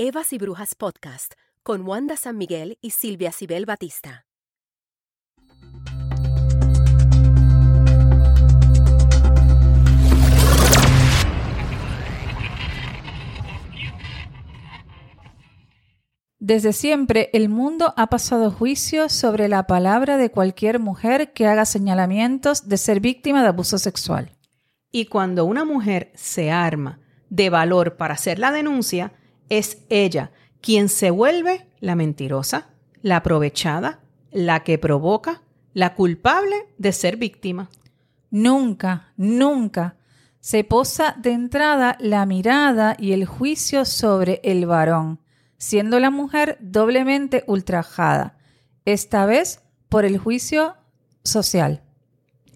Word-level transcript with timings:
Evas 0.00 0.32
y 0.32 0.38
Brujas 0.38 0.76
Podcast 0.76 1.34
con 1.64 1.82
Wanda 1.82 2.16
San 2.16 2.38
Miguel 2.38 2.78
y 2.80 2.90
Silvia 2.90 3.32
Cibel 3.32 3.66
Batista. 3.66 4.27
Desde 16.48 16.72
siempre 16.72 17.28
el 17.34 17.50
mundo 17.50 17.92
ha 17.98 18.06
pasado 18.06 18.50
juicio 18.50 19.10
sobre 19.10 19.48
la 19.48 19.66
palabra 19.66 20.16
de 20.16 20.30
cualquier 20.30 20.78
mujer 20.78 21.34
que 21.34 21.46
haga 21.46 21.66
señalamientos 21.66 22.70
de 22.70 22.78
ser 22.78 23.00
víctima 23.00 23.42
de 23.42 23.48
abuso 23.48 23.76
sexual. 23.76 24.30
Y 24.90 25.04
cuando 25.04 25.44
una 25.44 25.66
mujer 25.66 26.10
se 26.14 26.50
arma 26.50 27.00
de 27.28 27.50
valor 27.50 27.98
para 27.98 28.14
hacer 28.14 28.38
la 28.38 28.50
denuncia, 28.50 29.12
es 29.50 29.84
ella 29.90 30.30
quien 30.62 30.88
se 30.88 31.10
vuelve 31.10 31.66
la 31.80 31.94
mentirosa, 31.96 32.70
la 33.02 33.16
aprovechada, 33.16 34.00
la 34.32 34.64
que 34.64 34.78
provoca, 34.78 35.42
la 35.74 35.94
culpable 35.94 36.56
de 36.78 36.92
ser 36.92 37.18
víctima. 37.18 37.68
Nunca, 38.30 39.12
nunca 39.18 39.96
se 40.40 40.64
posa 40.64 41.14
de 41.18 41.32
entrada 41.32 41.98
la 42.00 42.24
mirada 42.24 42.96
y 42.98 43.12
el 43.12 43.26
juicio 43.26 43.84
sobre 43.84 44.40
el 44.42 44.64
varón, 44.64 45.20
siendo 45.58 46.00
la 46.00 46.10
mujer 46.10 46.56
doblemente 46.60 47.44
ultrajada, 47.46 48.38
esta 48.84 49.26
vez 49.26 49.60
por 49.88 50.04
el 50.04 50.16
juicio 50.18 50.76
social. 51.24 51.82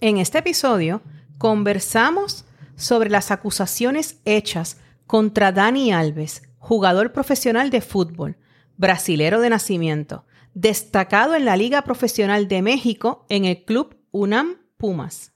En 0.01 0.19
este 0.19 0.39
episodio 0.39 1.03
conversamos 1.39 2.45
sobre 2.77 3.11
las 3.11 3.31
acusaciones 3.31 4.21
hechas 4.25 4.79
contra 5.07 5.53
Dani 5.53 5.93
Alves, 5.93 6.43
jugador 6.59 7.13
profesional 7.13 7.71
de 7.71 7.81
fútbol, 7.81 8.39
brasilero 8.77 9.41
de 9.41 9.51
nacimiento, 9.51 10.25
destacado 10.55 11.35
en 11.35 11.45
la 11.45 11.57
Liga 11.57 11.83
Profesional 11.83 12.49
de 12.49 12.63
México 12.63 13.27
en 13.29 13.45
el 13.45 13.65
club 13.65 13.97
UNAM 14.11 14.59
Pumas. 14.77 15.33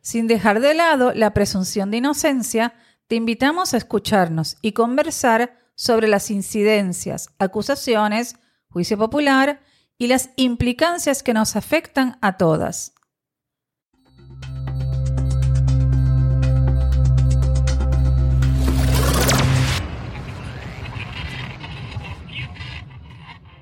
Sin 0.00 0.26
dejar 0.26 0.60
de 0.60 0.74
lado 0.74 1.12
la 1.14 1.32
presunción 1.32 1.90
de 1.90 1.98
inocencia, 1.98 2.74
te 3.06 3.16
invitamos 3.16 3.74
a 3.74 3.76
escucharnos 3.76 4.56
y 4.60 4.72
conversar 4.72 5.63
sobre 5.74 6.08
las 6.08 6.30
incidencias, 6.30 7.28
acusaciones, 7.38 8.36
juicio 8.68 8.98
popular 8.98 9.60
y 9.98 10.08
las 10.08 10.30
implicancias 10.36 11.22
que 11.22 11.34
nos 11.34 11.56
afectan 11.56 12.18
a 12.20 12.36
todas. 12.36 12.94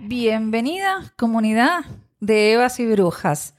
Bienvenida, 0.00 1.14
comunidad 1.16 1.84
de 2.20 2.52
Evas 2.52 2.78
y 2.80 2.86
Brujas. 2.86 3.54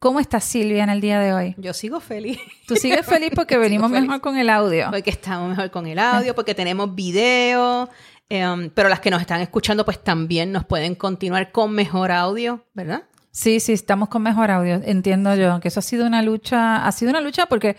¿Cómo 0.00 0.18
estás, 0.18 0.44
Silvia, 0.44 0.82
en 0.82 0.88
el 0.88 1.02
día 1.02 1.20
de 1.20 1.34
hoy? 1.34 1.54
Yo 1.58 1.74
sigo 1.74 2.00
feliz. 2.00 2.38
Tú 2.66 2.74
sigues 2.74 3.04
feliz 3.06 3.32
porque 3.34 3.58
venimos 3.58 3.90
mejor 3.90 4.22
con 4.22 4.38
el 4.38 4.48
audio. 4.48 4.86
Porque 4.90 5.10
estamos 5.10 5.50
mejor 5.50 5.70
con 5.70 5.86
el 5.86 5.98
audio, 5.98 6.34
porque 6.34 6.54
tenemos 6.54 6.94
video. 6.94 7.86
em, 8.30 8.70
pero 8.70 8.88
las 8.88 9.00
que 9.00 9.10
nos 9.10 9.20
están 9.20 9.42
escuchando, 9.42 9.84
pues 9.84 10.02
también 10.02 10.52
nos 10.52 10.64
pueden 10.64 10.94
continuar 10.94 11.52
con 11.52 11.72
mejor 11.72 12.12
audio, 12.12 12.64
¿verdad? 12.72 13.02
Sí, 13.30 13.60
sí, 13.60 13.74
estamos 13.74 14.08
con 14.08 14.22
mejor 14.22 14.50
audio. 14.50 14.80
Entiendo 14.82 15.34
yo 15.34 15.60
que 15.60 15.68
eso 15.68 15.80
ha 15.80 15.82
sido 15.82 16.06
una 16.06 16.22
lucha, 16.22 16.86
ha 16.86 16.92
sido 16.92 17.10
una 17.10 17.20
lucha 17.20 17.44
porque 17.44 17.76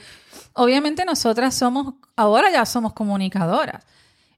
obviamente 0.54 1.04
nosotras 1.06 1.56
somos, 1.56 1.96
ahora 2.16 2.52
ya 2.52 2.68
somos 2.68 2.94
comunicadoras. 2.94 3.84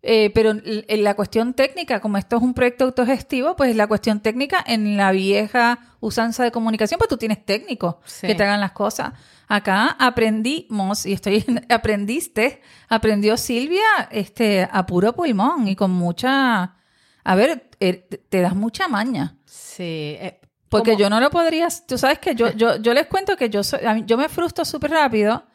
Eh, 0.05 0.31
pero 0.35 0.51
en 0.65 1.03
la 1.05 1.13
cuestión 1.13 1.53
técnica, 1.53 2.01
como 2.01 2.17
esto 2.17 2.35
es 2.35 2.43
un 2.43 2.53
proyecto 2.53 2.83
autogestivo, 2.83 3.55
pues 3.55 3.73
la 3.77 3.87
cuestión 3.87 4.19
técnica 4.19 4.61
en 4.67 4.97
la 4.97 5.11
vieja 5.13 5.79
usanza 6.01 6.43
de 6.43 6.51
comunicación, 6.51 6.97
pues 6.97 7.07
tú 7.07 7.15
tienes 7.15 7.45
técnicos 7.45 7.95
Sí. 8.05 8.27
que 8.27 8.35
te 8.35 8.43
hagan 8.43 8.59
las 8.59 8.73
cosas. 8.73 9.13
Acá 9.47 9.95
aprendimos, 9.99 11.05
y 11.05 11.13
estoy, 11.13 11.45
aprendiste, 11.69 12.61
aprendió 12.89 13.37
Silvia 13.37 13.81
este, 14.11 14.67
a 14.69 14.85
puro 14.85 15.13
pulmón 15.13 15.67
y 15.69 15.75
con 15.77 15.91
mucha, 15.91 16.75
a 17.23 17.35
ver, 17.35 17.69
eh, 17.79 17.93
te- 18.29 18.41
das 18.41 18.55
mucha 18.55 18.89
maña. 18.89 19.37
Sí. 19.45 20.17
eh, 20.19 20.41
Porque 20.67 20.97
yo 20.97 21.09
no 21.09 21.21
lo 21.21 21.29
podría, 21.29 21.67
tú 21.87 21.97
sabes 21.97 22.19
que 22.19 22.35
yo, 22.35 22.51
yo, 22.51 22.75
yo 22.77 22.93
les 22.93 23.07
cuento 23.07 23.37
que 23.37 23.49
yo, 23.49 23.63
soy, 23.63 23.79
yo 24.05 24.17
me 24.17 24.27
frustro 24.27 24.65
súper 24.65 24.91
rápido 24.91 25.45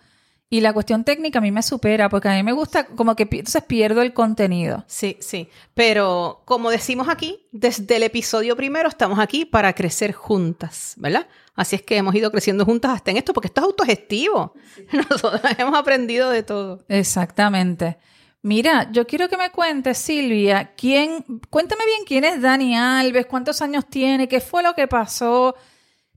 y 0.51 0.61
la 0.63 0.73
cuestión 0.73 1.05
técnica 1.05 1.41
a 1.41 1.43
mí 1.43 1.53
me 1.53 1.63
supera 1.63 2.09
porque 2.09 2.29
a 2.29 2.35
mí 2.35 2.43
me 2.43 2.53
gusta 2.53 2.87
como 2.87 3.15
que 3.15 3.29
entonces 3.31 3.63
pierdo 3.65 4.01
el 4.01 4.15
contenido. 4.15 4.85
Sí, 4.87 5.19
sí. 5.21 5.49
Pero 5.75 6.43
como 6.47 6.71
decimos 6.71 7.09
aquí, 7.09 7.47
desde 7.53 7.97
el 7.97 8.03
episodio 8.03 8.57
primero 8.57 8.89
estamos 8.89 9.19
aquí 9.19 9.45
para 9.45 9.75
crecer 9.75 10.13
juntas, 10.13 10.95
¿verdad? 10.97 11.27
Así 11.55 11.77
es 11.77 11.83
que 11.83 11.97
hemos 11.97 12.15
ido 12.15 12.31
creciendo 12.31 12.65
juntas 12.65 12.93
hasta 12.93 13.11
en 13.11 13.19
esto, 13.19 13.35
porque 13.35 13.49
esto 13.49 13.61
es 13.61 13.67
autogestivo. 13.67 14.55
Nosotros 14.93 15.41
hemos 15.59 15.79
aprendido 15.79 16.31
de 16.31 16.43
todo. 16.43 16.85
Exactamente. 16.89 17.99
Mira, 18.41 18.91
yo 18.93 19.07
quiero 19.07 19.29
que 19.29 19.37
me 19.37 19.51
cuentes, 19.51 19.99
Silvia, 19.99 20.73
quién, 20.77 21.25
cuéntame 21.51 21.85
bien 21.85 22.05
quién 22.07 22.25
es 22.25 22.41
Dani 22.41 22.77
Alves, 22.77 23.27
cuántos 23.27 23.61
años 23.61 23.85
tiene, 23.87 24.29
qué 24.29 24.41
fue 24.41 24.63
lo 24.63 24.75
que 24.75 24.87
pasó, 24.87 25.57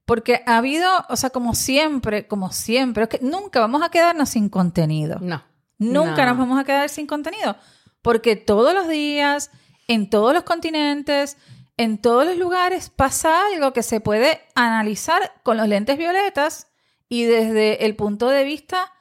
porque 0.06 0.44
ha 0.46 0.58
habido, 0.58 0.90
o 1.10 1.16
sea, 1.16 1.30
como 1.30 1.56
siempre, 1.56 2.28
como 2.28 2.52
siempre, 2.52 3.04
es 3.04 3.10
que 3.10 3.20
nunca 3.22 3.60
vamos 3.60 3.82
a 3.84 3.90
quedarnos 3.90 4.30
sin 4.30 4.50
contenido. 4.50 5.20
No. 5.22 5.44
Nunca 5.78 6.26
No. 6.26 6.32
nos 6.32 6.38
vamos 6.38 6.60
a 6.60 6.64
quedar 6.64 6.90
sin 6.90 7.08
contenido. 7.08 7.56
Porque 8.02 8.36
todos 8.36 8.74
los 8.74 8.88
días, 8.88 9.52
en 9.88 10.10
todos 10.10 10.34
los 10.34 10.44
continentes, 10.44 11.38
en 11.78 12.00
todos 12.00 12.26
los 12.26 12.38
lugares, 12.38 12.90
pasa 12.90 13.48
algo 13.48 13.74
que 13.74 13.84
se 13.84 14.00
puede 14.02 14.42
analizar 14.56 15.34
con 15.44 15.58
los 15.58 15.68
lentes 15.68 15.98
violetas 15.98 16.68
y 17.10 17.24
desde 17.24 17.86
el 17.86 17.96
punto 17.96 18.30
de 18.30 18.44
vista 18.44 18.92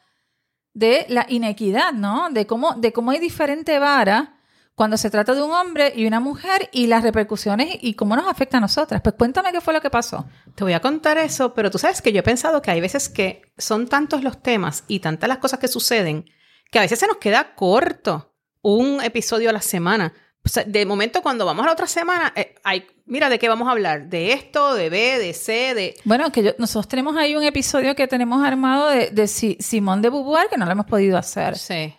de 0.72 1.06
la 1.08 1.26
inequidad, 1.28 1.92
¿no? 1.92 2.30
De 2.30 2.46
cómo, 2.46 2.74
de 2.74 2.92
cómo 2.92 3.10
hay 3.10 3.18
diferente 3.18 3.78
vara 3.78 4.39
cuando 4.80 4.96
se 4.96 5.10
trata 5.10 5.34
de 5.34 5.42
un 5.42 5.50
hombre 5.52 5.92
y 5.94 6.06
una 6.06 6.20
mujer 6.20 6.70
y 6.72 6.86
las 6.86 7.02
repercusiones 7.02 7.68
y 7.82 7.92
cómo 7.92 8.16
nos 8.16 8.26
afecta 8.26 8.56
a 8.56 8.60
nosotras. 8.60 9.02
Pues 9.02 9.14
cuéntame 9.14 9.52
qué 9.52 9.60
fue 9.60 9.74
lo 9.74 9.82
que 9.82 9.90
pasó. 9.90 10.24
Te 10.54 10.64
voy 10.64 10.72
a 10.72 10.80
contar 10.80 11.18
eso, 11.18 11.52
pero 11.52 11.70
tú 11.70 11.76
sabes 11.76 12.00
que 12.00 12.14
yo 12.14 12.20
he 12.20 12.22
pensado 12.22 12.62
que 12.62 12.70
hay 12.70 12.80
veces 12.80 13.10
que 13.10 13.42
son 13.58 13.88
tantos 13.88 14.22
los 14.24 14.42
temas 14.42 14.84
y 14.88 15.00
tantas 15.00 15.28
las 15.28 15.36
cosas 15.36 15.58
que 15.58 15.68
suceden 15.68 16.24
que 16.70 16.78
a 16.78 16.82
veces 16.82 16.98
se 16.98 17.06
nos 17.06 17.18
queda 17.18 17.54
corto 17.54 18.32
un 18.62 19.02
episodio 19.02 19.50
a 19.50 19.52
la 19.52 19.60
semana. 19.60 20.14
O 20.46 20.48
sea, 20.48 20.64
de 20.64 20.86
momento, 20.86 21.20
cuando 21.20 21.44
vamos 21.44 21.62
a 21.64 21.66
la 21.66 21.72
otra 21.74 21.86
semana, 21.86 22.32
eh, 22.34 22.54
hay, 22.64 22.86
mira, 23.04 23.28
¿de 23.28 23.38
qué 23.38 23.50
vamos 23.50 23.68
a 23.68 23.72
hablar? 23.72 24.06
De 24.08 24.32
esto, 24.32 24.72
de 24.72 24.88
B, 24.88 25.18
de 25.18 25.34
C, 25.34 25.74
de... 25.74 25.94
Bueno, 26.04 26.32
que 26.32 26.42
yo- 26.42 26.52
nosotros 26.56 26.88
tenemos 26.88 27.18
ahí 27.18 27.36
un 27.36 27.42
episodio 27.42 27.94
que 27.94 28.08
tenemos 28.08 28.42
armado 28.42 28.88
de, 28.88 29.10
de 29.10 29.28
Si- 29.28 29.58
Simón 29.60 30.00
de 30.00 30.08
Beauvoir 30.08 30.48
que 30.48 30.56
no 30.56 30.64
lo 30.64 30.72
hemos 30.72 30.86
podido 30.86 31.18
hacer. 31.18 31.58
Sí. 31.58 31.94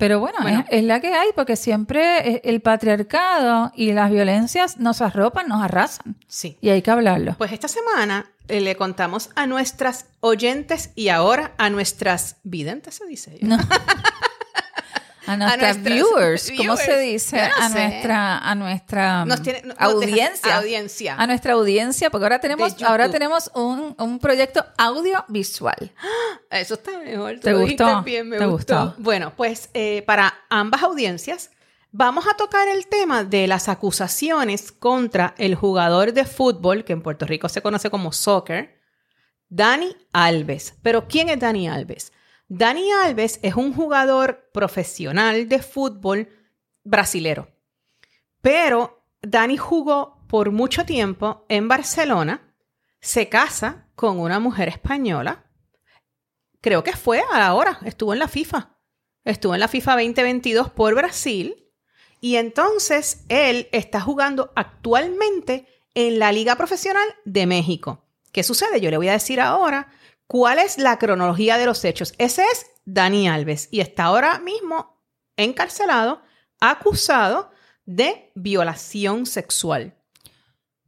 Pero 0.00 0.18
bueno, 0.18 0.38
Bueno. 0.42 0.64
Es, 0.68 0.78
es 0.78 0.84
la 0.84 1.00
que 1.00 1.14
hay 1.14 1.28
porque 1.36 1.54
siempre 1.54 2.28
eh, 2.28 2.40
el 2.44 2.60
patriarcado 2.60 3.70
y 3.76 3.92
las 3.92 4.10
violencias 4.10 4.78
nos 4.78 5.00
arropan, 5.02 5.46
nos 5.46 5.62
arrasan. 5.62 6.16
Sí. 6.26 6.56
Y 6.60 6.70
hay 6.70 6.82
que 6.82 6.90
hablarlo. 6.90 7.36
Pues 7.38 7.52
esta 7.52 7.68
semana 7.68 8.30
eh, 8.48 8.60
le 8.60 8.74
contamos 8.74 9.30
a 9.36 9.46
nuestras 9.46 10.06
oyentes 10.20 10.90
y 10.96 11.10
ahora 11.10 11.52
a 11.58 11.70
nuestras 11.70 12.36
videntes, 12.42 12.94
se 12.96 13.06
dice. 13.06 13.38
No. 13.42 13.58
A 15.32 15.36
nuestras 15.36 15.82
viewers, 15.82 16.52
¿cómo 16.56 16.76
se 16.76 16.98
dice? 16.98 17.36
No 17.36 17.64
a 17.64 17.68
sé. 17.70 17.74
nuestra, 17.88 18.38
a 18.38 18.54
nuestra 18.54 19.24
Nos 19.24 19.42
tiene- 19.42 19.62
no- 19.62 19.68
nos 19.74 19.78
audiencia. 19.80 20.56
audiencia. 20.58 21.14
A 21.16 21.26
nuestra 21.26 21.52
audiencia, 21.54 22.10
porque 22.10 22.24
ahora 22.24 22.40
tenemos, 22.40 22.82
ahora 22.82 23.10
tenemos 23.10 23.50
un, 23.54 23.94
un 23.98 24.18
proyecto 24.18 24.64
audiovisual. 24.78 25.92
Eso 26.50 26.74
está 26.74 26.98
mejor. 26.98 27.38
¿Te 27.40 27.52
gustó? 27.54 28.02
bien, 28.02 28.28
me 28.28 28.38
¿Te 28.38 28.46
gustó. 28.46 28.84
gustó? 28.86 28.94
Bueno, 29.02 29.32
pues 29.36 29.70
eh, 29.74 30.02
para 30.06 30.34
ambas 30.48 30.82
audiencias 30.82 31.50
vamos 31.92 32.26
a 32.28 32.36
tocar 32.36 32.68
el 32.68 32.86
tema 32.86 33.24
de 33.24 33.46
las 33.46 33.68
acusaciones 33.68 34.72
contra 34.72 35.34
el 35.38 35.54
jugador 35.54 36.12
de 36.12 36.24
fútbol, 36.24 36.84
que 36.84 36.92
en 36.92 37.02
Puerto 37.02 37.26
Rico 37.26 37.48
se 37.48 37.62
conoce 37.62 37.90
como 37.90 38.12
soccer, 38.12 38.78
Dani 39.48 39.96
Alves. 40.12 40.74
Pero 40.82 41.08
¿quién 41.08 41.28
es 41.28 41.40
Dani 41.40 41.68
Alves? 41.68 42.12
Dani 42.52 42.90
Alves 42.90 43.38
es 43.44 43.54
un 43.54 43.72
jugador 43.72 44.50
profesional 44.52 45.48
de 45.48 45.62
fútbol 45.62 46.28
brasilero. 46.82 47.48
Pero 48.42 49.04
Dani 49.22 49.56
jugó 49.56 50.26
por 50.26 50.50
mucho 50.50 50.84
tiempo 50.84 51.46
en 51.48 51.68
Barcelona, 51.68 52.52
se 53.00 53.28
casa 53.28 53.86
con 53.94 54.18
una 54.18 54.40
mujer 54.40 54.68
española, 54.68 55.44
creo 56.60 56.82
que 56.82 56.96
fue 56.96 57.22
ahora, 57.32 57.78
estuvo 57.84 58.14
en 58.14 58.18
la 58.18 58.26
FIFA. 58.26 58.76
Estuvo 59.22 59.54
en 59.54 59.60
la 59.60 59.68
FIFA 59.68 59.92
2022 59.92 60.70
por 60.70 60.92
Brasil. 60.96 61.70
Y 62.20 62.34
entonces 62.34 63.26
él 63.28 63.68
está 63.70 64.00
jugando 64.00 64.52
actualmente 64.56 65.68
en 65.94 66.18
la 66.18 66.32
Liga 66.32 66.56
Profesional 66.56 67.06
de 67.24 67.46
México. 67.46 68.08
¿Qué 68.32 68.42
sucede? 68.42 68.80
Yo 68.80 68.90
le 68.90 68.96
voy 68.96 69.06
a 69.06 69.12
decir 69.12 69.40
ahora 69.40 69.92
cuál 70.30 70.60
es 70.60 70.78
la 70.78 70.96
cronología 70.96 71.58
de 71.58 71.66
los 71.66 71.84
hechos. 71.84 72.14
Ese 72.16 72.44
es 72.52 72.66
Dani 72.84 73.28
Alves 73.28 73.66
y 73.72 73.80
está 73.80 74.04
ahora 74.04 74.38
mismo 74.38 75.02
encarcelado, 75.36 76.22
acusado 76.60 77.50
de 77.84 78.30
violación 78.36 79.26
sexual. 79.26 79.96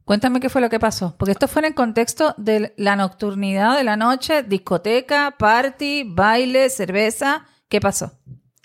Cuéntame 0.05 0.39
qué 0.39 0.47
fue 0.47 0.61
lo 0.61 0.69
que 0.69 0.79
pasó, 0.79 1.17
porque 1.17 1.33
esto 1.33 1.49
fue 1.49 1.59
en 1.59 1.65
el 1.65 1.75
contexto 1.75 2.33
de 2.37 2.73
la 2.77 2.95
nocturnidad 2.95 3.75
de 3.75 3.83
la 3.83 3.97
noche, 3.97 4.43
discoteca, 4.43 5.35
party, 5.37 6.05
baile, 6.05 6.69
cerveza. 6.69 7.45
¿Qué 7.67 7.81
pasó? 7.81 8.13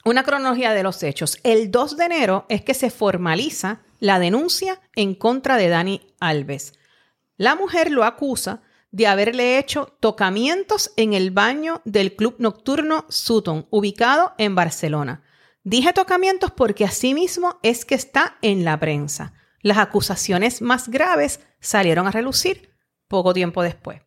Una 0.04 0.22
cronología 0.22 0.74
de 0.74 0.84
los 0.84 1.02
hechos. 1.02 1.40
El 1.42 1.72
2 1.72 1.96
de 1.96 2.04
enero 2.04 2.46
es 2.48 2.62
que 2.62 2.74
se 2.74 2.90
formaliza 2.90 3.80
la 3.98 4.20
denuncia 4.20 4.80
en 4.94 5.16
contra 5.16 5.56
de 5.56 5.70
Dani 5.70 6.14
Alves. 6.20 6.74
La 7.36 7.56
mujer 7.56 7.90
lo 7.90 8.04
acusa 8.04 8.62
de 8.90 9.06
haberle 9.06 9.58
hecho 9.58 9.96
tocamientos 10.00 10.92
en 10.96 11.12
el 11.12 11.30
baño 11.30 11.82
del 11.84 12.16
club 12.16 12.36
nocturno 12.38 13.04
Sutton, 13.08 13.66
ubicado 13.70 14.34
en 14.38 14.54
Barcelona. 14.54 15.22
Dije 15.62 15.92
tocamientos 15.92 16.50
porque 16.50 16.84
asimismo 16.84 17.58
es 17.62 17.84
que 17.84 17.94
está 17.94 18.38
en 18.40 18.64
la 18.64 18.80
prensa. 18.80 19.34
Las 19.60 19.78
acusaciones 19.78 20.62
más 20.62 20.88
graves 20.88 21.40
salieron 21.60 22.06
a 22.06 22.10
relucir 22.12 22.74
poco 23.08 23.34
tiempo 23.34 23.62
después. 23.62 24.00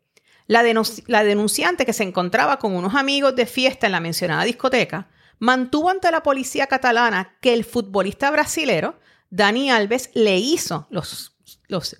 La, 0.47 0.63
denunciante, 0.63 1.85
que 1.85 1.93
se 1.93 2.03
encontraba 2.03 2.57
con 2.57 2.75
unos 2.75 2.95
amigos 2.95 3.35
de 3.35 3.45
fiesta 3.45 3.85
en 3.85 3.93
la 3.93 3.99
mencionada 3.99 4.43
discoteca, 4.43 5.09
mantuvo 5.39 5.89
ante 5.89 6.11
la 6.11 6.23
policía 6.23 6.67
catalana 6.67 7.37
que 7.41 7.53
el 7.53 7.63
futbolista 7.63 8.29
brasilero 8.31 8.99
Dani 9.29 9.71
Alves 9.71 10.09
le 10.13 10.37
hizo 10.37 10.87
los, 10.89 11.37
los 11.67 11.95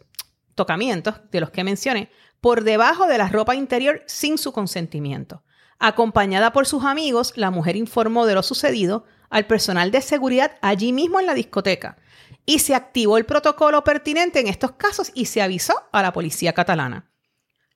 tocamientos 0.56 1.16
de 1.32 1.40
los 1.40 1.52
que 1.52 1.64
mencioné 1.64 2.12
por 2.42 2.64
debajo 2.64 3.08
de 3.08 3.18
la 3.18 3.30
ropa 3.30 3.56
interior 3.56 4.04
sin 4.08 4.38
su 4.38 4.52
consentimiento. 4.52 5.44
Acompañada 5.80 6.52
por 6.52 6.68
sus 6.68 6.84
amigos, 6.84 7.34
la 7.36 7.52
mujer 7.52 7.76
informó 7.76 8.26
de 8.26 8.36
lo 8.36 8.44
sucedido 8.44 9.06
al 9.30 9.48
personal 9.48 9.92
de 9.92 10.02
seguridad 10.02 10.58
allí 10.62 10.92
mismo 10.92 11.20
en 11.20 11.26
la 11.26 11.34
discoteca 11.34 11.98
y 12.46 12.60
se 12.60 12.76
activó 12.76 13.18
el 13.18 13.26
protocolo 13.26 13.84
pertinente 13.84 14.40
en 14.40 14.48
estos 14.48 14.74
casos 14.74 15.12
y 15.14 15.26
se 15.26 15.42
avisó 15.42 15.74
a 15.92 16.02
la 16.02 16.12
policía 16.12 16.54
catalana. 16.54 17.12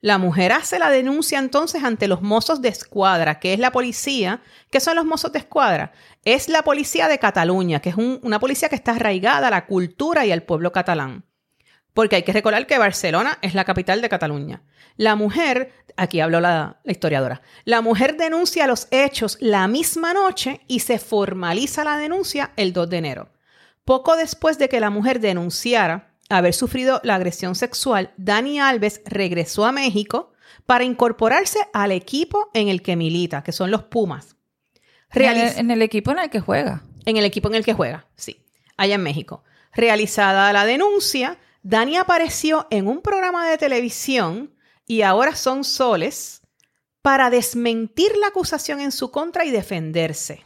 La 0.02 0.18
mujer 0.18 0.52
hace 0.52 0.78
la 0.78 0.92
denuncia 0.92 1.40
entonces 1.40 1.84
ante 1.84 2.08
los 2.08 2.22
mozos 2.22 2.62
de 2.62 2.70
escuadra, 2.70 3.40
que 3.40 3.54
es 3.54 3.60
la 3.60 3.72
policía. 3.72 4.42
¿Qué 4.70 4.80
son 4.80 4.96
los 4.96 5.06
mozos 5.06 5.32
de 5.32 5.40
escuadra? 5.40 5.94
Es 6.24 6.48
la 6.48 6.64
policía 6.64 7.08
de 7.08 7.18
Cataluña, 7.18 7.80
que 7.80 7.90
es 7.90 7.96
una 7.96 8.40
policía 8.40 8.70
que 8.70 8.76
está 8.76 8.92
arraigada 8.92 9.48
a 9.48 9.52
la 9.52 9.66
cultura 9.66 10.26
y 10.26 10.32
al 10.32 10.44
pueblo 10.44 10.72
catalán. 10.72 11.26
Porque 11.96 12.18
hay 12.18 12.24
que 12.24 12.34
recordar 12.34 12.68
que 12.68 12.78
Barcelona 12.78 13.40
es 13.42 13.56
la 13.56 13.64
capital 13.64 14.02
de 14.02 14.10
Cataluña. 14.10 14.62
La 14.98 15.16
mujer, 15.16 15.72
aquí 15.98 16.20
habló 16.20 16.40
la, 16.42 16.78
la 16.84 16.92
historiadora, 16.92 17.42
la 17.64 17.82
mujer 17.82 18.18
denuncia 18.18 18.68
los 18.68 18.88
hechos 18.92 19.38
la 19.40 19.68
misma 19.68 20.14
noche 20.14 20.62
y 20.68 20.82
se 20.82 21.00
formaliza 21.00 21.84
la 21.84 21.98
denuncia 21.98 22.52
el 22.58 22.74
2 22.74 22.90
de 22.90 22.98
enero. 22.98 23.30
Poco 23.86 24.16
después 24.18 24.60
de 24.60 24.70
que 24.70 24.80
la 24.80 24.90
mujer 24.90 25.20
denunciara 25.20 26.12
haber 26.30 26.54
sufrido 26.54 27.00
la 27.04 27.16
agresión 27.16 27.56
sexual, 27.56 28.12
Dani 28.18 28.60
Alves 28.60 29.02
regresó 29.06 29.66
a 29.66 29.72
México 29.72 30.34
para 30.66 30.84
incorporarse 30.84 31.60
al 31.74 31.92
equipo 31.92 32.50
en 32.54 32.68
el 32.68 32.82
que 32.82 32.96
milita, 32.96 33.42
que 33.42 33.52
son 33.52 33.72
los 33.72 33.84
Pumas. 33.84 34.36
en, 35.14 35.72
el, 35.72 35.82
equipo 35.82 36.12
en 36.12 36.20
el 36.20 36.30
que 36.30 36.40
juega. 36.42 36.84
En 37.06 37.18
el 37.18 37.26
equipo 37.26 37.48
en 37.48 37.56
el 37.56 37.64
que 37.64 37.74
juega, 37.74 38.08
sí, 38.16 38.44
allá 38.76 38.96
en 38.96 39.04
México. 39.04 39.44
Realizada 39.72 40.52
la 40.52 40.66
denuncia, 40.66 41.38
Dani 41.66 41.98
apareció 41.98 42.68
en 42.70 42.88
un 42.88 43.02
programa 43.02 43.50
de 43.50 43.58
televisión 43.58 44.54
y 44.86 45.02
ahora 45.02 45.36
son 45.36 45.64
soles 45.64 46.44
para 47.02 47.32
desmentir 47.32 48.16
la 48.18 48.28
acusación 48.28 48.82
en 48.82 48.92
su 48.92 49.10
contra 49.10 49.46
y 49.46 49.50
defenderse. 49.50 50.46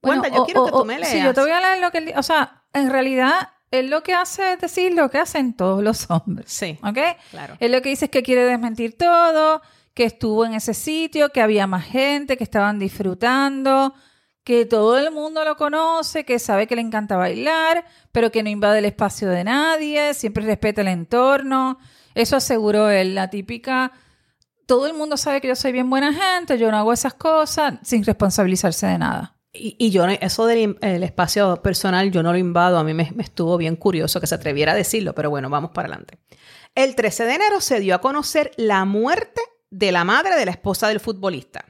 Bueno, 0.00 0.22
yo 0.34 0.46
quiero 0.46 0.64
que 0.64 0.72
tú 0.72 0.84
me 0.86 0.98
leas. 0.98 1.12
Sí, 1.12 1.22
yo 1.22 1.34
te 1.34 1.42
voy 1.42 1.50
a 1.50 1.60
leer 1.60 1.80
lo 1.80 1.90
que... 1.90 2.14
O 2.16 2.22
sea, 2.22 2.62
en 2.72 2.88
realidad, 2.88 3.50
él 3.70 3.90
lo 3.90 4.02
que 4.02 4.14
hace 4.14 4.54
es 4.54 4.60
decir 4.60 4.94
lo 4.94 5.10
que 5.10 5.18
hacen 5.18 5.52
todos 5.52 5.82
los 5.82 6.10
hombres. 6.10 6.50
Sí. 6.50 6.78
¿Ok? 6.82 6.98
Claro. 7.30 7.58
Él 7.60 7.70
lo 7.70 7.82
que 7.82 7.90
dice 7.90 8.06
es 8.06 8.10
que 8.10 8.22
quiere 8.22 8.44
desmentir 8.44 8.96
todo, 8.96 9.60
que 9.92 10.04
estuvo 10.04 10.46
en 10.46 10.54
ese 10.54 10.72
sitio, 10.72 11.28
que 11.30 11.42
había 11.42 11.66
más 11.66 11.84
gente, 11.84 12.38
que 12.38 12.44
estaban 12.44 12.78
disfrutando, 12.78 13.92
que 14.44 14.64
todo 14.66 14.98
el 14.98 15.10
mundo 15.10 15.44
lo 15.44 15.56
conoce, 15.56 16.24
que 16.24 16.38
sabe 16.38 16.66
que 16.66 16.76
le 16.76 16.82
encanta 16.82 17.16
bailar, 17.16 17.84
pero 18.12 18.30
que 18.30 18.42
no 18.42 18.48
invade 18.48 18.78
el 18.78 18.84
espacio 18.86 19.28
de 19.28 19.44
nadie, 19.44 20.14
siempre 20.14 20.44
respeta 20.44 20.80
el 20.80 20.88
entorno. 20.88 21.78
Eso 22.14 22.36
aseguró 22.36 22.90
él, 22.90 23.14
la 23.14 23.30
típica 23.30 23.92
todo 24.70 24.86
el 24.86 24.94
mundo 24.94 25.16
sabe 25.16 25.40
que 25.40 25.48
yo 25.48 25.56
soy 25.56 25.72
bien 25.72 25.90
buena 25.90 26.12
gente, 26.14 26.56
yo 26.56 26.70
no 26.70 26.76
hago 26.76 26.92
esas 26.92 27.14
cosas 27.14 27.80
sin 27.82 28.04
responsabilizarse 28.04 28.86
de 28.86 28.98
nada. 28.98 29.34
Y, 29.52 29.90
yo, 29.90 30.06
eso 30.06 30.46
del 30.46 31.02
espacio 31.02 31.60
personal, 31.60 32.12
yo 32.12 32.22
no 32.22 32.30
lo 32.30 32.38
invado. 32.38 32.78
A 32.78 32.84
mí 32.84 32.94
me, 32.94 33.12
estuvo 33.18 33.56
bien 33.56 33.74
curioso 33.74 34.20
que 34.20 34.28
se 34.28 34.36
atreviera 34.36 34.70
a 34.70 34.76
decirlo, 34.76 35.12
pero 35.12 35.28
bueno, 35.28 35.50
vamos 35.50 35.72
para 35.72 35.88
adelante. 35.88 36.20
El 36.76 36.94
13 36.94 37.24
de 37.24 37.34
enero 37.34 37.60
se 37.60 37.80
dio 37.80 37.96
a 37.96 38.00
conocer 38.00 38.52
la 38.56 38.84
muerte 38.84 39.40
de 39.70 39.90
la 39.90 40.04
madre 40.04 40.36
de 40.36 40.44
la 40.44 40.52
esposa 40.52 40.86
del 40.86 41.00
futbolista. 41.00 41.64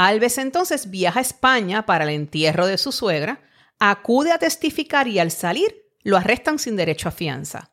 Alves 0.00 0.38
entonces 0.38 0.90
viaja 0.90 1.18
a 1.18 1.22
España 1.22 1.84
para 1.84 2.04
el 2.04 2.10
entierro 2.10 2.68
de 2.68 2.78
su 2.78 2.92
suegra, 2.92 3.40
acude 3.80 4.30
a 4.30 4.38
testificar 4.38 5.08
y 5.08 5.18
al 5.18 5.32
salir 5.32 5.88
lo 6.04 6.16
arrestan 6.16 6.60
sin 6.60 6.76
derecho 6.76 7.08
a 7.08 7.10
fianza. 7.10 7.72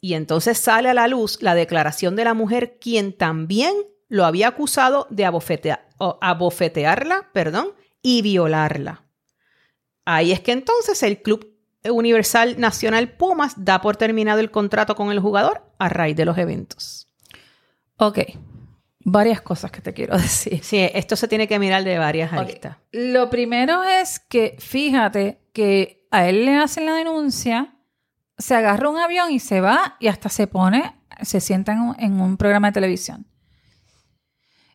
Y 0.00 0.14
entonces 0.14 0.58
sale 0.58 0.90
a 0.90 0.94
la 0.94 1.06
luz 1.06 1.40
la 1.42 1.54
declaración 1.54 2.16
de 2.16 2.24
la 2.24 2.34
mujer 2.34 2.78
quien 2.80 3.16
también 3.16 3.72
lo 4.08 4.24
había 4.24 4.48
acusado 4.48 5.06
de 5.10 5.26
abofetearla 5.26 7.30
perdón, 7.32 7.68
y 8.02 8.22
violarla. 8.22 9.04
Ahí 10.04 10.32
es 10.32 10.40
que 10.40 10.50
entonces 10.50 11.04
el 11.04 11.22
Club 11.22 11.56
Universal 11.84 12.58
Nacional 12.58 13.12
Pumas 13.12 13.54
da 13.58 13.80
por 13.80 13.96
terminado 13.96 14.40
el 14.40 14.50
contrato 14.50 14.96
con 14.96 15.12
el 15.12 15.20
jugador 15.20 15.62
a 15.78 15.88
raíz 15.88 16.16
de 16.16 16.24
los 16.24 16.36
eventos. 16.36 17.06
Ok, 17.96 18.18
varias 19.04 19.40
cosas 19.40 19.70
que 19.70 19.80
te 19.80 19.92
quiero 19.92 20.16
decir. 20.18 20.62
Sí, 20.64 20.78
esto 20.92 21.16
se 21.16 21.28
tiene 21.28 21.46
que 21.46 21.58
mirar 21.58 21.84
de 21.84 21.98
varias 21.98 22.32
aristas. 22.32 22.76
Lo 22.92 23.30
primero 23.30 23.84
es 23.84 24.18
que 24.18 24.56
fíjate 24.58 25.40
que 25.52 26.06
a 26.10 26.28
él 26.28 26.44
le 26.44 26.56
hacen 26.56 26.86
la 26.86 26.94
denuncia, 26.94 27.76
se 28.36 28.54
agarra 28.54 28.88
un 28.88 28.98
avión 28.98 29.30
y 29.30 29.38
se 29.38 29.60
va 29.60 29.96
y 30.00 30.08
hasta 30.08 30.28
se 30.28 30.46
pone, 30.46 30.96
se 31.22 31.40
sienta 31.40 31.72
en 31.98 32.20
un 32.20 32.36
programa 32.36 32.68
de 32.68 32.72
televisión. 32.72 33.26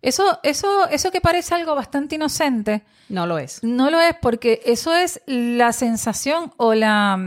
Eso, 0.02 0.40
eso, 0.44 0.88
eso 0.90 1.12
que 1.12 1.20
parece 1.20 1.56
algo 1.56 1.76
bastante 1.76 2.16
inocente. 2.16 2.84
No 3.10 3.26
lo 3.26 3.38
es. 3.38 3.64
No 3.64 3.90
lo 3.90 4.00
es 4.00 4.16
porque 4.22 4.62
eso 4.66 4.96
es 4.96 5.22
la 5.26 5.74
sensación 5.74 6.54
o 6.58 6.74
la. 6.74 7.20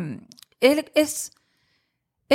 Es, 0.61 0.85
es, 0.95 1.33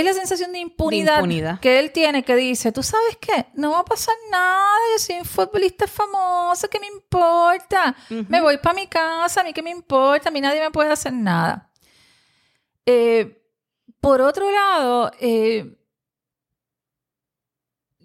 la 0.04 0.14
sensación 0.14 0.52
de 0.52 0.60
impunidad, 0.60 1.60
que 1.60 1.80
él 1.80 1.92
tiene 1.92 2.24
que 2.24 2.36
dice, 2.36 2.72
tú 2.72 2.84
sabes 2.84 3.18
qué, 3.18 3.48
no 3.54 3.72
va 3.72 3.80
a 3.80 3.86
pasar 3.86 4.16
nada, 4.30 4.78
yo 4.94 5.00
soy 5.00 5.16
un 5.20 5.26
futbolista 5.26 5.88
famoso, 5.88 6.68
¿qué 6.70 6.80
me 6.80 6.88
importa? 6.88 7.96
Me 8.10 8.42
voy 8.42 8.58
para 8.58 8.76
mi 8.76 8.88
casa, 8.88 9.42
a 9.42 9.44
mí 9.44 9.54
qué 9.54 9.62
me 9.62 9.72
importa, 9.72 10.30
a 10.30 10.32
mí 10.32 10.42
nadie 10.42 10.60
me 10.60 10.72
puede 10.72 10.92
hacer 10.92 11.14
nada. 11.14 11.72
Eh, 12.86 13.42
por 14.00 14.22
otro 14.22 14.52
lado, 14.52 15.12
eh, 15.20 15.78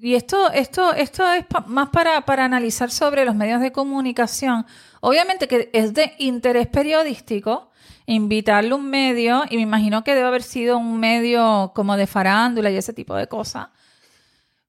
y 0.03 0.15
esto, 0.17 0.51
esto, 0.51 0.93
esto 0.95 1.31
es 1.33 1.45
más 1.67 1.91
para, 1.91 2.25
para 2.25 2.45
analizar 2.45 2.91
sobre 2.91 3.25
los 3.25 3.37
medios 3.37 3.61
de 3.61 3.71
comunicación. 3.71 4.67
Obviamente 5.01 5.47
que 5.47 5.71
es 5.73 5.95
de 5.95 6.15
interés 6.19 6.67
periodístico 6.67 7.72
invitarle 8.07 8.75
un 8.75 8.89
medio, 8.89 9.45
y 9.49 9.57
me 9.57 9.63
imagino 9.63 10.05
que 10.05 10.15
debe 10.15 10.27
haber 10.27 10.43
sido 10.43 10.79
un 10.79 10.99
medio 10.99 11.73
como 11.75 11.97
de 11.97 12.07
farándula 12.07 12.71
y 12.71 12.77
ese 12.77 12.93
tipo 12.93 13.15
de 13.15 13.29
cosas. 13.29 13.69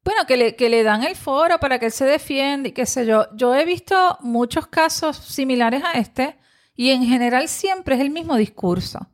Bueno, 0.04 0.26
que 0.26 0.38
le, 0.38 0.56
que 0.56 0.70
le 0.70 0.84
dan 0.84 1.04
el 1.04 1.16
foro 1.16 1.60
para 1.60 1.80
que 1.80 1.86
él 1.88 1.92
se 1.92 2.06
defienda 2.06 2.70
y 2.70 2.72
qué 2.74 2.86
sé 2.86 3.06
yo. 3.06 3.28
Yo 3.36 3.56
he 3.56 3.66
visto 3.66 4.18
muchos 4.22 4.68
casos 4.68 5.18
similares 5.18 5.82
a 5.84 5.94
este 5.94 6.38
y 6.76 6.90
en 6.90 7.06
general 7.06 7.48
siempre 7.48 7.96
es 7.96 8.02
el 8.02 8.10
mismo 8.10 8.36
discurso. 8.36 9.08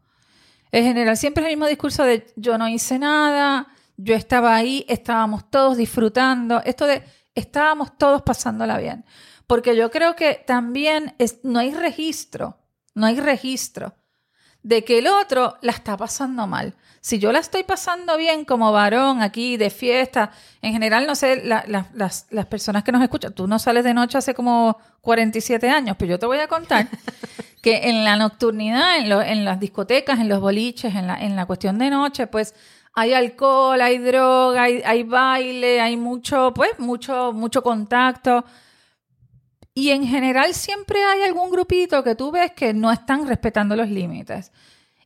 En 0.71 0.83
general 0.83 1.17
siempre 1.17 1.43
es 1.43 1.49
el 1.49 1.57
mismo 1.57 1.67
discurso 1.67 2.03
de 2.03 2.27
yo 2.35 2.57
no 2.57 2.67
hice 2.67 2.97
nada, 2.99 3.67
yo 3.97 4.15
estaba 4.15 4.55
ahí, 4.55 4.85
estábamos 4.87 5.49
todos 5.49 5.77
disfrutando, 5.77 6.61
esto 6.63 6.87
de 6.87 7.03
estábamos 7.35 7.97
todos 7.97 8.21
pasándola 8.21 8.77
bien. 8.77 9.05
Porque 9.47 9.75
yo 9.75 9.89
creo 9.89 10.15
que 10.15 10.35
también 10.45 11.15
es, 11.17 11.39
no 11.43 11.59
hay 11.59 11.73
registro, 11.73 12.58
no 12.99 13.07
hay 13.07 13.19
registro 13.19 13.95
de 14.61 14.83
que 14.83 14.99
el 14.99 15.07
otro 15.07 15.55
la 15.61 15.71
está 15.71 15.95
pasando 15.97 16.45
mal. 16.45 16.75
Si 17.01 17.17
yo 17.17 17.31
la 17.31 17.39
estoy 17.39 17.63
pasando 17.63 18.17
bien 18.17 18.43
como 18.43 18.73
varón 18.73 19.21
aquí 19.21 19.55
de 19.55 19.69
fiesta, 19.69 20.31
en 20.61 20.73
general, 20.73 21.07
no 21.07 21.15
sé, 21.15 21.41
la- 21.45 21.63
la- 21.65 21.87
las, 21.93 22.27
las 22.29 22.45
personas 22.45 22.83
que 22.83 22.91
nos 22.91 23.01
escuchan, 23.01 23.33
tú 23.33 23.47
no 23.47 23.57
sales 23.57 23.85
de 23.85 23.93
noche 23.93 24.17
hace 24.17 24.33
como 24.33 24.77
47 24.99 25.69
años, 25.69 25.95
pero 25.97 26.09
yo 26.11 26.19
te 26.19 26.25
voy 26.25 26.39
a 26.39 26.47
contar 26.49 26.87
que 27.63 27.89
en 27.89 28.03
la 28.03 28.17
nocturnidad, 28.17 28.97
en, 28.97 29.07
lo- 29.09 29.21
en 29.21 29.45
las 29.45 29.61
discotecas, 29.61 30.19
en 30.19 30.27
los 30.27 30.41
boliches, 30.41 30.93
en 30.93 31.07
la, 31.07 31.15
en 31.15 31.37
la 31.37 31.45
cuestión 31.45 31.77
de 31.79 31.89
noche, 31.89 32.27
pues 32.27 32.53
hay 32.93 33.13
alcohol, 33.13 33.79
hay 33.79 33.97
droga, 33.99 34.63
hay, 34.63 34.81
hay 34.85 35.03
baile, 35.03 35.79
hay 35.79 35.95
mucho, 35.95 36.51
pues, 36.53 36.77
mucho, 36.79 37.31
mucho 37.31 37.63
contacto. 37.63 38.43
Y 39.73 39.91
en 39.91 40.05
general 40.05 40.53
siempre 40.53 41.03
hay 41.03 41.21
algún 41.21 41.49
grupito 41.51 42.03
que 42.03 42.15
tú 42.15 42.31
ves 42.31 42.51
que 42.51 42.73
no 42.73 42.91
están 42.91 43.27
respetando 43.27 43.75
los 43.75 43.89
límites. 43.89 44.51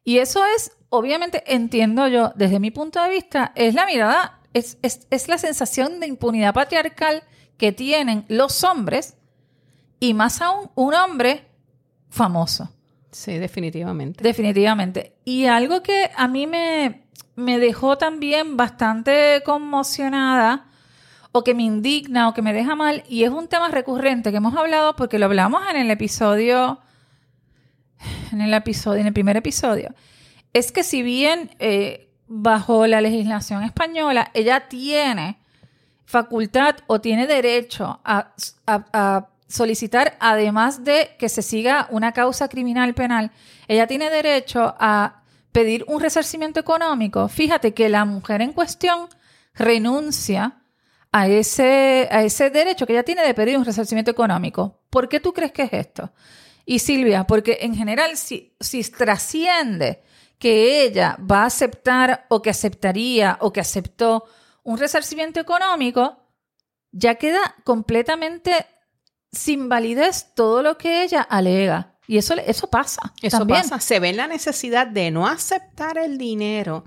Y 0.04 0.18
eso 0.18 0.44
es, 0.56 0.72
obviamente, 0.90 1.44
entiendo 1.54 2.08
yo, 2.08 2.32
desde 2.36 2.60
mi 2.60 2.72
punto 2.72 3.02
de 3.02 3.10
vista, 3.10 3.52
es 3.56 3.74
la 3.74 3.86
mirada, 3.86 4.40
es, 4.54 4.78
es, 4.82 5.08
es 5.10 5.28
la 5.28 5.38
sensación 5.38 6.00
de 6.00 6.08
impunidad 6.08 6.54
patriarcal 6.54 7.24
que 7.58 7.72
tienen 7.72 8.26
los 8.28 8.64
hombres 8.64 9.16
y 10.00 10.14
más 10.14 10.42
aún 10.42 10.70
un 10.76 10.94
hombre 10.94 11.48
famoso. 12.10 12.70
Sí, 13.12 13.38
definitivamente. 13.38 14.24
Definitivamente. 14.24 15.16
Y 15.24 15.46
algo 15.46 15.84
que 15.84 16.10
a 16.16 16.28
mí 16.28 16.48
me, 16.48 17.06
me 17.36 17.60
dejó 17.60 17.98
también 17.98 18.58
bastante 18.58 19.42
conmocionada 19.46 20.68
o 21.34 21.44
que 21.44 21.54
me 21.54 21.64
indigna 21.64 22.30
o 22.30 22.34
que 22.34 22.42
me 22.42 22.54
deja 22.54 22.76
mal, 22.76 23.04
y 23.10 23.24
es 23.24 23.32
un 23.32 23.48
tema 23.48 23.68
recurrente 23.68 24.32
que 24.32 24.38
hemos 24.38 24.56
hablado 24.56 24.96
porque 24.96 25.20
lo 25.20 25.26
hablamos 25.26 25.64
en 25.70 25.78
el 25.78 25.92
episodio, 25.92 26.80
en 28.32 28.40
el 28.40 28.54
episodio, 28.54 29.02
en 29.02 29.08
el 29.08 29.14
primer 29.14 29.36
episodio, 29.36 29.94
es 30.54 30.72
que 30.72 30.84
si 30.84 31.02
bien 31.02 31.50
eh, 31.60 32.08
bajo 32.28 32.88
la 32.88 33.02
legislación 33.02 33.64
española 33.64 34.30
ella 34.34 34.68
tiene 34.70 35.40
facultad 36.06 36.76
o 36.86 37.02
tiene 37.02 37.26
derecho 37.26 38.00
a, 38.06 38.34
solicitar, 39.48 40.18
además 40.20 40.84
de 40.84 41.16
que 41.20 41.30
se 41.30 41.44
siga 41.44 41.88
una 41.92 42.12
causa 42.12 42.48
criminal 42.48 42.96
penal, 42.96 43.30
ella 43.68 43.86
tiene 43.86 44.10
derecho 44.10 44.76
a 44.80 45.22
pedir 45.52 45.86
un 45.88 46.02
resarcimiento 46.02 46.60
económico. 46.60 47.28
Fíjate 47.28 47.72
que 47.76 47.88
la 47.88 48.04
mujer 48.04 48.42
en 48.42 48.52
cuestión 48.52 49.10
renuncia 49.54 50.63
a 51.14 51.28
ese, 51.28 52.10
a 52.12 52.24
ese 52.24 52.50
derecho 52.50 52.88
que 52.88 52.94
ella 52.94 53.04
tiene 53.04 53.22
de 53.22 53.36
pedir 53.36 53.56
un 53.56 53.64
resarcimiento 53.64 54.10
económico. 54.10 54.82
¿Por 54.90 55.08
qué 55.08 55.20
tú 55.20 55.32
crees 55.32 55.52
que 55.52 55.62
es 55.62 55.74
esto? 55.74 56.12
Y 56.66 56.80
Silvia, 56.80 57.26
porque 57.26 57.60
en 57.62 57.76
general 57.76 58.18
si, 58.18 58.56
si 58.60 58.84
trasciende 58.84 60.02
que 60.40 60.84
ella 60.84 61.16
va 61.20 61.44
a 61.44 61.46
aceptar 61.46 62.26
o 62.30 62.42
que 62.42 62.50
aceptaría 62.50 63.38
o 63.42 63.54
que 63.54 63.62
aceptó 63.62 64.26
un 64.64 64.80
resarcimiento 64.80 65.40
económico, 65.40 66.18
ya 66.92 67.16
queda 67.16 67.58
completamente 67.64 68.66
sin 69.32 69.70
validez 69.70 70.34
todo 70.34 70.64
lo 70.64 70.80
que 70.80 71.04
ella 71.04 71.22
alega. 71.22 71.96
Y 72.08 72.18
eso, 72.18 72.34
eso 72.34 72.72
pasa. 72.72 73.14
Eso 73.22 73.38
también. 73.38 73.62
pasa. 73.62 73.80
Se 73.80 74.00
ve 74.00 74.14
la 74.14 74.28
necesidad 74.28 74.88
de 74.88 75.12
no 75.12 75.28
aceptar 75.28 76.00
el 76.00 76.18
dinero 76.18 76.86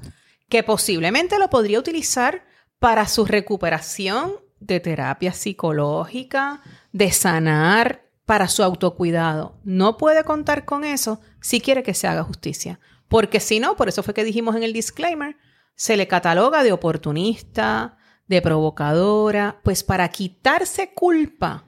que 0.48 0.64
posiblemente 0.64 1.38
lo 1.38 1.48
podría 1.48 1.78
utilizar 1.78 2.44
para 2.78 3.06
su 3.08 3.24
recuperación 3.24 4.32
de 4.60 4.80
terapia 4.80 5.32
psicológica, 5.32 6.62
de 6.92 7.12
sanar, 7.12 8.06
para 8.26 8.48
su 8.48 8.62
autocuidado. 8.62 9.58
No 9.64 9.96
puede 9.96 10.24
contar 10.24 10.64
con 10.64 10.84
eso 10.84 11.20
si 11.40 11.60
quiere 11.60 11.82
que 11.82 11.94
se 11.94 12.08
haga 12.08 12.24
justicia. 12.24 12.80
Porque 13.08 13.38
si 13.38 13.60
no, 13.60 13.76
por 13.76 13.88
eso 13.88 14.02
fue 14.02 14.14
que 14.14 14.24
dijimos 14.24 14.56
en 14.56 14.64
el 14.64 14.72
disclaimer, 14.72 15.36
se 15.76 15.96
le 15.96 16.08
cataloga 16.08 16.64
de 16.64 16.72
oportunista, 16.72 17.96
de 18.26 18.42
provocadora, 18.42 19.60
pues 19.62 19.84
para 19.84 20.08
quitarse 20.08 20.92
culpa, 20.92 21.64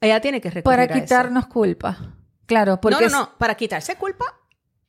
ella 0.00 0.20
tiene 0.20 0.40
que 0.40 0.50
recurrir 0.50 0.64
Para 0.64 0.82
a 0.82 0.86
eso. 0.86 1.04
quitarnos 1.04 1.46
culpa. 1.46 2.16
Claro, 2.46 2.80
porque... 2.80 3.04
No, 3.04 3.08
no, 3.08 3.20
no, 3.20 3.38
para 3.38 3.54
quitarse 3.54 3.96
culpa 3.96 4.24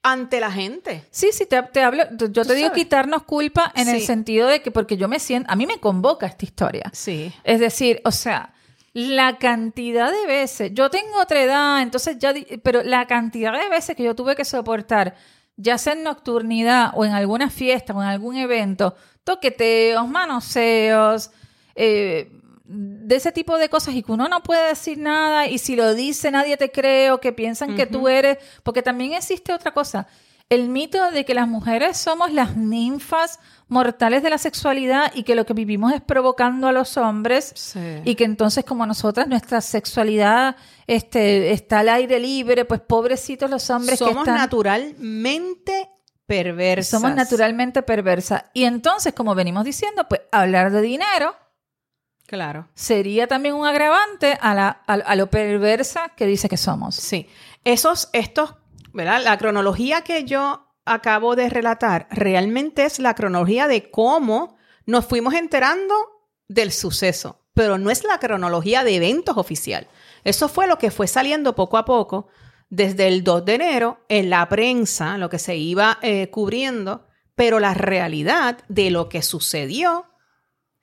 ante 0.06 0.40
la 0.40 0.52
gente. 0.52 1.04
Sí, 1.10 1.30
sí, 1.32 1.48
te, 1.48 1.64
te 1.64 1.82
hablo, 1.82 2.04
yo 2.30 2.46
te 2.46 2.54
digo 2.54 2.72
quitarnos 2.72 3.24
culpa 3.24 3.72
en 3.76 3.90
el 3.90 4.02
sentido 4.02 4.48
de 4.48 4.62
que 4.62 4.70
porque 4.70 4.98
yo 4.98 5.08
me 5.08 5.18
siento, 5.18 5.52
a 5.52 5.56
mí 5.56 5.66
me 5.66 5.80
convoca 5.80 6.28
esta 6.28 6.46
historia. 6.46 6.92
Sí. 6.94 7.34
Es 7.44 7.60
decir, 7.60 8.02
o 8.06 8.12
sea, 8.12 8.54
la 8.94 9.40
cantidad 9.40 10.12
de 10.12 10.28
veces, 10.28 10.72
yo 10.76 10.92
tengo 10.92 11.20
otra 11.20 11.42
edad, 11.42 11.82
entonces 11.82 12.20
ya, 12.20 12.36
pero 12.62 12.84
la 12.84 13.08
cantidad 13.08 13.52
de 13.60 13.68
veces 13.68 13.96
que 13.96 14.04
yo 14.04 14.16
tuve 14.16 14.36
que 14.36 14.46
soportar, 14.46 15.16
ya 15.58 15.80
sea 15.80 15.94
en 15.94 16.04
nocturnidad 16.04 16.92
o 16.94 17.04
en 17.04 17.14
alguna 17.14 17.50
fiesta 17.50 17.92
o 17.94 18.04
en 18.04 18.08
algún 18.08 18.36
evento, 18.36 18.96
toqueteos, 19.24 20.08
manoseos, 20.08 21.32
eh, 21.74 22.32
de 22.68 23.16
ese 23.16 23.32
tipo 23.32 23.58
de 23.58 23.70
cosas 23.70 23.94
y 23.96 24.02
que 24.04 24.12
uno 24.12 24.28
no 24.28 24.42
puede 24.42 24.68
decir 24.70 24.98
nada 24.98 25.48
y 25.48 25.58
si 25.60 25.76
lo 25.76 25.94
dice 25.94 26.32
nadie 26.32 26.58
te 26.58 26.72
cree 26.72 27.12
o 27.12 27.20
que 27.22 27.32
piensan 27.32 27.76
que 27.76 27.86
tú 27.86 28.08
eres, 28.08 28.38
porque 28.64 28.82
también 28.82 29.14
existe 29.14 29.54
otra 29.54 29.72
cosa, 29.74 30.08
el 30.50 30.70
mito 30.70 31.12
de 31.12 31.26
que 31.26 31.34
las 31.34 31.48
mujeres 31.48 31.98
somos 31.98 32.32
las 32.32 32.56
ninfas 32.56 33.40
mortales 33.68 34.22
de 34.22 34.30
la 34.30 34.38
sexualidad 34.38 35.12
y 35.16 35.24
que 35.24 35.34
lo 35.36 35.46
que 35.46 35.54
vivimos 35.54 35.92
es 35.94 36.02
provocando 36.02 36.68
a 36.68 36.72
los 36.72 36.98
hombres 36.98 37.52
Sí. 37.56 37.80
y 38.04 38.14
que 38.16 38.26
entonces 38.26 38.64
como 38.64 38.86
nosotras 38.86 39.28
nuestra 39.28 39.62
sexualidad 39.62 40.56
este, 40.86 41.52
está 41.52 41.80
al 41.80 41.90
aire 41.90 42.20
libre, 42.20 42.64
pues 42.66 42.80
pobrecitos 42.82 43.50
los 43.50 43.68
hombres 43.72 43.98
que 43.98 44.06
Somos 44.06 44.28
están... 44.28 44.36
naturalmente 44.38 45.90
perversas. 46.28 47.02
Somos 47.02 47.16
naturalmente 47.16 47.82
perversas. 47.84 48.46
Y 48.54 48.66
entonces, 48.66 49.14
como 49.14 49.36
venimos 49.36 49.64
diciendo, 49.66 50.08
pues 50.08 50.22
hablar 50.32 50.72
de 50.72 50.82
dinero 50.82 51.36
Claro. 52.28 52.68
sería 52.74 53.28
también 53.28 53.56
un 53.56 53.68
agravante 53.68 54.38
a, 54.42 54.56
la, 54.56 54.82
a, 54.88 54.94
a 54.94 55.16
lo 55.16 55.30
perversa 55.30 56.10
que 56.16 56.26
dice 56.26 56.50
que 56.50 56.58
somos. 56.58 56.96
Sí. 56.96 57.28
Esos, 57.64 58.10
estos, 58.14 58.56
¿verdad? 58.94 59.24
La 59.24 59.38
cronología 59.38 60.02
que 60.02 60.24
yo 60.24 60.66
acabo 60.86 61.36
de 61.36 61.50
relatar 61.50 62.08
realmente 62.12 62.86
es 62.86 63.00
la 63.00 63.16
cronología 63.16 63.68
de 63.68 63.90
cómo 63.90 64.58
nos 64.86 65.06
fuimos 65.06 65.34
enterando 65.34 65.94
del 66.48 66.72
suceso, 66.72 67.42
pero 67.54 67.78
no 67.78 67.90
es 67.90 68.04
la 68.04 68.20
cronología 68.20 68.84
de 68.84 68.96
eventos 68.96 69.38
oficial. 69.38 69.88
Eso 70.24 70.48
fue 70.48 70.68
lo 70.68 70.78
que 70.78 70.92
fue 70.92 71.08
saliendo 71.08 71.56
poco 71.56 71.78
a 71.78 71.86
poco 71.86 72.28
desde 72.70 73.08
el 73.08 73.24
2 73.24 73.46
de 73.46 73.56
enero 73.56 74.06
en 74.10 74.30
la 74.30 74.48
prensa, 74.50 75.18
lo 75.18 75.30
que 75.30 75.40
se 75.40 75.56
iba 75.56 75.98
eh, 76.02 76.30
cubriendo, 76.30 77.08
pero 77.36 77.60
la 77.60 77.74
realidad 77.74 78.60
de 78.68 78.90
lo 78.92 79.10
que 79.10 79.22
sucedió 79.22 80.06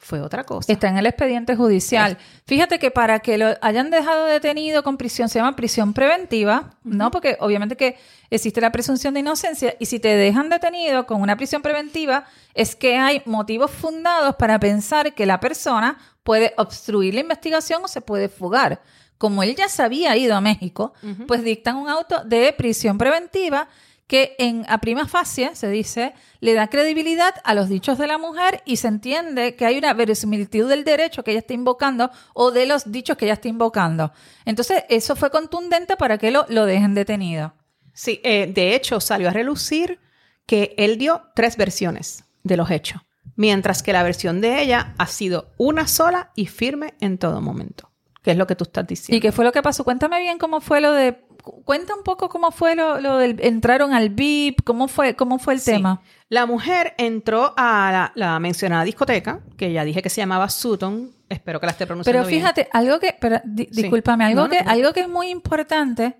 fue 0.02 0.21
otra 0.21 0.42
cosa. 0.42 0.73
Está 0.73 0.88
en 0.88 0.99
el 0.99 1.06
expediente 1.06 1.54
judicial. 1.54 2.18
Fíjate 2.44 2.80
que 2.80 2.90
para 2.90 3.21
que 3.21 3.38
lo 3.38 3.54
hayan 3.62 3.88
dejado 3.88 4.26
detenido 4.26 4.82
con 4.82 4.97
prisión, 4.97 5.28
se 5.28 5.38
llama 5.38 5.54
prisión 5.54 5.94
preventiva, 5.94 6.71
¿no? 6.82 7.12
Porque 7.12 7.37
obviamente 7.38 7.76
que 7.76 7.97
existe 8.28 8.61
la 8.61 8.73
presunción 8.73 9.14
de 9.14 9.21
inocencia 9.21 9.76
y 9.78 9.87
si 9.87 10.00
te 10.00 10.09
dejan 10.09 10.49
detenido 10.49 11.06
con 11.06 11.23
una 11.23 11.37
prisión 11.37 11.62
preventiva 11.62 12.25
es 12.52 12.75
que 12.75 12.97
hay 12.97 13.23
motivos 13.26 13.71
fundados 13.71 14.35
para 14.35 14.59
pensar 14.59 15.14
que 15.14 15.25
la 15.25 15.38
persona 15.38 15.97
puede 16.25 16.52
obstruir 16.56 17.14
la 17.14 17.21
investigación 17.21 17.85
o 17.85 17.88
se 17.88 18.00
puede 18.00 18.28
fugar. 18.28 18.82
Como 19.18 19.44
él 19.44 19.54
ya 19.54 19.68
se 19.68 19.85
había 19.85 20.16
ido 20.16 20.35
a 20.35 20.40
México, 20.40 20.94
pues 21.28 21.44
dictan 21.44 21.76
un 21.76 21.88
auto 21.88 22.25
de 22.25 22.52
prisión 22.52 22.99
preventiva 22.99 23.68
que 24.12 24.37
en 24.37 24.66
a 24.69 24.76
prima 24.83 25.09
facie, 25.09 25.57
se 25.57 25.71
dice, 25.71 26.12
le 26.40 26.52
da 26.52 26.69
credibilidad 26.69 27.35
a 27.45 27.54
los 27.54 27.71
dichos 27.71 27.97
de 27.97 28.07
la 28.07 28.19
mujer 28.19 28.61
y 28.66 28.76
se 28.76 28.88
entiende 28.88 29.57
que 29.57 29.64
hay 29.64 29.78
una 29.78 29.95
verosimilitud 29.95 30.69
del 30.69 30.85
derecho 30.85 31.25
que 31.25 31.31
ella 31.31 31.40
está 31.40 31.54
invocando 31.54 32.11
o 32.35 32.50
de 32.50 32.66
los 32.66 32.92
dichos 32.92 33.16
que 33.16 33.25
ella 33.25 33.33
está 33.33 33.49
invocando. 33.49 34.12
Entonces, 34.45 34.85
eso 34.90 35.16
fue 35.16 35.31
contundente 35.31 35.97
para 35.97 36.19
que 36.19 36.31
lo, 36.31 36.45
lo 36.50 36.66
dejen 36.66 36.92
detenido. 36.92 37.54
Sí, 37.95 38.21
eh, 38.23 38.52
de 38.54 38.75
hecho 38.75 39.00
salió 39.00 39.31
a 39.31 39.33
relucir 39.33 39.99
que 40.45 40.75
él 40.76 40.99
dio 40.99 41.23
tres 41.35 41.57
versiones 41.57 42.26
de 42.42 42.59
los 42.59 42.71
hechos, 42.71 43.00
mientras 43.37 43.83
que 43.83 43.95
la 43.95 44.02
versión 44.02 44.42
de 44.42 44.61
ella 44.61 44.95
ha 44.99 45.07
sido 45.07 45.54
una 45.57 45.87
sola 45.87 46.33
y 46.37 46.49
firme 46.49 46.92
en 47.00 47.16
todo 47.16 47.40
momento, 47.40 47.90
que 48.23 48.33
es 48.33 48.37
lo 48.37 48.47
que 48.47 48.57
tú 48.57 48.64
estás 48.64 48.87
diciendo. 48.87 49.16
¿Y 49.16 49.21
qué 49.21 49.33
fue 49.33 49.47
lo 49.47 49.52
que 49.52 49.62
pasó? 49.62 49.85
Cuéntame 49.85 50.21
bien 50.21 50.37
cómo 50.37 50.61
fue 50.61 50.83
lo 50.83 50.92
de... 50.92 51.25
cu- 51.42 51.62
Cuenta 51.64 51.94
un 51.94 52.02
poco 52.02 52.28
cómo 52.28 52.50
fue 52.52 52.75
lo, 52.75 53.00
lo 53.00 53.18
del... 53.18 53.37
Entraron 53.40 53.92
al 53.92 54.08
VIP, 54.11 54.62
cómo 54.64 54.88
fue, 54.88 55.14
cómo 55.16 55.38
fue 55.38 55.54
el 55.54 55.61
Sí. 55.61 55.72
tema. 55.72 56.00
La 56.28 56.46
mujer 56.46 56.94
entró 56.96 57.52
a 57.58 57.90
la, 57.92 58.12
la 58.14 58.38
mencionada 58.40 58.84
discoteca, 58.84 59.40
que 59.58 59.72
ya 59.72 59.84
dije 59.84 60.00
que 60.00 60.08
se 60.08 60.20
llamaba 60.22 60.49
Sutton, 60.49 61.11
espero 61.28 61.61
que 61.61 61.66
la 61.66 61.72
esté 61.72 61.87
pronunciando 61.87 62.18
Pero 62.18 62.26
bien. 62.28 62.40
fíjate, 62.40 62.68
algo 62.72 62.99
que, 62.99 63.14
pero, 63.20 63.40
di- 63.44 63.68
Sí. 63.70 63.82
discúlpame, 63.82 64.25
algo, 64.25 64.40
No, 64.40 64.46
no 64.46 64.50
que, 64.50 64.58
algo 64.58 64.92
que 64.94 65.00
es 65.00 65.08
muy 65.08 65.28
importante 65.28 66.16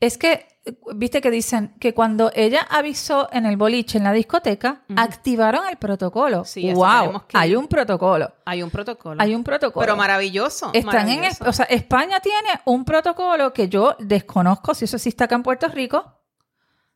es 0.00 0.18
que, 0.18 0.46
viste 0.94 1.20
que 1.20 1.30
dicen 1.30 1.74
que 1.80 1.94
cuando 1.94 2.30
ella 2.34 2.60
avisó 2.70 3.28
en 3.32 3.46
el 3.46 3.56
boliche, 3.56 3.98
en 3.98 4.04
la 4.04 4.12
discoteca, 4.12 4.82
activaron 4.96 5.66
el 5.68 5.76
protocolo. 5.76 6.44
Sí, 6.44 6.72
wow, 6.74 7.26
que- 7.26 7.38
hay 7.38 7.56
un 7.56 7.66
protocolo. 7.68 8.34
Hay 8.44 8.62
un 8.62 8.70
protocolo. 8.70 9.22
Hay 9.22 9.34
un 9.34 9.42
protocolo. 9.44 9.80
Pero 9.84 9.96
maravilloso. 9.96 10.70
Están 10.74 11.08
en, 11.08 11.24
o 11.46 11.52
sea, 11.52 11.64
España 11.66 12.20
tiene 12.20 12.48
un 12.66 12.84
protocolo 12.84 13.52
que 13.52 13.68
yo 13.68 13.96
desconozco 13.98 14.74
si 14.74 14.84
eso 14.84 14.96
existe 14.96 15.24
acá 15.24 15.34
en 15.36 15.42
Puerto 15.42 15.68
Rico. 15.68 16.12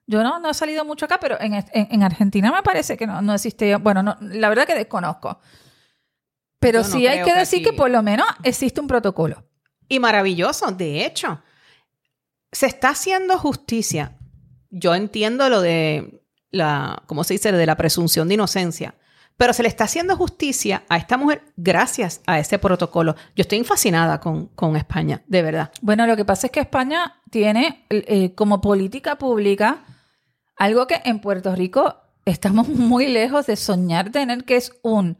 Yo 0.06 0.22
no, 0.24 0.40
no 0.40 0.50
he 0.50 0.54
salido 0.54 0.84
mucho 0.84 1.04
acá, 1.06 1.18
pero 1.20 1.40
en, 1.40 1.54
en- 1.54 1.64
en 1.72 2.02
Argentina 2.02 2.50
me 2.52 2.62
parece 2.62 2.96
que 2.96 3.06
no, 3.06 3.22
no 3.22 3.32
existe. 3.34 3.76
Bueno, 3.76 4.02
no, 4.02 4.16
la 4.20 4.48
verdad 4.48 4.66
que 4.66 4.74
desconozco. 4.74 5.38
Pero 6.58 6.82
Yo 6.82 6.88
no 6.88 6.92
sí 6.94 7.06
hay 7.06 7.20
que 7.20 7.24
que 7.26 7.34
decir 7.38 7.60
aquí- 7.60 7.70
que 7.70 7.76
por 7.76 7.90
lo 7.90 8.02
menos 8.02 8.26
existe 8.42 8.80
un 8.80 8.86
protocolo. 8.88 9.44
Y 9.88 9.98
maravilloso, 10.00 10.70
de 10.72 11.06
hecho. 11.06 11.40
Se 12.52 12.66
está 12.66 12.90
haciendo 12.90 13.38
justicia. 13.38 14.16
Yo 14.70 14.94
entiendo 14.94 15.48
lo 15.48 15.60
de 15.60 16.22
la, 16.50 17.02
¿cómo 17.06 17.24
se 17.24 17.34
dice? 17.34 17.52
De 17.52 17.66
la 17.66 17.76
presunción 17.76 18.28
de 18.28 18.34
inocencia. 18.34 18.94
Pero 19.36 19.52
se 19.52 19.62
le 19.62 19.68
está 19.68 19.84
haciendo 19.84 20.16
justicia 20.16 20.82
a 20.88 20.98
esta 20.98 21.16
mujer 21.16 21.42
gracias 21.56 22.20
a 22.26 22.38
ese 22.38 22.58
protocolo. 22.58 23.14
Yo 23.34 23.42
estoy 23.42 23.64
fascinada 23.64 24.20
con, 24.20 24.48
con 24.48 24.76
España, 24.76 25.22
de 25.26 25.42
verdad. 25.42 25.72
Bueno, 25.80 26.06
lo 26.06 26.16
que 26.16 26.26
pasa 26.26 26.48
es 26.48 26.52
que 26.52 26.60
España 26.60 27.20
tiene 27.30 27.86
eh, 27.88 28.34
como 28.34 28.60
política 28.60 29.16
pública 29.16 29.84
algo 30.56 30.86
que 30.86 31.00
en 31.04 31.20
Puerto 31.20 31.56
Rico 31.56 31.96
estamos 32.26 32.68
muy 32.68 33.08
lejos 33.08 33.46
de 33.46 33.56
soñar 33.56 34.10
tener, 34.10 34.44
que 34.44 34.56
es 34.56 34.78
un 34.82 35.16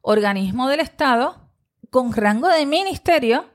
organismo 0.00 0.68
del 0.68 0.80
Estado 0.80 1.50
con 1.90 2.12
rango 2.12 2.48
de 2.48 2.66
ministerio, 2.66 3.46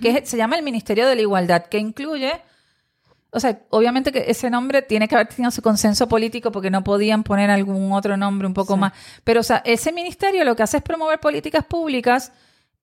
que 0.00 0.24
se 0.26 0.36
llama 0.36 0.56
el 0.56 0.62
Ministerio 0.62 1.06
de 1.06 1.16
la 1.16 1.22
Igualdad, 1.22 1.66
que 1.66 1.78
incluye, 1.78 2.40
o 3.32 3.40
sea, 3.40 3.60
obviamente 3.70 4.10
que 4.12 4.24
ese 4.28 4.50
nombre 4.50 4.82
tiene 4.82 5.06
que 5.08 5.14
haber 5.14 5.28
tenido 5.28 5.50
su 5.50 5.62
consenso 5.62 6.08
político 6.08 6.50
porque 6.50 6.70
no 6.70 6.82
podían 6.84 7.22
poner 7.22 7.50
algún 7.50 7.92
otro 7.92 8.16
nombre 8.16 8.46
un 8.46 8.54
poco 8.54 8.74
Sí. 8.74 8.80
más, 8.80 8.92
pero 9.24 9.40
o 9.40 9.44
sea, 9.44 9.62
ese 9.64 9.92
ministerio 9.92 10.44
lo 10.44 10.56
que 10.56 10.62
hace 10.64 10.78
es 10.78 10.82
promover 10.82 11.20
políticas 11.20 11.64
públicas 11.64 12.32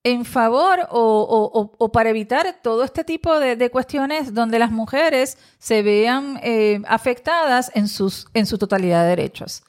en 0.03 0.23
favor 0.23 0.87
o, 0.91 0.99
o- 1.01 1.59
o- 1.61 1.71
o 1.77 1.91
para 1.91 2.09
evitar 2.11 2.59
todo 2.61 2.83
este 2.85 3.03
tipo 3.03 3.39
de, 3.39 3.57
de 3.57 3.69
cuestiones 3.69 4.33
donde 4.33 4.57
las 4.59 4.71
mujeres 4.71 5.37
se 5.59 5.81
vean 5.81 6.39
eh, 6.43 6.81
afectadas 6.87 7.71
en, 7.73 7.87
sus, 7.89 8.27
en 8.33 8.45
su 8.45 8.57
totalidad 8.57 9.03
de 9.03 9.09
derechos. 9.09 9.63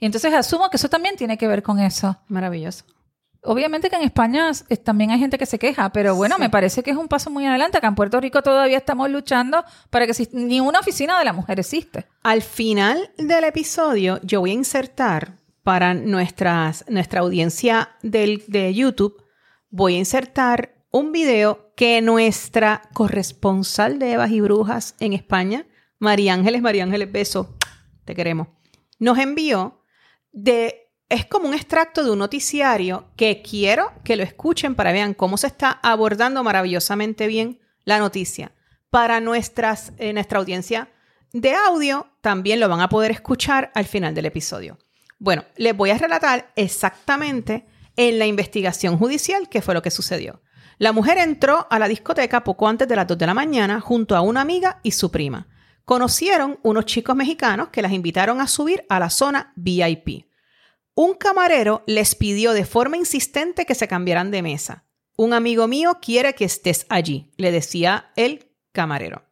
Y 0.00 0.06
entonces 0.06 0.32
asumo 0.32 0.70
que 0.70 0.76
eso 0.78 0.88
también 0.88 1.16
tiene 1.16 1.36
que 1.36 1.46
ver 1.48 1.62
con 1.62 1.78
eso. 1.78 2.16
Maravilloso. 2.28 2.84
Obviamente 3.46 3.88
que 3.90 3.96
en 3.96 4.02
España 4.02 4.50
también 4.84 5.10
hay 5.10 5.18
gente 5.18 5.38
que 5.38 5.46
se 5.46 5.58
queja, 5.58 5.90
pero 5.90 6.14
bueno, 6.14 6.36
Sí. 6.36 6.40
me 6.42 6.50
parece 6.50 6.82
que 6.82 6.90
es 6.90 6.96
un 6.96 7.08
paso 7.08 7.30
muy 7.30 7.46
adelante. 7.46 7.78
Acá 7.78 7.86
en 7.88 7.94
Puerto 7.94 8.20
Rico 8.20 8.42
todavía 8.42 8.76
estamos 8.78 9.08
luchando 9.10 9.64
para 9.90 10.04
que 10.06 10.12
exist- 10.12 10.32
ni 10.32 10.60
una 10.60 10.80
oficina 10.80 11.18
de 11.18 11.24
la 11.24 11.32
mujer 11.32 11.60
existe. 11.60 12.06
Al 12.22 12.42
final 12.42 13.10
del 13.18 13.44
episodio, 13.44 14.20
yo 14.22 14.40
voy 14.40 14.50
a 14.50 14.54
insertar 14.54 15.36
para 15.62 15.94
nuestras, 15.94 16.84
nuestra 16.88 17.20
audiencia 17.20 17.90
del, 18.02 18.44
de 18.46 18.72
YouTube, 18.74 19.22
voy 19.70 19.94
a 19.96 19.98
insertar 19.98 20.74
un 20.90 21.12
video 21.12 21.72
que 21.76 22.00
nuestra 22.00 22.82
corresponsal 22.94 23.98
de 23.98 24.12
Evas 24.12 24.30
y 24.30 24.40
Brujas 24.40 24.94
en 25.00 25.12
España, 25.12 25.66
María 25.98 26.34
Ángeles, 26.34 26.62
María 26.62 26.84
Ángeles, 26.84 27.10
beso, 27.10 27.56
te 28.04 28.14
queremos, 28.14 28.48
nos 28.98 29.18
envió 29.18 29.82
de... 30.32 30.85
Es 31.08 31.24
como 31.24 31.46
un 31.46 31.54
extracto 31.54 32.02
de 32.02 32.10
un 32.10 32.18
noticiario 32.18 33.12
que 33.16 33.40
quiero 33.40 33.92
que 34.02 34.16
lo 34.16 34.24
escuchen 34.24 34.74
para 34.74 34.90
vean 34.90 35.14
cómo 35.14 35.36
se 35.36 35.46
está 35.46 35.70
abordando 35.70 36.42
maravillosamente 36.42 37.28
bien 37.28 37.60
la 37.84 38.00
noticia. 38.00 38.52
Para 38.90 39.20
nuestras, 39.20 39.92
eh, 39.98 40.12
nuestra 40.12 40.40
audiencia 40.40 40.88
de 41.32 41.54
audio 41.54 42.08
también 42.22 42.58
lo 42.58 42.68
van 42.68 42.80
a 42.80 42.88
poder 42.88 43.12
escuchar 43.12 43.70
al 43.74 43.84
final 43.84 44.14
del 44.14 44.26
episodio. 44.26 44.78
Bueno, 45.18 45.44
les 45.56 45.76
voy 45.76 45.90
a 45.90 45.98
relatar 45.98 46.50
exactamente 46.56 47.66
en 47.94 48.18
la 48.18 48.26
investigación 48.26 48.98
judicial 48.98 49.48
qué 49.48 49.62
fue 49.62 49.74
lo 49.74 49.82
que 49.82 49.92
sucedió. 49.92 50.42
La 50.78 50.92
mujer 50.92 51.18
entró 51.18 51.68
a 51.70 51.78
la 51.78 51.86
discoteca 51.86 52.42
poco 52.42 52.66
antes 52.66 52.88
de 52.88 52.96
las 52.96 53.06
2 53.06 53.16
de 53.16 53.26
la 53.26 53.34
mañana 53.34 53.80
junto 53.80 54.16
a 54.16 54.22
una 54.22 54.40
amiga 54.40 54.80
y 54.82 54.90
su 54.90 55.12
prima. 55.12 55.46
Conocieron 55.84 56.58
unos 56.64 56.84
chicos 56.84 57.14
mexicanos 57.14 57.68
que 57.68 57.80
las 57.80 57.92
invitaron 57.92 58.40
a 58.40 58.48
subir 58.48 58.84
a 58.88 58.98
la 58.98 59.08
zona 59.08 59.52
VIP. 59.54 60.26
Un 60.98 61.12
camarero 61.12 61.82
les 61.86 62.14
pidió 62.14 62.54
de 62.54 62.64
forma 62.64 62.96
insistente 62.96 63.66
que 63.66 63.74
se 63.74 63.86
cambiaran 63.86 64.30
de 64.30 64.40
mesa. 64.40 64.86
Un 65.14 65.34
amigo 65.34 65.68
mío 65.68 65.98
quiere 66.00 66.34
que 66.34 66.46
estés 66.46 66.86
allí, 66.88 67.30
le 67.36 67.52
decía 67.52 68.12
el 68.16 68.50
camarero. 68.72 69.22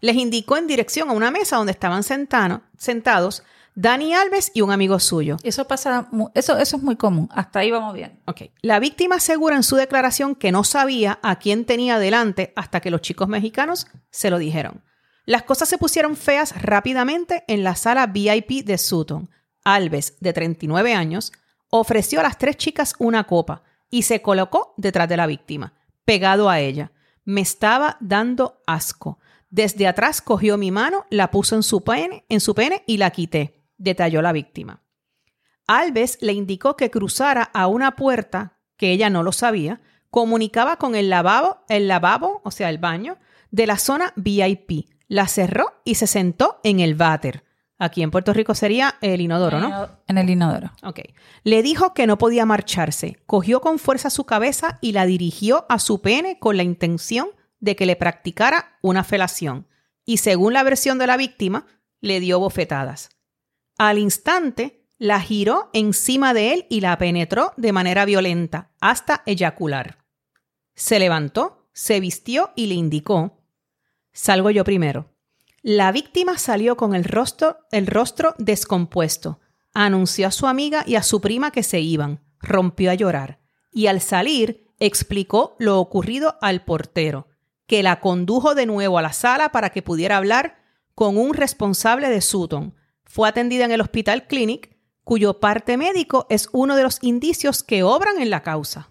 Les 0.00 0.14
indicó 0.14 0.56
en 0.56 0.68
dirección 0.68 1.10
a 1.10 1.12
una 1.12 1.32
mesa 1.32 1.56
donde 1.56 1.72
estaban 1.72 2.04
sentano- 2.04 2.62
sentados 2.78 3.42
Dani 3.74 4.14
Alves 4.14 4.52
y 4.54 4.60
un 4.60 4.70
amigo 4.70 5.00
suyo. 5.00 5.38
Eso 5.42 5.66
pasa, 5.66 6.08
eso, 6.34 6.56
eso 6.58 6.76
es 6.76 6.82
muy 6.84 6.94
común. 6.94 7.28
Hasta 7.32 7.58
ahí 7.58 7.72
vamos 7.72 7.92
bien. 7.92 8.20
Ok. 8.26 8.42
La 8.62 8.78
víctima 8.78 9.16
asegura 9.16 9.56
en 9.56 9.64
su 9.64 9.74
declaración 9.74 10.36
que 10.36 10.52
no 10.52 10.62
sabía 10.62 11.18
a 11.22 11.40
quién 11.40 11.64
tenía 11.64 11.98
delante 11.98 12.52
hasta 12.54 12.78
que 12.80 12.90
los 12.90 13.00
chicos 13.00 13.26
mexicanos 13.28 13.88
se 14.10 14.30
lo 14.30 14.38
dijeron. 14.38 14.84
Las 15.26 15.42
cosas 15.42 15.68
se 15.68 15.78
pusieron 15.78 16.16
feas 16.16 16.62
rápidamente 16.62 17.42
en 17.48 17.64
la 17.64 17.74
sala 17.74 18.06
VIP 18.06 18.64
de 18.64 18.78
Sutton. 18.78 19.30
Alves, 19.64 20.16
de 20.20 20.32
39 20.32 20.94
años, 20.94 21.32
ofreció 21.70 22.20
a 22.20 22.24
las 22.24 22.38
tres 22.38 22.56
chicas 22.56 22.94
una 22.98 23.24
copa 23.24 23.62
y 23.90 24.02
se 24.02 24.22
colocó 24.22 24.74
detrás 24.76 25.08
de 25.08 25.16
la 25.16 25.26
víctima, 25.26 25.74
pegado 26.04 26.48
a 26.48 26.60
ella. 26.60 26.92
Me 27.24 27.40
estaba 27.40 27.96
dando 28.00 28.62
asco. 28.66 29.18
Desde 29.50 29.86
atrás 29.86 30.22
cogió 30.22 30.56
mi 30.56 30.70
mano, 30.70 31.06
la 31.10 31.30
puso 31.30 31.56
en 31.56 31.62
su 31.62 31.82
pene, 31.82 32.24
en 32.28 32.40
su 32.40 32.54
pene 32.54 32.84
y 32.86 32.98
la 32.98 33.10
quité, 33.10 33.62
detalló 33.76 34.22
la 34.22 34.32
víctima. 34.32 34.82
Alves 35.66 36.18
le 36.20 36.32
indicó 36.32 36.76
que 36.76 36.90
cruzara 36.90 37.42
a 37.42 37.66
una 37.66 37.96
puerta 37.96 38.58
que 38.76 38.92
ella 38.92 39.10
no 39.10 39.22
lo 39.22 39.32
sabía, 39.32 39.80
comunicaba 40.10 40.76
con 40.76 40.94
el 40.94 41.10
lavabo, 41.10 41.64
el 41.68 41.86
lavabo, 41.86 42.40
o 42.44 42.50
sea, 42.50 42.70
el 42.70 42.78
baño, 42.78 43.18
de 43.50 43.66
la 43.66 43.78
zona 43.78 44.12
VIP. 44.16 44.88
La 45.06 45.26
cerró 45.26 45.80
y 45.84 45.96
se 45.96 46.06
sentó 46.06 46.60
en 46.64 46.80
el 46.80 46.94
váter. 46.94 47.44
Aquí 47.82 48.02
en 48.02 48.10
Puerto 48.10 48.34
Rico 48.34 48.54
sería 48.54 48.96
el 49.00 49.22
inodoro, 49.22 49.58
¿no? 49.58 49.88
En 50.06 50.18
el 50.18 50.28
inodoro. 50.28 50.70
Ok. 50.82 51.00
Le 51.44 51.62
dijo 51.62 51.94
que 51.94 52.06
no 52.06 52.18
podía 52.18 52.44
marcharse. 52.44 53.16
Cogió 53.24 53.62
con 53.62 53.78
fuerza 53.78 54.10
su 54.10 54.24
cabeza 54.24 54.78
y 54.82 54.92
la 54.92 55.06
dirigió 55.06 55.64
a 55.70 55.78
su 55.78 56.02
pene 56.02 56.38
con 56.38 56.58
la 56.58 56.62
intención 56.62 57.30
de 57.58 57.76
que 57.76 57.86
le 57.86 57.96
practicara 57.96 58.76
una 58.82 59.02
felación. 59.02 59.66
Y 60.04 60.18
según 60.18 60.52
la 60.52 60.62
versión 60.62 60.98
de 60.98 61.06
la 61.06 61.16
víctima, 61.16 61.64
le 62.02 62.20
dio 62.20 62.38
bofetadas. 62.38 63.16
Al 63.78 63.98
instante, 63.98 64.86
la 64.98 65.18
giró 65.18 65.70
encima 65.72 66.34
de 66.34 66.52
él 66.52 66.66
y 66.68 66.82
la 66.82 66.98
penetró 66.98 67.54
de 67.56 67.72
manera 67.72 68.04
violenta 68.04 68.72
hasta 68.82 69.22
eyacular. 69.24 70.04
Se 70.74 70.98
levantó, 70.98 71.70
se 71.72 71.98
vistió 71.98 72.50
y 72.56 72.66
le 72.66 72.74
indicó, 72.74 73.42
salgo 74.12 74.50
yo 74.50 74.64
primero. 74.64 75.09
La 75.62 75.92
víctima 75.92 76.38
salió 76.38 76.78
con 76.78 76.94
el 76.94 77.04
rostro, 77.04 77.58
el 77.70 77.86
rostro 77.86 78.34
descompuesto. 78.38 79.40
Anunció 79.74 80.26
a 80.26 80.30
su 80.30 80.46
amiga 80.46 80.84
y 80.86 80.94
a 80.94 81.02
su 81.02 81.20
prima 81.20 81.50
que 81.50 81.62
se 81.62 81.80
iban. 81.80 82.20
Rompió 82.40 82.90
a 82.90 82.94
llorar. 82.94 83.40
Y 83.70 83.86
al 83.86 84.00
salir, 84.00 84.66
explicó 84.78 85.56
lo 85.58 85.78
ocurrido 85.78 86.38
al 86.40 86.64
portero, 86.64 87.28
que 87.66 87.82
la 87.82 88.00
condujo 88.00 88.54
de 88.54 88.64
nuevo 88.64 88.96
a 88.96 89.02
la 89.02 89.12
sala 89.12 89.52
para 89.52 89.68
que 89.68 89.82
pudiera 89.82 90.16
hablar 90.16 90.56
con 90.94 91.18
un 91.18 91.34
responsable 91.34 92.08
de 92.08 92.22
Sutton. 92.22 92.74
Fue 93.04 93.28
atendida 93.28 93.66
en 93.66 93.72
el 93.72 93.82
Hospital 93.82 94.26
Clinic, 94.26 94.76
cuyo 95.04 95.40
parte 95.40 95.76
médico 95.76 96.26
es 96.30 96.48
uno 96.52 96.74
de 96.74 96.84
los 96.84 96.98
indicios 97.02 97.62
que 97.62 97.82
obran 97.82 98.20
en 98.20 98.30
la 98.30 98.42
causa. 98.42 98.88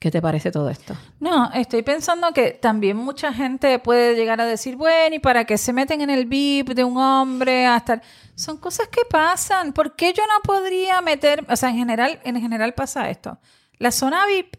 ¿Qué 0.00 0.10
te 0.10 0.22
parece 0.22 0.50
todo 0.50 0.70
esto? 0.70 0.96
No, 1.20 1.52
estoy 1.52 1.82
pensando 1.82 2.32
que 2.32 2.52
también 2.52 2.96
mucha 2.96 3.34
gente 3.34 3.78
puede 3.78 4.16
llegar 4.16 4.40
a 4.40 4.46
decir, 4.46 4.76
bueno, 4.76 5.14
¿y 5.14 5.18
para 5.18 5.44
qué 5.44 5.58
se 5.58 5.74
meten 5.74 6.00
en 6.00 6.08
el 6.08 6.24
VIP 6.24 6.70
de 6.70 6.84
un 6.84 6.96
hombre 6.96 7.66
hasta 7.66 8.00
son 8.34 8.56
cosas 8.56 8.88
que 8.88 9.02
pasan. 9.08 9.74
¿Por 9.74 9.94
qué 9.94 10.14
yo 10.14 10.22
no 10.26 10.40
podría 10.42 11.02
meter, 11.02 11.44
o 11.48 11.56
sea, 11.56 11.68
en 11.68 11.76
general, 11.76 12.18
en 12.24 12.40
general 12.40 12.72
pasa 12.72 13.10
esto. 13.10 13.38
La 13.76 13.90
zona 13.90 14.26
VIP 14.26 14.56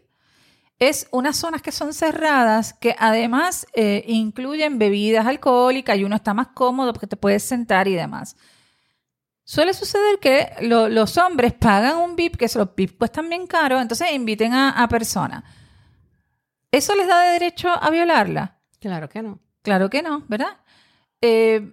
es 0.78 1.08
unas 1.10 1.36
zonas 1.36 1.60
que 1.60 1.72
son 1.72 1.92
cerradas 1.92 2.74
que 2.74 2.94
además 2.98 3.66
eh, 3.74 4.04
incluyen 4.06 4.78
bebidas 4.78 5.26
alcohólicas 5.26 5.98
y 5.98 6.04
uno 6.04 6.16
está 6.16 6.34
más 6.34 6.48
cómodo 6.54 6.92
porque 6.92 7.08
te 7.08 7.16
puedes 7.16 7.42
sentar 7.42 7.88
y 7.88 7.94
demás. 7.94 8.36
Suele 9.54 9.74
suceder 9.74 10.18
que 10.18 10.50
lo- 10.62 10.88
los 10.88 11.18
hombres 11.18 11.52
pagan 11.52 11.98
un 11.98 12.16
VIP, 12.16 12.36
que 12.38 12.46
los 12.54 12.74
VIP 12.74 12.96
cuestan 12.96 13.28
bien 13.28 13.46
caro, 13.46 13.78
entonces 13.82 14.10
inviten 14.12 14.54
a, 14.54 14.70
a 14.70 14.88
personas. 14.88 15.44
¿Eso 16.70 16.94
les 16.94 17.06
da 17.06 17.20
derecho 17.32 17.68
a 17.68 17.90
violarla? 17.90 18.56
Claro 18.80 19.10
que 19.10 19.20
no. 19.20 19.40
Claro 19.60 19.90
que 19.90 20.00
no, 20.00 20.24
¿verdad? 20.26 20.56
Eh, 21.20 21.70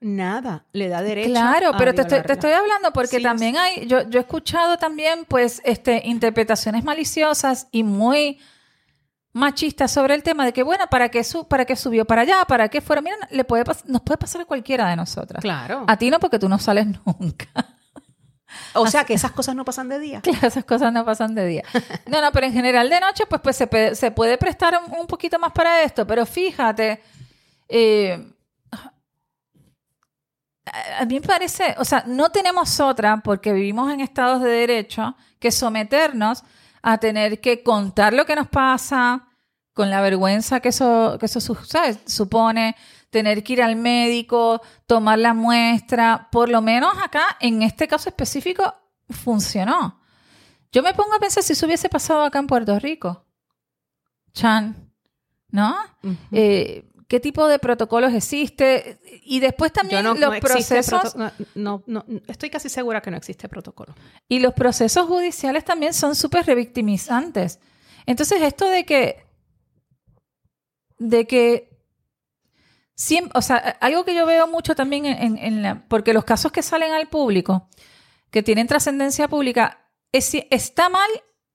Nada 0.00 0.64
le 0.72 0.88
da 0.88 1.00
derecho. 1.02 1.30
claro, 1.30 1.70
a 1.74 1.76
pero 1.78 1.92
te 1.94 2.02
estoy, 2.02 2.22
te 2.22 2.32
estoy 2.32 2.52
hablando 2.52 2.92
porque 2.92 3.18
Sí, 3.18 3.22
también 3.22 3.56
hay, 3.56 3.86
yo, 3.86 4.08
yo 4.08 4.18
he 4.18 4.22
escuchado 4.22 4.78
también, 4.78 5.26
pues, 5.28 5.60
este, 5.64 6.02
interpretaciones 6.06 6.82
maliciosas 6.82 7.68
y 7.70 7.84
muy 7.84 8.40
machistas 9.32 9.90
sobre 9.92 10.14
el 10.14 10.22
tema 10.22 10.44
de 10.44 10.52
que, 10.52 10.62
bueno, 10.62 10.86
¿para 10.90 11.08
qué, 11.10 11.22
su, 11.24 11.46
para 11.46 11.64
qué 11.64 11.76
subió 11.76 12.04
para 12.04 12.22
allá? 12.22 12.44
¿Para 12.46 12.68
qué 12.68 12.80
fuera? 12.80 13.02
Mira, 13.02 13.16
le 13.30 13.44
puede 13.44 13.64
pas- 13.64 13.84
nos 13.84 14.02
puede 14.02 14.18
pasar 14.18 14.40
a 14.40 14.44
cualquiera 14.44 14.88
de 14.88 14.96
nosotras. 14.96 15.42
Claro. 15.42 15.84
A 15.86 15.96
ti 15.96 16.10
no, 16.10 16.18
porque 16.18 16.38
tú 16.38 16.48
no 16.48 16.58
sales 16.58 16.86
nunca. 17.20 17.46
O 18.74 18.86
sea 18.86 19.04
que 19.04 19.12
esas 19.14 19.32
cosas 19.32 19.54
no 19.54 19.64
pasan 19.64 19.88
de 19.90 19.98
día. 19.98 20.20
Claro, 20.22 20.46
esas 20.48 20.64
cosas 20.64 20.92
no 20.92 21.04
pasan 21.04 21.34
de 21.34 21.46
día. 21.46 21.62
No, 22.06 22.22
no, 22.22 22.32
pero 22.32 22.46
en 22.46 22.52
general 22.54 22.88
de 22.88 22.98
noche, 23.00 23.24
pues, 23.28 23.42
pues 23.42 23.56
se, 23.98 24.10
puede 24.10 24.38
prestar 24.38 24.78
un, 24.82 24.98
un 24.98 25.06
poquito 25.06 25.38
más 25.38 25.52
para 25.52 25.82
esto. 25.82 26.06
Pero 26.06 26.24
fíjate, 26.26 27.02
Eh, 27.68 28.32
a 30.98 31.04
mí 31.06 31.14
me 31.14 31.20
parece, 31.26 31.74
o 31.78 31.84
sea, 31.84 32.04
no 32.06 32.30
tenemos 32.30 32.78
otra 32.80 33.20
porque 33.24 33.52
vivimos 33.54 33.90
en 33.92 34.00
estados 34.00 34.42
de 34.42 34.50
derecho 34.50 35.16
que 35.38 35.50
someternos 35.50 36.44
a 36.92 36.98
tener 36.98 37.40
que 37.40 37.62
contar 37.62 38.14
lo 38.14 38.24
que 38.24 38.34
nos 38.34 38.48
pasa 38.48 39.28
con 39.74 39.90
la 39.90 40.00
vergüenza 40.00 40.60
que 40.60 40.70
eso, 40.70 41.18
que 41.20 41.26
eso 41.26 41.40
supone, 41.40 42.76
tener 43.10 43.44
que 43.44 43.52
ir 43.52 43.62
al 43.62 43.76
médico, 43.76 44.62
tomar 44.86 45.18
la 45.18 45.34
muestra, 45.34 46.28
por 46.32 46.48
lo 46.48 46.62
menos 46.62 46.94
acá, 47.02 47.36
en 47.40 47.62
este 47.62 47.86
caso 47.86 48.08
específico, 48.08 48.74
funcionó. 49.10 50.00
Yo 50.72 50.82
me 50.82 50.94
pongo 50.94 51.14
a 51.14 51.20
pensar 51.20 51.42
si 51.42 51.52
eso 51.52 51.66
hubiese 51.66 51.90
pasado 51.90 52.22
acá 52.22 52.38
en 52.38 52.46
Puerto 52.46 52.78
Rico. 52.78 53.26
Chan, 54.32 54.90
¿no? 55.50 55.76
eh, 56.32 56.90
qué 57.08 57.20
tipo 57.20 57.48
de 57.48 57.58
protocolos 57.58 58.12
existe 58.12 59.00
y 59.24 59.40
después 59.40 59.72
también 59.72 60.04
los 60.04 60.38
procesos 60.38 61.16
no, 61.54 61.82
no, 61.86 62.04
estoy 62.28 62.50
casi 62.50 62.68
segura 62.68 63.00
que 63.00 63.10
no 63.10 63.16
existe 63.16 63.48
protocolo. 63.48 63.94
y 64.28 64.40
los 64.40 64.52
procesos 64.52 65.06
judiciales 65.06 65.64
también 65.64 65.94
son 65.94 66.14
súper 66.14 66.46
revictimizantes. 66.46 67.58
Entonces 68.06 68.42
esto 68.42 68.68
de 68.68 68.84
que 68.84 69.26
de 70.98 71.26
que 71.26 71.80
siempre, 72.94 73.32
o 73.38 73.42
sea 73.42 73.56
algo 73.80 74.04
que 74.04 74.14
yo 74.14 74.26
veo 74.26 74.46
mucho 74.46 74.74
también 74.74 75.06
en, 75.06 75.62
la 75.62 75.86
porque 75.88 76.12
los 76.12 76.24
casos 76.24 76.52
que 76.52 76.62
salen 76.62 76.92
al 76.92 77.08
público 77.08 77.68
que 78.30 78.42
tienen 78.42 78.66
trascendencia 78.66 79.28
pública 79.28 79.88
es, 80.12 80.34
está 80.50 80.90
mal 80.90 81.08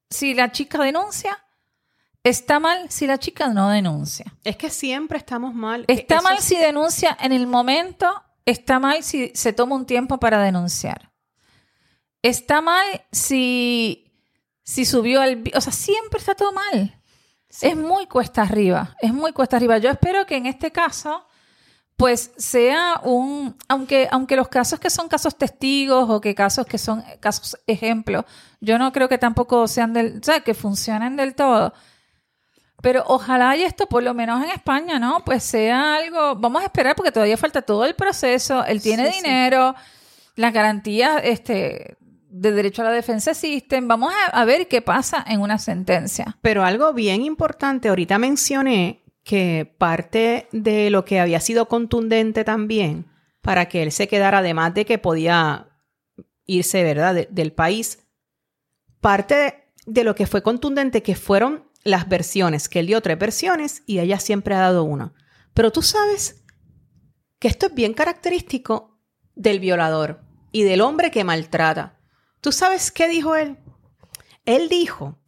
si 0.09 0.33
la 0.33 0.51
chica 0.51 0.81
denuncia 0.81 1.37
Está 2.23 2.59
mal 2.59 2.89
si 2.89 3.05
la 3.05 3.19
chica 3.19 3.49
no 3.49 3.69
denuncia. 3.69 4.33
Es 4.45 4.55
que 4.55 4.69
siempre 4.69 5.17
estamos 5.17 5.53
mal. 5.53 5.83
Está 5.87 6.21
mal 6.21 6.39
si 6.39 6.55
denuncia 6.55 7.17
en 7.19 7.33
el 7.33 7.47
momento, 7.47 8.09
está 8.45 8.79
mal 8.79 9.03
si 9.03 9.31
se 9.35 9.51
toma 9.51 9.75
un 9.75 9.85
tiempo 9.85 10.19
para 10.19 10.41
denunciar. 10.41 11.11
Está 12.21 12.61
mal 12.61 12.85
si, 13.11 14.09
si 14.63 14.85
subió 14.85 15.19
al... 15.21 15.43
O 15.53 15.59
sea, 15.59 15.73
siempre 15.73 16.19
está 16.19 16.33
todo 16.33 16.53
mal. 16.53 16.97
Es 17.61 17.75
muy 17.75 18.07
cuesta 18.07 18.41
arriba, 18.41 18.95
es 19.01 19.13
muy 19.13 19.33
cuesta 19.33 19.57
arriba. 19.57 19.77
Yo 19.77 19.89
espero 19.91 20.25
que 20.25 20.37
en 20.37 20.47
este 20.47 20.71
caso, 20.71 21.27
pues 21.97 22.31
sea 22.37 22.99
un, 23.03 23.55
aunque, 23.67 24.07
aunque 24.11 24.37
los 24.37 24.47
casos 24.47 24.79
que 24.79 24.89
son 24.89 25.07
casos 25.07 25.37
testigos 25.37 26.09
o 26.09 26.19
que 26.19 26.33
casos 26.33 26.65
que 26.65 26.79
son 26.79 27.03
casos 27.19 27.57
ejemplos, 27.67 28.25
yo 28.59 28.79
no 28.79 28.91
creo 28.91 29.07
que 29.07 29.19
tampoco 29.19 29.67
sean 29.67 29.93
del, 29.93 30.19
o 30.19 30.23
sea, 30.23 30.39
que 30.39 30.55
funcionen 30.55 31.15
del 31.15 31.35
todo 31.35 31.73
pero 32.83 33.01
ojalá 33.07 33.55
y 33.55 33.63
esto, 33.63 33.87
por 33.87 34.03
lo 34.03 34.13
menos 34.13 34.43
en 34.43 34.49
España, 34.49 34.99
¿no? 34.99 35.23
Pues 35.23 35.41
sea 35.45 35.95
algo, 35.95 36.35
vamos 36.35 36.61
a 36.61 36.65
esperar 36.65 36.97
porque 36.97 37.13
todavía 37.13 37.37
falta 37.37 37.61
todo 37.61 37.85
el 37.85 37.95
proceso, 37.95 38.65
él 38.65 38.81
tiene 38.81 39.09
dinero, 39.09 39.73
las 40.35 40.51
garantías 40.51 41.21
este, 41.23 41.95
de 42.27 42.51
derecho 42.51 42.81
a 42.81 42.85
la 42.85 42.91
defensa 42.91 43.31
existen, 43.31 43.87
vamos 43.87 44.13
a, 44.33 44.43
ver 44.43 44.67
qué 44.67 44.81
pasa 44.81 45.23
en 45.25 45.39
una 45.39 45.59
sentencia. 45.59 46.37
Pero 46.41 46.65
algo 46.65 46.91
bien 46.91 47.21
importante, 47.21 47.87
ahorita 47.87 48.19
mencioné 48.19 49.01
que 49.23 49.73
parte 49.77 50.49
de 50.51 50.89
lo 50.89 51.05
que 51.05 51.21
había 51.21 51.39
sido 51.39 51.69
contundente 51.69 52.43
también 52.43 53.05
para 53.41 53.69
que 53.69 53.81
él 53.81 53.93
se 53.93 54.09
quedara, 54.09 54.39
además 54.39 54.73
de 54.73 54.83
que 54.83 54.97
podía 54.97 55.69
irse, 56.45 56.83
¿verdad?, 56.83 57.29
del 57.29 57.53
país, 57.53 57.99
parte 58.99 59.69
de 59.85 60.03
lo 60.03 60.15
que 60.15 60.27
fue 60.27 60.43
contundente 60.43 61.01
que 61.01 61.15
fueron 61.15 61.71
las 61.83 62.07
versiones, 62.07 62.69
que 62.69 62.79
él 62.79 62.87
dio 62.87 63.01
tres 63.01 63.19
versiones 63.19 63.83
y 63.85 63.99
ella 63.99 64.19
siempre 64.19 64.55
ha 64.55 64.59
dado 64.59 64.83
una. 64.83 65.13
Pero 65.53 65.71
tú 65.71 65.81
sabes 65.81 66.43
que 67.39 67.47
esto 67.47 67.67
es 67.67 67.73
bien 67.73 67.93
característico 67.93 68.99
del 69.35 69.59
violador 69.59 70.21
y 70.51 70.63
del 70.63 70.81
hombre 70.81 71.11
que 71.11 71.23
maltrata. 71.23 71.99
¿Tú 72.41 72.51
sabes 72.51 72.91
qué 72.91 73.07
dijo 73.07 73.35
él? 73.35 73.57
Él 74.45 74.69
dijo 74.69 75.19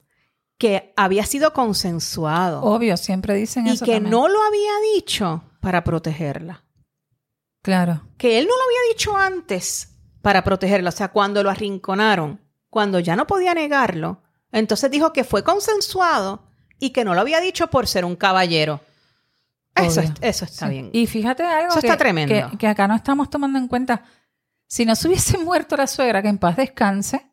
que 0.57 0.93
había 0.95 1.25
sido 1.25 1.53
consensuado. 1.53 2.61
Obvio, 2.61 2.97
siempre 2.97 3.33
dicen 3.35 3.67
eso. 3.67 3.83
Y 3.83 3.87
que 3.87 3.99
no 3.99 4.27
lo 4.27 4.41
había 4.41 4.71
dicho 4.95 5.43
para 5.59 5.83
protegerla. 5.83 6.63
Claro. 7.61 8.07
Que 8.17 8.37
él 8.37 8.45
no 8.45 8.55
lo 8.55 8.63
había 8.63 8.93
dicho 8.93 9.17
antes 9.17 9.97
para 10.21 10.43
protegerla. 10.43 10.89
O 10.89 10.93
sea, 10.93 11.11
cuando 11.11 11.43
lo 11.43 11.49
arrinconaron, 11.49 12.41
cuando 12.69 12.99
ya 12.99 13.15
no 13.15 13.27
podía 13.27 13.53
negarlo, 13.53 14.21
entonces 14.55 14.89
dijo 14.89 15.11
que 15.11 15.23
fue 15.23 15.43
consensuado 15.43 16.43
y 16.79 16.91
que 16.91 17.03
no 17.03 17.13
lo 17.13 17.21
había 17.21 17.41
dicho 17.41 17.67
por 17.67 17.87
ser 17.87 18.05
un 18.05 18.15
caballero. 18.15 18.81
Eso, 19.75 20.01
eso 20.21 20.45
está 20.45 20.69
bien. 20.69 20.89
Y 20.93 21.07
fíjate 21.07 21.43
algo 21.43 21.71
eso 21.71 21.81
que, 21.81 21.87
está 21.87 21.97
tremendo. 21.97 22.57
Que, 22.57 22.67
acá 22.67 22.87
no 22.87 22.95
estamos 22.95 23.29
tomando 23.29 23.59
en 23.59 23.67
cuenta. 23.67 24.03
Si 24.65 24.85
no 24.85 24.95
se 24.95 25.09
hubiese 25.09 25.37
muerto 25.43 25.75
la 25.75 25.87
suegra, 25.87 26.21
que 26.21 26.29
en 26.29 26.37
paz 26.37 26.55
descanse, 26.55 27.29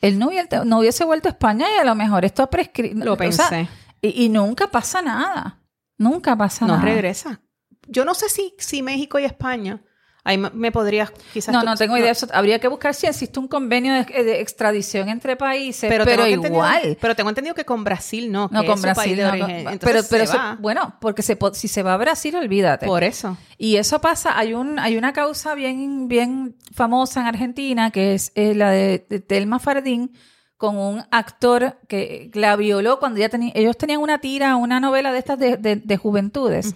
él 0.00 0.20
no, 0.20 0.28
hubiese, 0.28 0.64
no 0.64 0.78
hubiese 0.78 1.04
vuelto 1.04 1.28
a 1.28 1.32
España 1.32 1.66
y 1.74 1.78
a 1.78 1.84
lo 1.84 1.96
mejor 1.96 2.24
esto 2.24 2.48
prescrito. 2.48 3.04
Lo 3.04 3.16
pensé. 3.16 3.68
y, 4.00 4.28
nunca 4.28 4.68
pasa 4.68 5.02
nada. 5.02 5.60
Nunca 5.98 6.36
pasa 6.36 6.66
nada. 6.66 6.78
No 6.78 6.84
regresa. 6.84 7.40
Yo 7.88 8.04
no 8.04 8.14
sé 8.14 8.28
si, 8.28 8.54
si 8.58 8.82
México 8.82 9.18
y 9.18 9.24
España 9.24 9.82
Ahí 10.26 10.38
me 10.38 10.72
podrías 10.72 11.12
quizás... 11.32 11.52
No, 11.52 11.62
no 11.62 11.76
tengo 11.76 11.96
idea. 11.96 12.12
habría 12.32 12.58
que 12.58 12.66
buscar 12.66 12.94
si 12.94 13.06
existe 13.06 13.38
un 13.38 13.46
convenio 13.46 13.94
de, 13.94 14.40
extradición 14.40 15.08
entre 15.08 15.36
países, 15.36 15.88
pero, 15.88 16.26
igual. 16.26 16.98
Pero 17.00 17.14
tengo 17.14 17.28
entendido 17.28 17.54
que 17.54 17.64
con 17.64 17.84
Brasil 17.84 18.32
no. 18.32 18.48
No, 18.50 18.64
con 18.64 18.82
Brasil 18.82 19.16
no. 19.22 19.78
pero, 19.80 20.00
pero 20.10 20.24
bueno, 20.58 20.96
porque 21.00 21.22
si 21.22 21.68
se 21.68 21.82
va 21.84 21.94
a 21.94 21.96
Brasil, 21.96 22.34
olvídate. 22.34 22.86
Por 22.86 23.04
eso. 23.04 23.36
Y 23.56 23.76
eso 23.76 24.00
pasa. 24.00 24.36
Hay 24.36 24.52
un 24.52 24.80
hay 24.80 24.96
una 24.96 25.12
causa 25.12 25.54
bien, 25.54 26.08
bien 26.08 26.56
famosa 26.74 27.20
en 27.20 27.26
Argentina 27.28 27.92
que 27.92 28.14
es 28.14 28.32
la 28.34 28.70
de, 28.70 28.98
Telma 28.98 29.60
Fardín 29.60 30.12
con 30.56 30.76
un 30.76 31.04
actor 31.10 31.78
que 31.86 32.30
la 32.34 32.56
violó 32.56 32.98
cuando 32.98 33.20
ya 33.20 33.28
tenía, 33.28 33.52
ellos 33.54 33.76
tenían 33.76 34.00
una 34.00 34.18
tira, 34.18 34.56
una 34.56 34.80
novela 34.80 35.12
de 35.12 35.18
estas 35.18 35.38
de, 35.38 35.98
juventudes. 36.02 36.74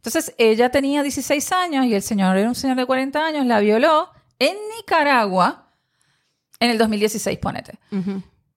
Entonces, 0.00 0.34
ella 0.38 0.70
tenía 0.70 1.02
16 1.02 1.52
años 1.52 1.84
y 1.84 1.94
el 1.94 2.00
señor 2.00 2.38
era 2.38 2.48
un 2.48 2.54
señor 2.54 2.78
de 2.78 2.86
40 2.86 3.22
años, 3.22 3.44
la 3.44 3.60
violó 3.60 4.10
en 4.38 4.56
Nicaragua 4.76 5.74
en 6.58 6.70
el 6.70 6.78
2016, 6.78 7.38
ponete. 7.38 7.78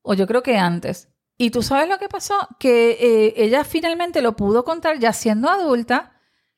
O 0.01 0.13
yo 0.13 0.25
creo 0.25 0.41
que 0.41 0.57
antes. 0.57 1.09
Y 1.37 1.49
tú 1.49 1.61
sabes 1.61 1.89
lo 1.89 1.97
que 1.97 2.07
pasó, 2.07 2.35
que 2.59 2.91
eh, 2.91 3.33
ella 3.35 3.65
finalmente 3.65 4.21
lo 4.21 4.37
pudo 4.37 4.63
contar 4.63 4.99
ya 4.99 5.11
siendo 5.11 5.49
adulta 5.49 6.13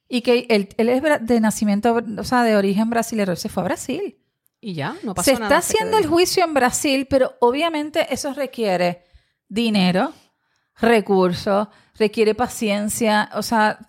y 0.07 0.21
que 0.21 0.45
él, 0.49 0.69
es 0.77 1.27
de 1.27 1.39
nacimiento, 1.39 1.99
o 2.19 2.23
sea, 2.23 2.43
de 2.43 2.55
origen 2.55 2.91
brasileño, 2.91 3.35
se 3.35 3.49
fue 3.49 3.63
a 3.63 3.65
Brasil. 3.65 4.19
Y 4.61 4.75
ya, 4.75 4.95
no 5.01 5.15
pasó 5.15 5.31
nada. 5.33 5.37
Se 5.37 5.43
está 5.43 5.57
haciendo 5.57 5.97
el 5.97 6.05
juicio 6.05 6.43
en 6.43 6.53
Brasil, 6.53 7.07
pero 7.09 7.33
obviamente 7.39 8.13
eso 8.13 8.33
requiere 8.33 9.03
dinero, 9.47 10.13
recursos, 10.79 11.69
requiere 11.97 12.35
paciencia. 12.35 13.29
O 13.33 13.41
sea, 13.41 13.79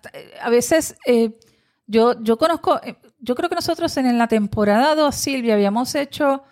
a 0.41 0.49
veces 0.49 0.95
eh, 1.05 1.37
yo, 1.85 2.21
yo 2.21 2.37
conozco, 2.37 2.79
eh, 2.83 2.95
yo 3.19 3.35
creo 3.35 3.49
que 3.49 3.55
nosotros 3.55 3.95
en 3.97 4.17
la 4.17 4.27
temporada 4.27 4.95
2, 4.95 5.15
Silvia, 5.15 5.55
habíamos 5.55 5.95
hecho, 5.95 6.43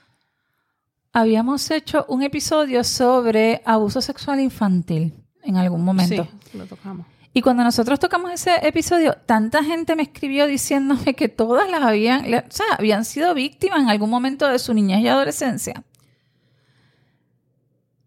habíamos 1.14 1.70
hecho 1.72 2.06
un 2.10 2.24
episodio 2.24 2.84
sobre 2.84 3.62
abuso 3.66 4.02
sexual 4.02 4.40
infantil 4.40 5.14
en 5.44 5.58
algún 5.58 5.84
momento. 5.84 6.28
Sí, 6.52 6.58
lo 6.58 6.66
tocamos. 6.66 7.06
Y 7.34 7.42
cuando 7.42 7.66
nosotros 7.66 8.00
tocamos 8.00 8.32
ese 8.32 8.66
episodio, 8.66 9.18
tanta 9.26 9.62
gente 9.62 9.94
me 9.98 10.04
escribió 10.04 10.48
diciéndome 10.48 11.16
que 11.16 11.28
todas 11.28 11.70
las 11.70 11.82
habían, 11.84 12.22
o 12.34 12.44
sea, 12.50 12.66
habían 12.80 13.04
sido 13.04 13.34
víctimas 13.34 13.82
en 13.82 13.90
algún 13.90 14.10
momento 14.10 14.48
de 14.48 14.58
su 14.58 14.74
niñez 14.74 15.02
y 15.02 15.10
adolescencia. 15.10 15.84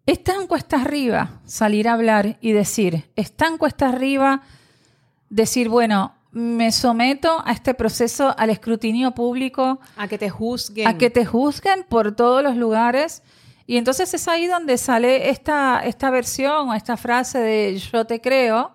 Es 0.09 0.25
tan 0.25 0.47
cuesta 0.47 0.81
arriba 0.81 1.43
salir 1.45 1.87
a 1.87 1.93
hablar 1.93 2.39
y 2.41 2.53
decir, 2.53 3.11
es 3.15 3.31
tan 3.31 3.59
cuesta 3.59 3.91
arriba 3.91 4.41
decir, 5.29 5.69
bueno, 5.69 6.15
me 6.31 6.73
someto 6.73 7.43
a 7.45 7.53
este 7.53 7.75
proceso, 7.75 8.35
al 8.39 8.49
escrutinio 8.49 9.11
público. 9.11 9.81
A 9.99 10.09
que 10.09 10.17
te 10.17 10.31
juzguen. 10.31 10.89
A 10.89 10.97
que 10.97 11.11
te 11.11 11.27
juzguen 11.27 11.85
por 11.87 12.17
todos 12.17 12.43
los 12.43 12.57
lugares. 12.57 13.23
Y 13.67 13.77
entonces 13.77 14.15
es 14.15 14.27
ahí 14.29 14.47
donde 14.47 14.79
sale 14.79 15.29
esta, 15.29 15.81
esta 15.81 16.09
versión 16.09 16.71
o 16.71 16.75
esta 16.75 16.97
frase 16.97 17.41
de 17.41 17.77
yo 17.77 18.07
te 18.07 18.23
creo. 18.23 18.73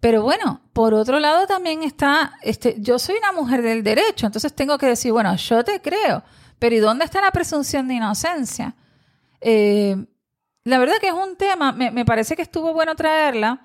Pero 0.00 0.22
bueno, 0.22 0.62
por 0.72 0.94
otro 0.94 1.20
lado 1.20 1.46
también 1.46 1.84
está, 1.84 2.32
este, 2.42 2.74
yo 2.80 2.98
soy 2.98 3.18
una 3.18 3.30
mujer 3.30 3.62
del 3.62 3.84
derecho, 3.84 4.26
entonces 4.26 4.52
tengo 4.52 4.78
que 4.78 4.86
decir, 4.86 5.12
bueno, 5.12 5.36
yo 5.36 5.62
te 5.62 5.80
creo, 5.80 6.24
pero 6.58 6.74
¿y 6.74 6.80
dónde 6.80 7.04
está 7.04 7.20
la 7.20 7.30
presunción 7.30 7.86
de 7.86 7.94
inocencia? 7.94 8.74
Eh, 9.40 9.96
la 10.64 10.78
verdad 10.78 10.96
que 11.00 11.06
es 11.06 11.14
un 11.14 11.36
tema, 11.36 11.70
me, 11.70 12.04
parece 12.04 12.34
que 12.34 12.42
estuvo 12.42 12.72
bueno 12.72 12.96
traerla. 12.96 13.60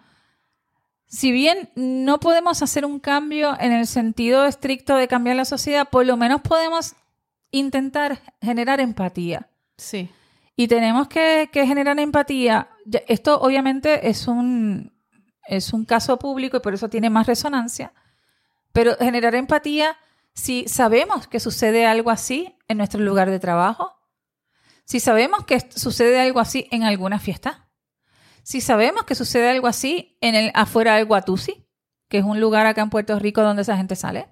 Si 1.07 1.31
bien 1.31 1.71
no 1.75 2.19
podemos 2.19 2.61
hacer 2.61 2.85
un 2.85 2.99
cambio 2.99 3.57
en 3.59 3.71
el 3.71 3.87
sentido 3.87 4.45
estricto 4.45 4.95
de 4.95 5.07
cambiar 5.07 5.35
la 5.35 5.45
sociedad, 5.45 5.89
por 5.89 6.05
lo 6.05 6.15
menos 6.15 6.41
podemos 6.41 6.93
intentar 7.49 8.21
generar 8.39 8.79
empatía. 8.79 9.49
Sí. 9.77 10.09
Y 10.55 10.67
tenemos 10.67 11.07
que, 11.07 11.49
generar 11.51 11.99
empatía. 11.99 12.69
Esto 13.07 13.41
obviamente 13.41 14.07
es 14.07 14.27
un, 14.27 14.93
es 15.47 15.73
un 15.73 15.85
caso 15.85 16.19
público 16.19 16.57
y 16.57 16.61
por 16.61 16.75
eso 16.75 16.87
tiene 16.87 17.09
más 17.09 17.25
resonancia. 17.25 17.93
Pero 18.73 18.95
generar 18.97 19.33
empatía 19.33 19.97
si 20.35 20.67
sabemos 20.67 21.27
que 21.27 21.39
sucede 21.39 21.87
algo 21.87 22.11
así 22.11 22.55
en 22.67 22.77
nuestro 22.77 23.01
lugar 23.01 23.31
de 23.31 23.39
trabajo, 23.39 24.00
si 24.85 24.99
sabemos 24.99 25.45
que 25.45 25.59
sucede 25.59 26.19
algo 26.19 26.39
así 26.39 26.67
en 26.71 26.83
alguna 26.83 27.19
fiesta, 27.19 27.69
si 28.43 28.61
sabemos 28.61 29.05
que 29.05 29.15
sucede 29.15 29.49
algo 29.49 29.67
así 29.67 30.17
en 30.21 30.35
el 30.35 30.51
afuera 30.53 30.95
del 30.95 31.05
Guatusi, 31.05 31.65
que 32.09 32.17
es 32.17 32.23
un 32.23 32.39
lugar 32.39 32.65
acá 32.65 32.81
en 32.81 32.89
Puerto 32.89 33.17
Rico 33.19 33.41
donde 33.41 33.61
esa 33.61 33.77
gente 33.77 33.95
sale. 33.95 34.27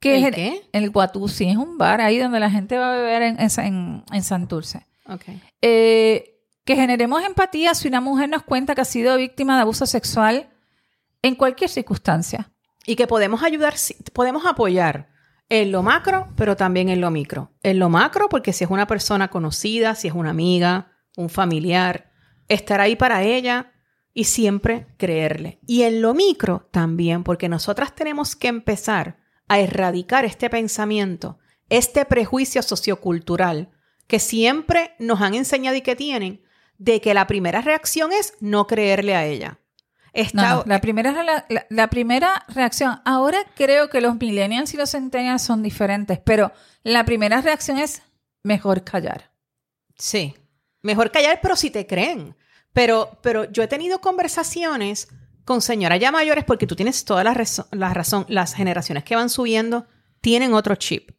Que 0.00 0.16
¿El 0.16 0.24
es 0.24 0.34
qué? 0.34 0.68
El 0.72 0.90
Guatusi 0.90 1.48
es 1.48 1.56
un 1.56 1.78
bar 1.78 2.00
ahí 2.00 2.18
donde 2.18 2.40
la 2.40 2.50
gente 2.50 2.76
va 2.76 2.92
a 2.92 2.96
beber 2.96 3.22
en, 3.22 3.36
en, 3.38 4.04
en 4.10 4.22
Santurce. 4.24 4.86
Ok. 5.06 5.24
Eh, 5.60 6.40
que 6.64 6.76
generemos 6.76 7.22
empatía 7.24 7.74
si 7.74 7.88
una 7.88 8.00
mujer 8.00 8.28
nos 8.28 8.42
cuenta 8.42 8.74
que 8.74 8.80
ha 8.80 8.86
sido 8.86 9.16
víctima 9.16 9.56
de 9.56 9.62
abuso 9.62 9.86
sexual 9.86 10.50
en 11.22 11.34
cualquier 11.34 11.70
circunstancia. 11.70 12.50
Y 12.84 12.96
que 12.96 13.06
podemos 13.06 13.42
ayudar, 13.42 13.74
podemos 14.12 14.44
apoyar 14.44 15.11
en 15.60 15.70
lo 15.70 15.82
macro, 15.82 16.28
pero 16.34 16.56
también 16.56 16.88
en 16.88 17.02
lo 17.02 17.10
micro. 17.10 17.52
En 17.62 17.78
lo 17.78 17.90
macro, 17.90 18.30
porque 18.30 18.54
si 18.54 18.64
es 18.64 18.70
una 18.70 18.86
persona 18.86 19.28
conocida, 19.28 19.94
si 19.94 20.08
es 20.08 20.14
una 20.14 20.30
amiga, 20.30 20.92
un 21.14 21.28
familiar, 21.28 22.10
estar 22.48 22.80
ahí 22.80 22.96
para 22.96 23.22
ella 23.22 23.74
y 24.14 24.24
siempre 24.24 24.86
creerle. 24.96 25.60
Y 25.66 25.82
en 25.82 26.00
lo 26.00 26.14
micro 26.14 26.68
también, 26.70 27.22
porque 27.22 27.50
nosotras 27.50 27.94
tenemos 27.94 28.34
que 28.34 28.48
empezar 28.48 29.18
a 29.46 29.60
erradicar 29.60 30.24
este 30.24 30.48
pensamiento, 30.48 31.38
este 31.68 32.06
prejuicio 32.06 32.62
sociocultural 32.62 33.72
que 34.06 34.20
siempre 34.20 34.94
nos 34.98 35.20
han 35.20 35.34
enseñado 35.34 35.76
y 35.76 35.82
que 35.82 35.96
tienen, 35.96 36.42
de 36.78 37.02
que 37.02 37.12
la 37.12 37.26
primera 37.26 37.60
reacción 37.60 38.10
es 38.12 38.38
no 38.40 38.66
creerle 38.66 39.14
a 39.14 39.26
ella. 39.26 39.58
No, 40.14 40.20
Está- 40.22 40.54
no, 40.56 40.62
la, 40.66 40.80
primera, 40.80 41.22
la, 41.22 41.46
la 41.70 41.88
primera 41.88 42.44
reacción, 42.48 43.00
ahora 43.04 43.38
creo 43.56 43.88
que 43.88 44.00
los 44.00 44.16
millennials 44.16 44.74
y 44.74 44.76
los 44.76 44.90
centennials 44.90 45.42
son 45.42 45.62
diferentes, 45.62 46.18
pero 46.18 46.52
la 46.82 47.04
primera 47.04 47.40
reacción 47.40 47.78
es 47.78 48.02
mejor 48.42 48.84
callar. 48.84 49.30
Sí. 49.96 50.34
Mejor 50.82 51.10
callar, 51.12 51.38
pero 51.40 51.56
si 51.56 51.70
te 51.70 51.86
creen. 51.86 52.36
Pero, 52.72 53.18
pero 53.22 53.44
yo 53.50 53.62
he 53.62 53.68
tenido 53.68 54.00
conversaciones 54.00 55.08
con 55.44 55.60
señoras 55.62 56.00
ya 56.00 56.10
mayores 56.10 56.44
porque 56.44 56.66
tú 56.66 56.74
tienes 56.76 57.04
toda 57.04 57.22
la, 57.24 57.44
la 57.70 57.94
razón. 57.94 58.26
Las 58.28 58.54
generaciones 58.54 59.04
que 59.04 59.16
van 59.16 59.30
subiendo 59.30 59.86
tienen 60.20 60.54
otro 60.54 60.74
chip. 60.76 61.10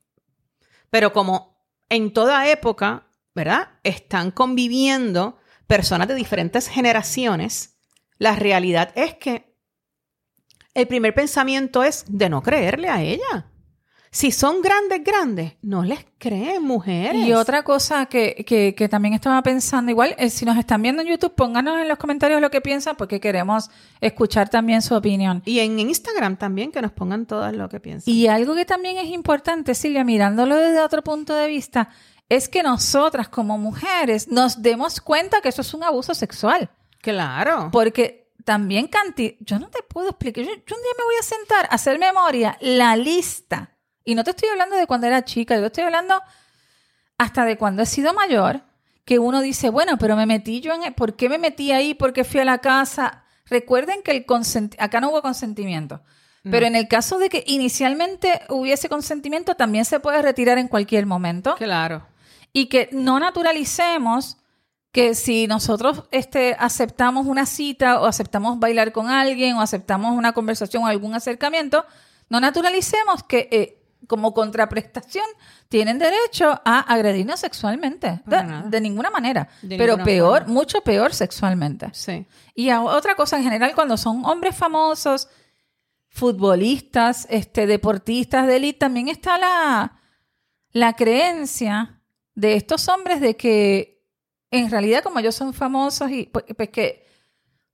Pero 0.90 1.14
como 1.14 1.66
en 1.90 2.12
toda 2.14 2.48
época, 2.50 3.08
¿verdad? 3.34 3.70
Están 3.84 4.32
conviviendo 4.32 5.38
personas 5.68 6.08
de 6.08 6.16
diferentes 6.16 6.68
generaciones, 6.68 7.73
la 8.24 8.36
realidad 8.36 8.92
es 8.96 9.16
que 9.16 9.54
el 10.74 10.88
primer 10.88 11.14
pensamiento 11.14 11.84
es 11.84 12.06
de 12.08 12.30
no 12.30 12.42
creerle 12.42 12.90
a 12.90 13.02
ella. 13.02 13.48
Si 14.12 14.32
son 14.32 14.62
grandes, 14.62 15.04
grandes, 15.04 15.54
no 15.64 15.84
les 15.84 16.06
creen, 16.20 16.62
mujeres. 16.64 17.26
Y 17.26 17.34
otra 17.34 17.64
cosa 17.64 18.06
que, 18.06 18.46
que- 18.48 18.76
que 18.76 18.88
también 18.88 19.16
estaba 19.16 19.42
pensando, 19.42 19.90
igual, 19.92 20.16
eh, 20.20 20.30
si 20.30 20.46
nos 20.46 20.56
están 20.58 20.84
viendo 20.84 21.02
en 21.02 21.08
YouTube, 21.08 21.34
pónganos 21.34 21.80
en 21.82 21.88
los 21.88 21.98
comentarios 21.98 22.40
lo 22.40 22.52
que 22.52 22.62
piensan 22.62 22.96
porque 22.96 23.20
queremos 23.20 23.72
escuchar 24.02 24.50
también 24.50 24.84
su 24.84 24.94
opinión. 24.96 25.42
Y 25.46 25.60
en 25.60 25.80
Instagram 25.80 26.38
también, 26.38 26.72
que 26.72 26.82
nos 26.82 26.92
pongan 26.92 27.26
todas 27.26 27.54
lo 27.56 27.68
que 27.70 27.80
piensan. 27.80 28.14
Y 28.14 28.28
algo 28.28 28.54
que 28.56 28.66
también 28.66 28.98
es 29.00 29.08
importante, 29.08 29.74
Silvia, 29.74 30.04
mirándolo 30.04 30.56
desde 30.58 30.80
otro 30.80 31.04
punto 31.04 31.34
de 31.36 31.48
vista, 31.48 31.90
es 32.30 32.48
que 32.50 32.62
nosotras 32.62 33.30
como 33.30 33.58
mujeres 33.58 34.28
nos 34.28 34.62
demos 34.62 35.02
cuenta 35.02 35.42
que 35.42 35.50
eso 35.50 35.62
es 35.62 35.74
un 35.74 35.84
abuso 35.84 36.14
sexual. 36.14 36.70
Claro. 37.04 37.70
Porque 37.72 38.32
también 38.44 38.88
canti 38.88 39.38
yo 39.42 39.60
no 39.60 39.70
te 39.70 39.84
puedo 39.84 40.10
explicar, 40.10 40.44
yo, 40.44 40.50
yo 40.50 40.76
un 40.76 40.82
día 40.82 40.94
me 40.98 41.04
voy 41.06 41.16
a 41.20 41.24
sentar 41.24 41.66
a 41.66 41.76
hacer 41.76 42.00
memoria, 42.00 42.58
la 42.62 42.96
lista. 42.96 43.76
Y 44.04 44.16
no 44.16 44.24
te 44.24 44.32
estoy 44.32 44.50
hablando 44.50 44.76
de 44.76 44.88
cuando 44.88 45.06
era 45.06 45.24
chica, 45.24 45.56
yo 45.58 45.68
estoy 45.68 45.84
hablando 45.84 46.20
hasta 47.18 47.46
de 47.46 47.58
cuando 47.58 47.84
he 47.84 47.86
sido 47.86 48.14
mayor, 48.14 48.64
que 49.06 49.20
uno 49.20 49.42
dice, 49.42 49.70
bueno, 49.70 49.98
pero 49.98 50.16
me 50.16 50.26
metí 50.26 50.60
yo 50.62 50.74
en, 50.74 50.94
¿por 50.94 51.16
qué 51.16 51.30
me 51.30 51.38
metí 51.38 51.72
ahí? 51.72 51.94
¿Por 51.94 52.12
qué 52.14 52.24
fui 52.24 52.40
a 52.40 52.46
la 52.46 52.58
casa? 52.58 53.24
Recuerden 53.46 54.02
que 54.02 54.12
el 54.12 54.26
consent 54.26 54.76
acá 54.80 55.00
no 55.00 55.10
hubo 55.12 55.22
consentimiento. 55.22 56.02
Pero 56.50 56.66
en 56.66 56.76
el 56.76 56.90
caso 56.90 57.20
de 57.20 57.30
que 57.30 57.46
inicialmente 57.48 58.42
hubiese 58.50 58.90
consentimiento, 58.90 59.56
también 59.56 59.86
se 59.86 60.02
puede 60.02 60.22
retirar 60.22 60.58
en 60.58 60.68
cualquier 60.68 61.06
momento 61.06 61.56
Claro. 61.56 62.06
y 62.52 62.66
que 62.66 62.90
no 62.92 63.18
naturalicemos 63.20 64.36
que 64.94 65.16
si 65.16 65.48
nosotros 65.48 66.04
este, 66.12 66.56
aceptamos 66.60 67.26
una 67.26 67.48
cita 67.48 68.00
o 68.00 68.06
aceptamos 68.06 68.60
bailar 68.60 68.92
con 68.92 69.10
alguien 69.10 69.56
o 69.58 69.62
aceptamos 69.62 70.16
una 70.16 70.34
conversación 70.34 70.84
o 70.84 70.88
algún 70.88 71.16
acercamiento, 71.16 71.84
no 72.30 72.40
naturalicemos 72.40 73.24
que 73.24 73.50
eh, 73.52 73.84
como 74.08 74.36
contraprestación 74.36 75.26
tienen 75.68 75.98
derecho 75.98 76.62
a 76.64 76.80
agredirnos 76.82 77.40
sexualmente. 77.40 78.22
De, 78.70 78.82
ninguna 78.82 79.10
manera. 79.10 79.50
De 79.64 79.78
pero 79.78 79.94
ninguna 79.94 80.06
peor, 80.06 80.48
mucho 80.48 80.82
peor 80.82 81.12
sexualmente. 81.14 81.90
Sí. 81.94 82.28
Y 82.54 82.70
a- 82.70 82.84
otra 82.84 83.16
cosa 83.16 83.38
en 83.38 83.44
general, 83.44 83.74
cuando 83.74 83.98
son 83.98 84.24
hombres 84.26 84.56
famosos, 84.56 85.28
futbolistas, 86.10 87.26
este, 87.32 87.66
deportistas 87.66 88.46
de 88.46 88.58
élite, 88.58 88.80
también 88.80 89.08
está 89.08 89.40
la, 89.40 90.00
la 90.72 90.94
creencia 90.94 92.00
de 92.36 92.56
estos 92.56 92.88
hombres 92.90 93.22
de 93.22 93.36
que 93.36 93.93
en 94.54 94.70
realidad 94.70 95.04
como 95.04 95.20
ellos 95.20 95.36
son 95.36 95.54
famosos 95.54 96.10
y 96.12 96.26
pues, 96.26 96.46
pues 96.56 96.70
que, 96.70 97.06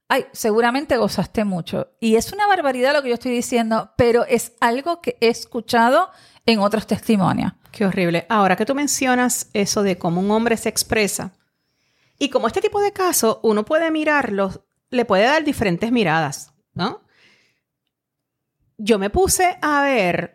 ay, 0.07 0.25
seguramente 0.31 0.97
gozaste 0.97 1.43
mucho. 1.43 1.91
Y 1.99 2.15
es 2.15 2.31
una 2.31 2.47
barbaridad 2.47 2.93
lo 2.93 3.01
que 3.03 3.09
yo 3.09 3.15
estoy 3.15 3.31
diciendo, 3.31 3.91
pero 3.97 4.25
es 4.25 4.53
algo 4.59 5.01
que 5.01 5.17
he 5.21 5.27
escuchado 5.27 6.09
en 6.45 6.59
otros 6.59 6.87
testimonios. 6.87 7.53
Qué 7.71 7.85
horrible. 7.85 8.25
Ahora 8.29 8.55
que 8.55 8.65
tú 8.65 8.73
mencionas 8.73 9.49
eso 9.53 9.83
de 9.83 9.97
cómo 9.97 10.21
un 10.21 10.31
hombre 10.31 10.57
se 10.57 10.69
expresa, 10.69 11.33
y 12.19 12.29
como 12.29 12.47
este 12.47 12.61
tipo 12.61 12.81
de 12.81 12.91
casos, 12.91 13.39
uno 13.43 13.63
puede 13.63 13.89
mirarlos, 13.91 14.59
le 14.89 15.05
puede 15.05 15.23
dar 15.23 15.43
diferentes 15.45 15.89
miradas, 15.91 16.51
¿no? 16.73 17.01
Yo 18.77 18.99
me 18.99 19.09
puse 19.09 19.57
a 19.61 19.83
ver 19.83 20.31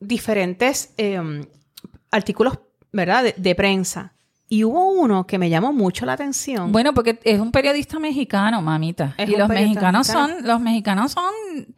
diferentes 0.00 0.92
eh, 0.96 1.46
artículos, 2.10 2.58
¿verdad?, 2.90 3.32
de 3.34 3.54
prensa. 3.54 4.13
Y 4.54 4.62
hubo 4.64 4.92
uno 4.92 5.26
que 5.26 5.36
me 5.38 5.50
llamó 5.50 5.72
mucho 5.72 6.06
la 6.06 6.12
atención. 6.12 6.70
Bueno, 6.70 6.94
porque 6.94 7.18
es 7.24 7.40
un 7.40 7.50
periodista 7.50 7.98
mexicano, 7.98 8.62
mamita. 8.62 9.14
Es 9.18 9.28
y 9.28 9.36
los 9.36 9.48
mexicanos 9.48 10.06
mexicano. 10.08 10.28
son, 10.38 10.46
los 10.46 10.60
mexicanos 10.60 11.12
son, 11.12 11.74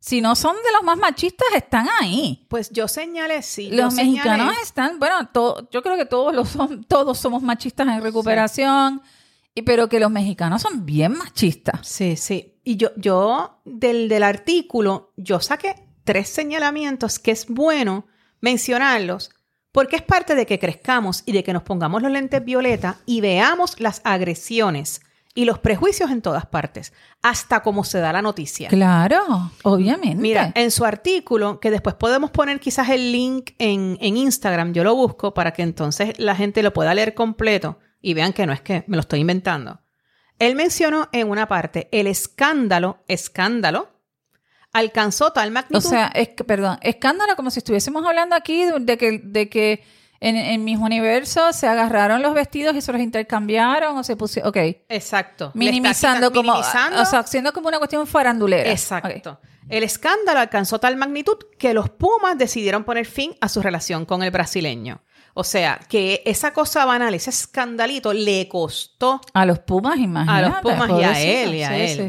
si 0.00 0.20
no 0.20 0.34
son 0.34 0.56
de 0.56 0.72
los 0.72 0.82
más 0.82 0.98
machistas, 0.98 1.46
están 1.54 1.86
ahí. 2.00 2.44
pues 2.48 2.70
yo 2.70 2.88
señalé, 2.88 3.42
sí. 3.42 3.70
Los 3.70 3.94
señalé- 3.94 4.10
mexicanos 4.10 4.54
están, 4.62 4.98
bueno, 4.98 5.28
to- 5.28 5.68
yo 5.70 5.82
creo 5.82 5.96
que 5.96 6.04
todos 6.06 6.34
los 6.34 6.48
son, 6.48 6.82
todos 6.84 7.16
somos 7.18 7.42
machistas 7.42 7.86
en 7.86 8.02
recuperación, 8.02 9.02
y, 9.54 9.62
pero 9.62 9.88
que 9.88 10.00
los 10.00 10.10
mexicanos 10.10 10.62
son 10.62 10.84
bien 10.84 11.12
machistas. 11.16 11.86
Sí, 11.86 12.16
sí. 12.16 12.54
Y 12.64 12.76
yo, 12.76 12.90
yo 12.96 13.60
del, 13.64 14.08
del 14.08 14.22
artículo, 14.24 15.12
yo 15.16 15.38
saqué 15.40 15.74
tres 16.04 16.28
señalamientos 16.28 17.18
que 17.20 17.30
es 17.30 17.46
bueno 17.48 18.06
mencionarlos 18.40 19.30
porque 19.76 19.96
es 19.96 20.02
parte 20.02 20.34
de 20.34 20.46
que 20.46 20.58
crezcamos 20.58 21.22
y 21.26 21.32
de 21.32 21.44
que 21.44 21.52
nos 21.52 21.62
pongamos 21.62 22.00
los 22.00 22.10
lentes 22.10 22.42
violeta 22.42 22.96
y 23.04 23.20
veamos 23.20 23.78
las 23.78 24.00
agresiones 24.04 25.02
y 25.34 25.44
los 25.44 25.58
prejuicios 25.58 26.10
en 26.10 26.22
todas 26.22 26.46
partes, 26.46 26.94
hasta 27.20 27.60
como 27.60 27.84
se 27.84 27.98
da 27.98 28.10
la 28.10 28.22
noticia. 28.22 28.70
Claro, 28.70 29.52
obviamente. 29.64 30.16
Mira, 30.16 30.50
en 30.54 30.70
su 30.70 30.86
artículo, 30.86 31.60
que 31.60 31.70
después 31.70 31.94
podemos 31.94 32.30
poner 32.30 32.58
quizás 32.58 32.88
el 32.88 33.12
link 33.12 33.50
en, 33.58 33.98
en 34.00 34.16
Instagram, 34.16 34.72
yo 34.72 34.82
lo 34.82 34.94
busco 34.94 35.34
para 35.34 35.52
que 35.52 35.60
entonces 35.60 36.18
la 36.18 36.34
gente 36.34 36.62
lo 36.62 36.72
pueda 36.72 36.94
leer 36.94 37.12
completo 37.12 37.78
y 38.00 38.14
vean 38.14 38.32
que 38.32 38.46
no 38.46 38.54
es 38.54 38.62
que 38.62 38.84
me 38.86 38.96
lo 38.96 39.02
estoy 39.02 39.20
inventando. 39.20 39.82
Él 40.38 40.54
mencionó 40.54 41.10
en 41.12 41.28
una 41.28 41.48
parte 41.48 41.90
el 41.92 42.06
escándalo, 42.06 43.04
escándalo, 43.08 43.90
alcanzó 44.78 45.32
tal 45.32 45.48
o 45.48 45.52
magnitud. 45.52 45.80
sea, 45.80 46.08
es, 46.14 46.28
perdón, 46.46 46.78
escándalo 46.82 47.36
como 47.36 47.50
si 47.50 47.58
estuviésemos 47.60 48.04
hablando 48.06 48.34
aquí 48.36 48.64
de, 48.80 48.96
que, 48.98 49.20
de 49.22 49.48
que 49.48 49.84
en, 50.20 50.36
en 50.36 50.64
mis 50.64 50.78
universos 50.78 51.56
se 51.56 51.66
agarraron 51.68 52.22
los 52.22 52.32
vestidos 52.34 52.74
y 52.76 52.80
se 52.80 52.90
los 52.92 53.00
intercambiaron 53.00 53.96
o 53.96 54.04
se 54.04 54.16
pusieron, 54.16 54.48
ok. 54.50 54.56
exacto. 54.88 55.50
Minimizando 55.54 56.30
como, 56.32 56.52
minimizando. 56.54 57.02
o 57.02 57.04
sea, 57.04 57.20
haciendo 57.20 57.52
como 57.52 57.68
una 57.68 57.78
cuestión 57.78 58.06
farandulera. 58.06 58.70
Exacto. 58.70 59.40
El 59.68 59.82
escándalo 59.82 60.38
alcanzó 60.40 60.78
tal 60.78 60.96
magnitud 60.96 61.36
que 61.58 61.74
los 61.74 61.90
Pumas 61.90 62.38
decidieron 62.38 62.84
poner 62.84 63.04
fin 63.04 63.34
a 63.40 63.48
su 63.48 63.60
relación 63.60 64.04
con 64.04 64.22
el 64.22 64.30
brasileño. 64.30 65.02
O 65.34 65.44
sea, 65.44 65.80
que 65.88 66.22
esa 66.24 66.52
cosa 66.54 66.84
banal, 66.86 67.12
ese 67.12 67.28
escandalito, 67.30 68.12
le 68.14 68.48
costó 68.48 69.20
A 69.34 69.44
los 69.44 69.58
Pumas, 69.58 69.98
a 69.98 70.00
imagínate. 70.00 70.48
los 70.48 70.60
Pumas 70.62 70.90
y 71.00 71.04
a 71.04 71.20
él 71.20 71.54
y 71.56 71.62
a 71.62 71.68
Sí, 71.68 71.74
él. 71.74 71.88
sí, 71.88 72.02
sí. 72.02 72.08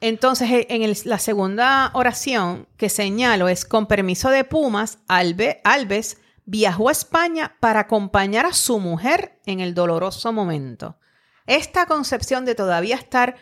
Entonces 0.00 0.50
e- 0.50 0.66
en 0.70 0.92
la 1.04 1.18
segunda 1.18 1.90
oración 1.94 2.68
que 2.76 2.88
señalo 2.88 3.48
es 3.48 3.64
con 3.64 3.86
permiso 3.86 4.30
de 4.30 4.44
Pumas, 4.44 4.98
Albe- 5.08 5.60
Alves 5.64 6.18
viajó 6.44 6.88
a 6.88 6.92
España 6.92 7.56
para 7.60 7.80
acompañar 7.80 8.46
a 8.46 8.52
su 8.52 8.78
mujer 8.78 9.40
en 9.46 9.60
el 9.60 9.74
doloroso 9.74 10.32
momento. 10.32 10.98
Esta 11.46 11.86
concepción 11.86 12.44
de 12.44 12.54
todavía 12.54 12.96
estar 12.96 13.36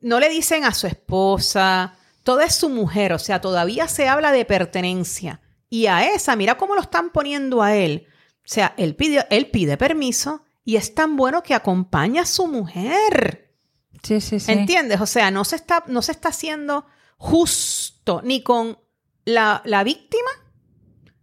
no 0.00 0.20
le 0.20 0.28
dicen 0.28 0.64
a 0.64 0.74
su 0.74 0.86
esposa, 0.86 1.94
toda 2.22 2.44
es 2.44 2.54
su 2.54 2.68
mujer, 2.68 3.12
o 3.12 3.18
sea, 3.18 3.40
todavía 3.40 3.88
se 3.88 4.08
habla 4.08 4.32
de 4.32 4.44
pertenencia. 4.44 5.40
Y 5.70 5.86
a 5.86 6.06
esa, 6.14 6.36
mira 6.36 6.56
cómo 6.56 6.74
lo 6.74 6.80
están 6.82 7.10
poniendo 7.10 7.62
a 7.62 7.74
él. 7.74 8.06
O 8.38 8.46
sea, 8.48 8.74
él 8.76 8.94
pide, 8.96 9.26
él 9.30 9.50
pide 9.50 9.76
permiso 9.76 10.44
y 10.64 10.76
es 10.76 10.94
tan 10.94 11.16
bueno 11.16 11.42
que 11.42 11.54
acompaña 11.54 12.22
a 12.22 12.26
su 12.26 12.46
mujer. 12.46 13.43
Sí, 14.04 14.20
sí, 14.20 14.38
sí. 14.38 14.52
¿Entiendes? 14.52 15.00
O 15.00 15.06
sea, 15.06 15.30
no 15.30 15.44
se 15.44 15.56
está, 15.56 15.84
no 15.88 16.02
se 16.02 16.12
está 16.12 16.28
haciendo 16.28 16.86
justo 17.16 18.20
ni 18.22 18.42
con 18.42 18.78
la, 19.24 19.62
la 19.64 19.82
víctima, 19.82 20.30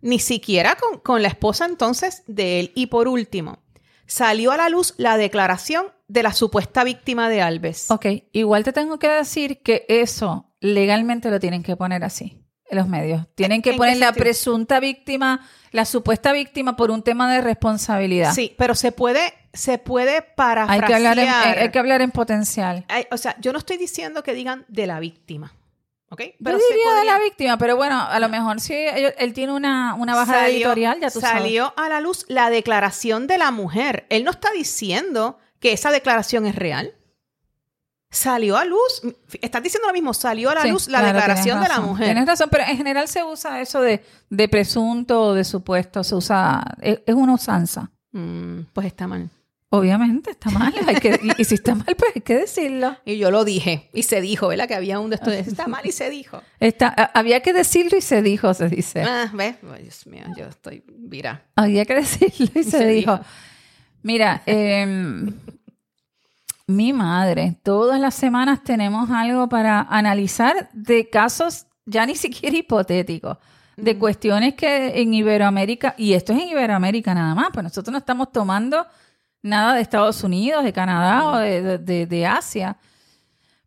ni 0.01 0.19
siquiera 0.19 0.75
con, 0.75 0.99
con 0.99 1.21
la 1.21 1.29
esposa 1.29 1.65
entonces 1.65 2.23
de 2.27 2.59
él. 2.59 2.71
Y 2.75 2.87
por 2.87 3.07
último, 3.07 3.63
salió 4.07 4.51
a 4.51 4.57
la 4.57 4.69
luz 4.69 4.95
la 4.97 5.17
declaración 5.17 5.85
de 6.07 6.23
la 6.23 6.33
supuesta 6.33 6.83
víctima 6.83 7.29
de 7.29 7.41
Alves. 7.41 7.89
Ok, 7.89 8.05
igual 8.33 8.63
te 8.63 8.73
tengo 8.73 8.99
que 8.99 9.07
decir 9.07 9.61
que 9.61 9.85
eso 9.87 10.51
legalmente 10.59 11.31
lo 11.31 11.39
tienen 11.39 11.63
que 11.63 11.77
poner 11.77 12.03
así 12.03 12.40
en 12.71 12.77
los 12.77 12.87
medios. 12.87 13.27
Tienen 13.35 13.61
que 13.61 13.71
¿En 13.71 13.77
poner 13.77 13.97
la 13.97 14.13
presunta 14.13 14.79
víctima, 14.79 15.47
la 15.71 15.85
supuesta 15.85 16.31
víctima 16.31 16.75
por 16.75 16.89
un 16.89 17.03
tema 17.03 17.31
de 17.31 17.41
responsabilidad. 17.41 18.33
Sí, 18.33 18.55
pero 18.57 18.73
se 18.75 18.91
puede, 18.91 19.33
se 19.53 19.77
puede 19.77 20.15
Hay 20.15 20.23
parafrasear. 20.35 20.87
que, 20.87 20.95
hablar 20.95 21.19
en, 21.19 21.29
hay, 21.29 21.53
hay 21.59 21.69
que 21.71 21.79
hablar 21.79 22.01
en 22.01 22.11
potencial. 22.11 22.85
O 23.11 23.17
sea, 23.17 23.35
yo 23.39 23.51
no 23.51 23.59
estoy 23.59 23.77
diciendo 23.77 24.23
que 24.23 24.33
digan 24.33 24.65
de 24.69 24.87
la 24.87 24.99
víctima. 24.99 25.53
¿Ok? 26.09 26.21
Yo 26.39 26.51
se 26.59 26.73
diría 26.73 26.93
de 26.99 27.05
la 27.05 27.19
víctima, 27.19 27.57
pero 27.57 27.77
bueno, 27.77 28.01
a 28.01 28.19
lo 28.19 28.27
mejor 28.27 28.59
sí, 28.59 28.73
él, 28.73 29.13
él 29.17 29.33
tiene 29.33 29.53
una, 29.53 29.95
Salió- 30.25 30.45
editorial, 30.57 30.99
ya 30.99 31.09
tú 31.09 31.21
sabes. 31.21 31.41
Salió 31.41 31.73
a 31.77 31.87
la 31.87 32.01
luz 32.01 32.25
la 32.27 32.49
declaración 32.49 33.27
de 33.27 33.37
la 33.37 33.51
mujer. 33.51 34.05
Él 34.09 34.23
no 34.25 34.31
está 34.31 34.49
diciendo 34.51 35.39
que 35.59 35.71
esa 35.71 35.89
declaración 35.91 36.45
es 36.45 36.55
real. 36.55 36.93
Salió 38.13 38.57
a 38.57 38.65
luz, 38.65 39.01
estás 39.41 39.63
diciendo 39.63 39.87
lo 39.87 39.93
mismo, 39.93 40.13
salió 40.13 40.49
a 40.49 40.55
la 40.55 40.61
Sí, 40.63 40.69
luz 40.69 40.87
la 40.89 40.99
claro, 40.99 41.17
declaración 41.17 41.61
de 41.61 41.67
la 41.69 41.79
mujer. 41.79 42.07
Tienes 42.07 42.25
razón, 42.27 42.49
pero 42.51 42.65
en 42.67 42.75
general 42.75 43.07
se 43.07 43.23
usa 43.23 43.61
eso 43.61 43.79
de, 43.81 44.03
de 44.29 44.49
presunto 44.49 45.21
o 45.27 45.33
de 45.33 45.45
supuesto, 45.45 46.03
se 46.03 46.15
usa, 46.15 46.61
es, 46.81 46.99
es 47.05 47.15
una 47.15 47.33
usanza. 47.35 47.89
Mm, 48.11 48.63
pues 48.73 48.87
está 48.87 49.07
mal. 49.07 49.29
Obviamente, 49.69 50.31
está 50.31 50.49
mal. 50.49 50.73
hay 50.85 50.95
que- 50.97 51.17
y, 51.23 51.41
y 51.41 51.45
si 51.45 51.55
está 51.55 51.73
mal, 51.73 51.85
pues 51.97 52.11
hay 52.13 52.21
que 52.21 52.35
decirlo. 52.35 52.97
Y 53.05 53.17
yo 53.17 53.31
lo 53.31 53.45
dije, 53.45 53.89
y 53.93 54.03
se 54.03 54.19
dijo, 54.19 54.49
¿verdad? 54.49 54.67
Que 54.67 54.75
había 54.75 54.99
un 54.99 55.09
de 55.09 55.15
estos, 55.15 55.33
está 55.33 55.67
mal 55.67 55.85
y 55.85 55.93
se 55.93 56.09
dijo. 56.09 56.41
Está, 56.59 56.89
a- 56.89 57.17
había 57.17 57.39
que 57.39 57.53
decirlo 57.53 57.97
y 57.97 58.01
se 58.01 58.21
dijo, 58.21 58.53
se 58.53 58.67
dice. 58.67 59.03
Ah, 59.03 59.31
¿ves? 59.33 59.55
Dios 59.81 60.05
mío, 60.07 60.25
yo 60.35 60.47
estoy 60.47 60.83
vira. 60.85 61.45
Había 61.55 61.85
que 61.85 61.95
decirlo 61.95 62.49
y 62.59 62.63
se, 62.65 62.71
Se 62.71 62.85
dijo. 62.87 63.13
dijo. 63.19 63.25
Mira, 64.03 64.41
em, 64.47 65.31
mi 66.75 66.93
madre, 66.93 67.57
todas 67.63 67.99
las 67.99 68.15
semanas 68.15 68.63
tenemos 68.63 69.09
algo 69.09 69.47
para 69.49 69.81
analizar 69.81 70.69
de 70.73 71.09
casos 71.09 71.67
ya 71.85 72.05
ni 72.05 72.15
siquiera 72.25 72.55
hipotéticos, 72.57 73.37
de 73.77 73.97
cuestiones 73.97 74.53
que 74.55 75.01
en 75.01 75.13
Iberoamérica, 75.13 75.95
y 75.97 76.13
esto 76.13 76.33
es 76.33 76.41
en 76.41 76.49
Iberoamérica 76.49 77.13
nada 77.13 77.33
más, 77.35 77.49
pues 77.53 77.63
nosotros 77.63 77.91
no 77.91 77.97
estamos 77.97 78.31
tomando 78.31 78.85
nada 79.41 79.73
de 79.75 79.81
Estados 79.81 80.23
Unidos, 80.23 80.63
de 80.63 80.73
Canadá 80.73 81.27
o 81.29 81.37
de, 81.37 81.61
de- 81.61 81.77
de- 81.79 82.05
de 82.05 82.25
Asia. 82.27 82.77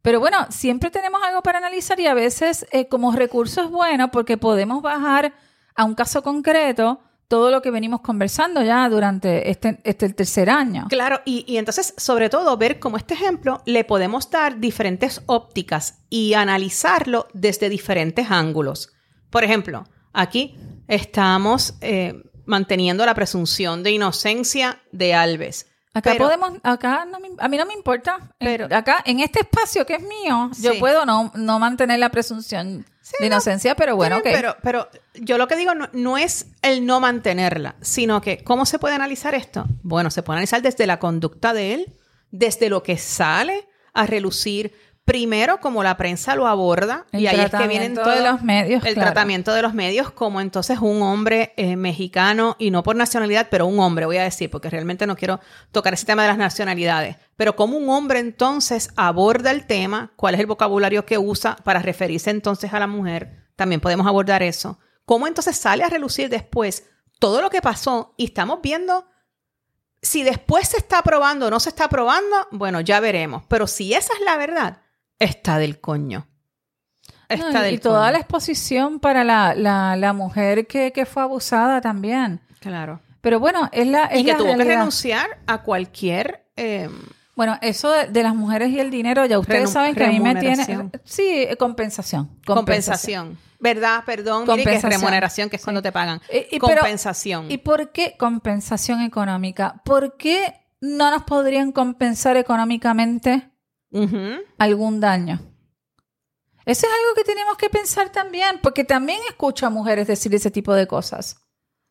Pero 0.02 0.20
bueno, 0.20 0.46
siempre 0.50 0.90
tenemos 0.90 1.20
algo 1.22 1.42
para 1.42 1.58
analizar 1.58 1.98
y 1.98 2.06
a 2.06 2.14
veces 2.14 2.66
eh, 2.70 2.86
como 2.88 3.10
recurso 3.12 3.62
es 3.62 3.70
bueno 3.70 4.10
porque 4.10 4.36
podemos 4.36 4.82
bajar 4.82 5.32
a 5.74 5.84
un 5.84 5.94
caso 5.94 6.22
concreto 6.22 7.00
todo 7.28 7.50
lo 7.50 7.62
que 7.62 7.70
venimos 7.70 8.00
conversando 8.00 8.62
ya 8.62 8.88
durante 8.88 9.50
este, 9.50 9.80
este 9.84 10.08
tercer 10.10 10.50
año. 10.50 10.86
Claro, 10.88 11.20
y, 11.24 11.44
y 11.46 11.56
entonces, 11.56 11.94
sobre 11.96 12.28
todo, 12.30 12.56
ver 12.56 12.78
cómo 12.78 12.96
este 12.96 13.14
ejemplo 13.14 13.62
le 13.66 13.84
podemos 13.84 14.30
dar 14.30 14.58
diferentes 14.60 15.22
ópticas 15.26 16.02
y 16.10 16.34
analizarlo 16.34 17.26
desde 17.32 17.68
diferentes 17.68 18.30
ángulos. 18.30 18.92
Por 19.30 19.42
ejemplo, 19.44 19.84
aquí 20.12 20.56
estamos 20.86 21.74
eh, 21.80 22.14
manteniendo 22.46 23.04
la 23.06 23.14
presunción 23.14 23.82
de 23.82 23.92
inocencia 23.92 24.80
de 24.92 25.14
Alves. 25.14 25.66
Acá 25.94 26.10
Pero- 26.12 26.24
podemos, 26.24 26.52
acá 26.62 27.04
no 27.04 27.20
me- 27.20 27.30
a 27.38 27.48
mí 27.48 27.56
no 27.56 27.66
me 27.66 27.72
importa, 27.74 28.34
Pero- 28.38 28.66
acá 28.74 29.02
en 29.06 29.20
este 29.20 29.40
espacio 29.40 29.86
que 29.86 29.94
es 29.94 30.02
mío, 30.02 30.50
yo 30.60 30.78
puedo 30.78 31.06
no, 31.06 31.30
no 31.36 31.58
mantener 31.58 31.98
la 32.00 32.10
presunción 32.10 32.84
de 33.20 33.26
inocencia, 33.26 33.74
pero 33.76 33.96
bueno, 33.96 34.20
pero, 34.22 34.56
pero 34.62 34.88
yo 35.14 35.38
lo 35.38 35.46
que 35.46 35.56
digo 35.56 35.74
no, 35.74 35.88
no 35.92 36.16
es 36.18 36.46
el 36.62 36.86
no 36.86 37.00
mantenerla, 37.00 37.76
sino 37.80 38.20
que 38.20 38.42
¿cómo 38.42 38.66
se 38.66 38.78
puede 38.78 38.94
analizar 38.94 39.34
esto? 39.34 39.66
Bueno, 39.82 40.10
se 40.10 40.22
puede 40.22 40.38
analizar 40.38 40.62
desde 40.62 40.86
la 40.86 40.98
conducta 40.98 41.52
de 41.52 41.74
él, 41.74 41.94
desde 42.30 42.68
lo 42.68 42.82
que 42.82 42.96
sale 42.96 43.68
a 43.92 44.06
relucir, 44.06 44.74
primero 45.04 45.60
como 45.60 45.82
la 45.82 45.96
prensa 45.96 46.34
lo 46.34 46.46
aborda, 46.46 47.06
El 47.12 47.20
y 47.20 47.26
ahí 47.26 47.40
es 47.40 47.50
que 47.50 47.68
vienen 47.68 47.94
todos 47.94 48.20
los 48.20 48.42
medios, 48.42 48.84
el 48.84 48.94
claro. 48.94 49.12
tratamiento 49.12 49.52
de 49.52 49.60
los 49.60 49.74
medios 49.74 50.10
como 50.10 50.40
entonces 50.40 50.78
un 50.78 51.02
hombre 51.02 51.52
eh, 51.56 51.76
mexicano, 51.76 52.56
y 52.58 52.70
no 52.70 52.82
por 52.82 52.96
nacionalidad, 52.96 53.48
pero 53.50 53.66
un 53.66 53.78
hombre, 53.80 54.06
voy 54.06 54.16
a 54.16 54.22
decir, 54.22 54.50
porque 54.50 54.70
realmente 54.70 55.06
no 55.06 55.16
quiero 55.16 55.40
tocar 55.72 55.92
ese 55.92 56.06
tema 56.06 56.22
de 56.22 56.28
las 56.28 56.38
nacionalidades, 56.38 57.16
pero 57.36 57.54
como 57.54 57.76
un 57.76 57.88
hombre 57.90 58.18
entonces 58.18 58.90
aborda 58.96 59.50
el 59.50 59.66
tema, 59.66 60.12
cuál 60.16 60.34
es 60.34 60.40
el 60.40 60.46
vocabulario 60.46 61.04
que 61.04 61.18
usa 61.18 61.56
para 61.64 61.80
referirse 61.80 62.30
entonces 62.30 62.72
a 62.72 62.80
la 62.80 62.86
mujer, 62.86 63.44
también 63.56 63.80
podemos 63.80 64.06
abordar 64.06 64.42
eso. 64.42 64.78
¿Cómo 65.04 65.26
entonces 65.26 65.56
sale 65.56 65.84
a 65.84 65.90
relucir 65.90 66.30
después 66.30 66.84
todo 67.18 67.42
lo 67.42 67.50
que 67.50 67.60
pasó 67.60 68.14
y 68.16 68.24
estamos 68.24 68.60
viendo 68.62 69.06
si 70.00 70.22
después 70.22 70.68
se 70.68 70.78
está 70.78 70.98
aprobando 70.98 71.46
o 71.46 71.50
no 71.50 71.60
se 71.60 71.68
está 71.68 71.84
aprobando? 71.84 72.48
Bueno, 72.50 72.80
ya 72.80 73.00
veremos, 73.00 73.42
pero 73.48 73.66
si 73.66 73.92
esa 73.92 74.14
es 74.14 74.20
la 74.20 74.38
verdad, 74.38 74.83
está 75.18 75.58
del 75.58 75.80
coño. 75.80 76.26
No, 77.30 77.34
Está 77.48 77.60
y, 77.60 77.64
del 77.64 77.74
y 77.74 77.78
toda 77.78 78.00
coño. 78.02 78.12
la 78.12 78.18
exposición 78.18 79.00
para 79.00 79.24
la, 79.24 79.54
la, 79.54 79.96
la 79.96 80.12
mujer 80.12 80.66
que, 80.66 80.92
que 80.92 81.06
fue 81.06 81.22
abusada 81.22 81.80
también. 81.80 82.40
Claro. 82.60 83.00
Pero 83.20 83.40
bueno, 83.40 83.68
es 83.72 83.86
la, 83.86 84.04
es 84.04 84.20
y 84.20 84.24
que 84.24 84.32
la 84.32 84.38
tuvo 84.38 84.56
que 84.56 84.64
renunciar 84.64 85.26
a 85.46 85.62
cualquier 85.62 86.46
eh, 86.56 86.88
Bueno, 87.34 87.58
eso 87.62 87.90
de, 87.90 88.06
de 88.08 88.22
las 88.22 88.34
mujeres 88.34 88.68
y 88.70 88.78
el 88.78 88.90
dinero, 88.90 89.24
ya 89.26 89.38
ustedes 89.38 89.70
saben 89.70 89.94
que 89.94 90.04
a 90.04 90.08
mí 90.08 90.20
me 90.20 90.34
tiene... 90.36 90.90
Sí, 91.04 91.22
eh, 91.26 91.56
compensación. 91.56 92.38
compensación. 92.46 93.38
¿Verdad? 93.58 94.02
Perdón, 94.04 94.42
mire 94.42 94.56
que 94.56 94.60
es 94.60 94.64
Compensación. 94.66 95.00
remuneración, 95.00 95.48
que 95.50 95.56
es 95.56 95.62
cuando 95.64 95.80
te 95.80 95.90
pagan. 95.90 96.20
Eh, 96.28 96.48
y- 96.52 96.60
pero- 96.60 96.80
compensación. 96.82 97.50
¿Y 97.50 97.56
por 97.58 97.92
qué 97.92 98.14
compensación 98.18 99.00
económica? 99.00 99.80
¿Por 99.86 100.18
qué 100.18 100.54
no 100.82 101.10
nos 101.10 101.22
podrían 101.24 101.72
compensar 101.72 102.36
económicamente 102.36 103.48
Ujú. 103.94 104.42
algún 104.58 105.00
daño? 105.00 105.40
Eso 106.66 106.86
es 106.86 106.92
algo 106.92 107.14
que 107.14 107.24
tenemos 107.24 107.56
que 107.56 107.68
pensar 107.70 108.10
también, 108.10 108.58
porque 108.62 108.84
también 108.84 109.20
escucho 109.28 109.66
a 109.66 109.70
mujeres 109.70 110.06
decir 110.06 110.34
ese 110.34 110.50
tipo 110.50 110.72
de 110.74 110.86
cosas. 110.86 111.36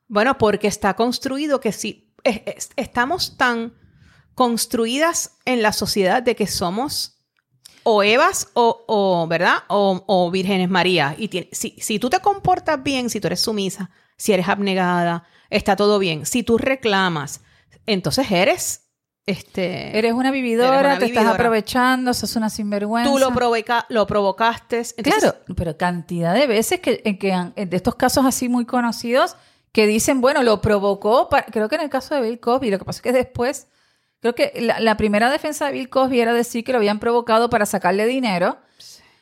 Bueno, 0.07 0.37
porque 0.37 0.67
está 0.67 0.95
construido 0.95 1.59
que 1.59 1.71
si 1.71 2.13
es- 2.23 2.41
es- 2.45 2.69
estamos 2.75 3.37
tan 3.37 3.73
construidas 4.35 5.37
en 5.45 5.61
la 5.61 5.73
sociedad 5.73 6.23
de 6.23 6.35
que 6.35 6.47
somos 6.47 7.19
o 7.83 8.01
Evas 8.01 8.49
o, 8.53 8.83
o, 8.87 9.27
¿verdad? 9.27 9.57
O, 9.67 10.03
o 10.07 10.31
Vírgenes 10.31 10.69
María. 10.69 11.15
Y 11.17 11.27
tiene- 11.27 11.49
si, 11.51 11.75
si 11.79 11.99
tú 11.99 12.09
te 12.09 12.19
comportas 12.19 12.81
bien, 12.81 13.09
si 13.09 13.19
tú 13.19 13.27
eres 13.27 13.41
sumisa, 13.41 13.91
si 14.17 14.31
eres 14.33 14.47
abnegada, 14.47 15.25
está 15.49 15.75
todo 15.75 15.99
bien. 15.99 16.25
Si 16.25 16.43
tú 16.43 16.57
reclamas, 16.57 17.41
entonces 17.85 18.31
eres, 18.31 18.82
este... 19.25 19.97
Eres 19.97 20.13
una 20.13 20.31
vividora, 20.31 20.79
Eres 20.79 20.85
una 20.91 20.99
te 20.99 21.05
estás 21.05 21.09
vividora. 21.23 21.31
aprovechando, 21.35 22.13
sos 22.13 22.35
una 22.35 22.49
sinvergüenza. 22.49 23.09
Tú 23.11 23.19
lo, 23.19 23.31
provoca, 23.33 23.85
lo 23.89 24.05
provocaste. 24.07 24.83
Entonces, 24.97 25.21
Claro, 25.21 25.37
pero 25.55 25.77
cantidad 25.77 26.33
de 26.33 26.47
veces 26.47 26.79
que, 26.79 27.01
en 27.05 27.17
que 27.17 27.31
han- 27.33 27.53
de 27.55 27.75
estos 27.75 27.95
casos 27.95 28.25
así 28.25 28.49
muy 28.49 28.65
conocidos 28.65 29.35
que 29.71 29.87
dicen, 29.87 30.21
bueno, 30.21 30.43
lo 30.43 30.61
provocó, 30.61 31.29
creo 31.51 31.67
que 31.69 31.75
en 31.75 31.81
el 31.81 31.89
caso 31.89 32.13
de 32.15 32.21
Bill 32.21 32.39
Cosby, 32.39 32.69
lo 32.69 32.77
que 32.79 32.85
pasa 32.85 32.97
es 32.97 33.01
que 33.01 33.11
después, 33.13 33.67
creo 34.19 34.35
que 34.35 34.51
la, 34.61 34.79
la 34.79 34.97
primera 34.97 35.31
defensa 35.31 35.65
de 35.67 35.71
Bill 35.73 35.89
Cosby 35.89 36.19
era 36.19 36.33
decir 36.33 36.63
que 36.63 36.71
lo 36.73 36.77
habían 36.77 36.99
provocado 36.99 37.49
para 37.49 37.65
sacarle 37.65 38.05
dinero, 38.05 38.57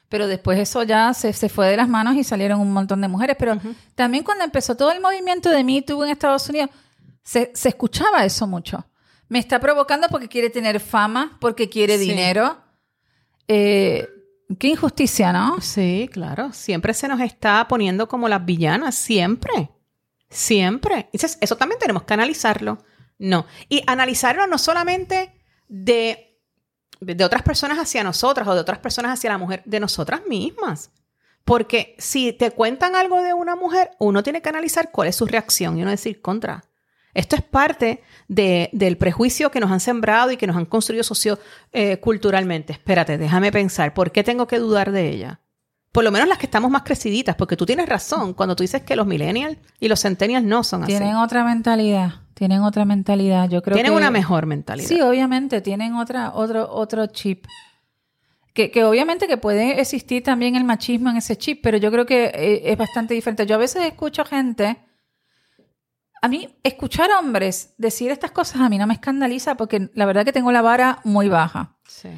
pero 0.09 0.27
después 0.27 0.59
eso 0.59 0.83
ya 0.83 1.13
se, 1.13 1.31
se 1.31 1.47
fue 1.47 1.67
de 1.69 1.77
las 1.77 1.87
manos 1.87 2.15
y 2.15 2.25
salieron 2.25 2.59
un 2.59 2.73
montón 2.73 2.99
de 2.99 3.07
mujeres. 3.07 3.37
Pero 3.39 3.57
también 3.95 4.25
cuando 4.25 4.43
empezó 4.43 4.75
todo 4.75 4.91
el 4.91 4.99
movimiento 4.99 5.49
de 5.49 5.63
Me 5.63 5.81
Too 5.83 6.03
en 6.03 6.11
Estados 6.11 6.49
Unidos, 6.49 6.69
se, 7.23 7.51
se 7.55 7.69
escuchaba 7.69 8.25
eso 8.25 8.45
mucho. 8.45 8.83
Me 9.31 9.39
está 9.39 9.61
provocando 9.61 10.09
porque 10.09 10.27
quiere 10.27 10.49
tener 10.49 10.81
fama, 10.81 11.37
porque 11.39 11.69
quiere 11.69 11.97
Sí. 11.97 12.09
dinero. 12.09 12.61
Eh, 13.47 14.05
qué 14.59 14.67
injusticia, 14.67 15.31
¿no? 15.31 15.61
Sí, 15.61 16.09
claro. 16.11 16.51
Siempre 16.51 16.93
se 16.93 17.07
nos 17.07 17.21
está 17.21 17.65
poniendo 17.69 18.09
como 18.09 18.27
las 18.27 18.43
villanas, 18.45 18.93
siempre. 18.95 19.71
Siempre. 20.29 21.09
Entonces, 21.13 21.37
eso 21.39 21.55
también 21.55 21.79
tenemos 21.79 22.03
que 22.03 22.13
analizarlo. 22.13 22.79
No. 23.19 23.45
Y 23.69 23.83
analizarlo 23.87 24.47
no 24.47 24.57
solamente 24.57 25.33
de, 25.69 26.37
de 26.99 27.23
otras 27.23 27.41
personas 27.43 27.77
hacia 27.79 28.03
nosotras 28.03 28.45
o 28.49 28.53
de 28.53 28.59
otras 28.59 28.79
personas 28.79 29.13
hacia 29.13 29.29
la 29.29 29.37
mujer, 29.37 29.61
de 29.65 29.79
nosotras 29.79 30.23
mismas. 30.27 30.91
Porque 31.45 31.95
si 31.99 32.33
te 32.33 32.51
cuentan 32.51 32.97
algo 32.97 33.21
de 33.21 33.33
una 33.33 33.55
mujer, 33.55 33.91
uno 33.97 34.23
tiene 34.23 34.41
que 34.41 34.49
analizar 34.49 34.91
cuál 34.91 35.07
es 35.07 35.15
su 35.15 35.25
reacción 35.25 35.77
y 35.77 35.83
uno 35.83 35.91
decir 35.91 36.21
contra. 36.21 36.65
Esto 37.13 37.35
es 37.35 37.41
parte 37.41 38.01
de- 38.27 38.69
del 38.73 38.97
prejuicio 38.97 39.51
que 39.51 39.59
nos 39.59 39.71
han 39.71 39.79
sembrado 39.79 40.31
y 40.31 40.37
que 40.37 40.47
nos 40.47 40.55
han 40.55 40.65
construido 40.65 41.03
socioculturalmente. 41.03 42.73
Espérate, 42.73 43.17
déjame 43.17 43.51
pensar, 43.51 43.93
¿por 43.93 44.11
qué 44.11 44.23
tengo 44.23 44.47
que 44.47 44.59
dudar 44.59 44.91
de 44.91 45.09
ella? 45.09 45.39
Por 45.91 46.03
lo 46.05 46.11
menos 46.11 46.29
las 46.29 46.37
que 46.37 46.45
estamos 46.45 46.71
más 46.71 46.83
creciditas, 46.83 47.35
porque 47.35 47.57
tú 47.57 47.65
tienes 47.65 47.87
razón 47.89 48.33
cuando 48.33 48.55
tú 48.55 48.63
dices 48.63 48.81
que 48.83 48.95
los 48.95 49.05
millennials 49.05 49.57
y 49.79 49.89
los 49.89 50.01
centennials 50.01 50.45
no 50.45 50.63
son 50.63 50.83
así. 50.83 50.93
Tienen 50.93 51.15
otra 51.17 51.43
mentalidad. 51.43 52.13
Tienen 52.33 52.61
otra 52.61 52.85
mentalidad. 52.85 53.49
Yo 53.49 53.61
creo 53.61 53.75
Tienen 53.75 53.91
que- 53.91 53.97
una 53.97 54.09
mejor 54.09 54.45
mentalidad. 54.45 54.87
Sí, 54.87 55.01
obviamente, 55.01 55.59
tienen 55.61 55.95
otra, 55.95 56.31
otro, 56.33 56.71
otro 56.71 57.07
chip. 57.07 57.45
Que, 58.53 58.71
que 58.71 58.83
obviamente 58.83 59.27
que 59.27 59.37
puede 59.37 59.79
existir 59.79 60.23
también 60.23 60.55
el 60.55 60.63
machismo 60.63 61.09
en 61.09 61.17
ese 61.17 61.37
chip, 61.37 61.59
pero 61.61 61.77
yo 61.77 61.91
creo 61.91 62.05
que 62.05 62.25
eh, 62.33 62.61
es 62.71 62.77
bastante 62.77 63.13
diferente. 63.13 63.45
Yo 63.45 63.55
a 63.55 63.59
veces 63.59 63.83
escucho 63.85 64.25
gente, 64.25 64.77
a 66.21 66.27
mí 66.27 66.55
escuchar 66.63 67.09
hombres 67.11 67.73
decir 67.77 68.11
estas 68.11 68.31
cosas 68.31 68.61
a 68.61 68.69
mí 68.69 68.77
no 68.77 68.85
me 68.87 68.93
escandaliza 68.93 69.55
porque 69.55 69.89
la 69.95 70.05
verdad 70.05 70.23
que 70.23 70.31
tengo 70.33 70.51
la 70.51 70.61
vara 70.61 70.99
muy 71.03 71.27
baja. 71.29 71.75
Sí. 71.87 72.09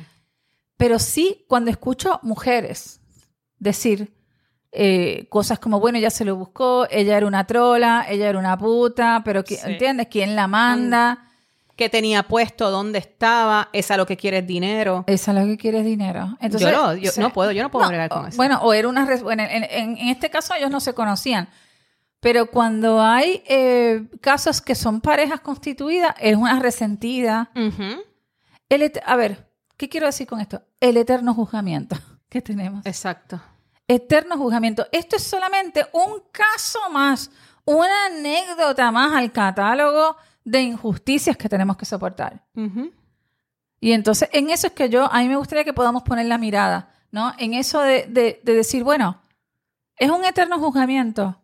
Pero 0.78 1.00
sí 1.00 1.46
cuando 1.48 1.72
escucho 1.72 2.20
mujeres 2.24 3.00
decir 3.60 4.14
eh, 4.72 5.28
cosas 5.30 5.60
como, 5.60 5.80
bueno, 5.80 6.00
ella 6.00 6.10
se 6.10 6.26
lo 6.26 6.36
buscó, 6.36 6.88
ella 6.90 7.16
era 7.18 7.28
una 7.28 7.46
trola, 7.46 8.06
ella 8.10 8.28
era 8.28 8.40
una 8.40 8.58
puta, 8.58 9.22
pero 9.24 9.44
Sí. 9.46 9.58
¿entiendes? 9.64 10.08
¿Quién 10.10 10.36
la 10.36 10.48
manda? 10.48 11.30
¿Qué 11.76 11.90
tenía 11.90 12.24
puesto? 12.24 12.70
¿Dónde 12.72 13.00
estaba? 13.00 13.70
¿Esa 13.74 13.98
lo 13.98 14.06
que 14.06 14.18
quiere 14.18 14.40
es 14.40 14.48
dinero? 14.48 15.04
Es 15.08 15.28
lo 15.28 15.46
que 15.46 15.58
quiere 15.58 15.80
es 15.80 15.86
dinero. 15.86 16.38
Entonces, 16.40 16.70
yo 16.72 16.76
no, 16.78 16.96
yo 16.96 17.12
no 17.18 17.32
puedo, 17.34 17.52
yo 17.52 17.64
no 17.64 17.72
puedo 17.72 17.86
No, 17.86 17.90
bregar 17.90 18.10
con 18.10 18.28
eso. 18.28 18.38
Bueno, 18.38 18.60
o 18.62 18.74
era 18.74 18.88
una... 18.88 19.06
bueno, 19.24 19.44
en, 19.44 19.64
en- 19.64 19.98
en 19.98 20.08
este 20.10 20.30
caso 20.30 20.54
ellos 20.56 20.70
no 20.70 20.80
se 20.80 20.94
conocían. 20.94 21.48
Pero 22.24 22.48
cuando 22.48 23.02
hay 23.02 23.44
eh, 23.48 24.08
casos 24.22 24.62
que 24.62 24.74
son 24.76 25.02
parejas 25.02 25.42
constituidas, 25.42 26.16
es 26.20 26.36
una 26.36 26.58
resentida. 26.60 27.52
El 28.70 28.92
a 29.06 29.16
ver, 29.16 29.48
¿qué 29.78 29.90
quiero 29.90 30.08
decir 30.08 30.26
con 30.26 30.40
esto? 30.40 30.62
El 30.80 30.98
eterno 30.98 31.34
juzgamiento 31.36 31.96
que 32.30 32.42
tenemos. 32.42 32.86
Exacto. 32.86 33.40
Eterno 33.88 34.38
juzgamiento. 34.38 34.88
Esto 34.92 35.18
es 35.18 35.24
solamente 35.24 35.86
un 35.92 36.24
caso 36.32 36.80
más, 36.92 37.30
una 37.66 38.06
anécdota 38.08 38.90
más 38.92 39.14
al 39.14 39.32
catálogo 39.32 40.16
de 40.46 40.62
injusticias 40.62 41.36
que 41.38 41.50
tenemos 41.50 41.76
que 41.78 41.86
soportar. 41.86 42.42
Y 43.80 43.92
entonces, 43.92 44.30
en 44.32 44.50
eso 44.50 44.68
es 44.68 44.74
que 44.74 44.88
yo, 44.90 45.12
a 45.12 45.20
mí 45.20 45.28
me 45.28 45.36
gustaría 45.36 45.66
que 45.66 45.74
podamos 45.74 46.04
poner 46.04 46.26
la 46.28 46.38
mirada, 46.38 46.90
¿no? 47.12 47.34
En 47.38 47.54
eso 47.54 47.82
de, 47.82 48.06
de- 48.08 48.40
de 48.44 48.56
decir, 48.56 48.84
bueno, 48.86 49.20
es 49.98 50.10
un 50.10 50.24
eterno 50.24 50.58
juzgamiento. 50.58 51.38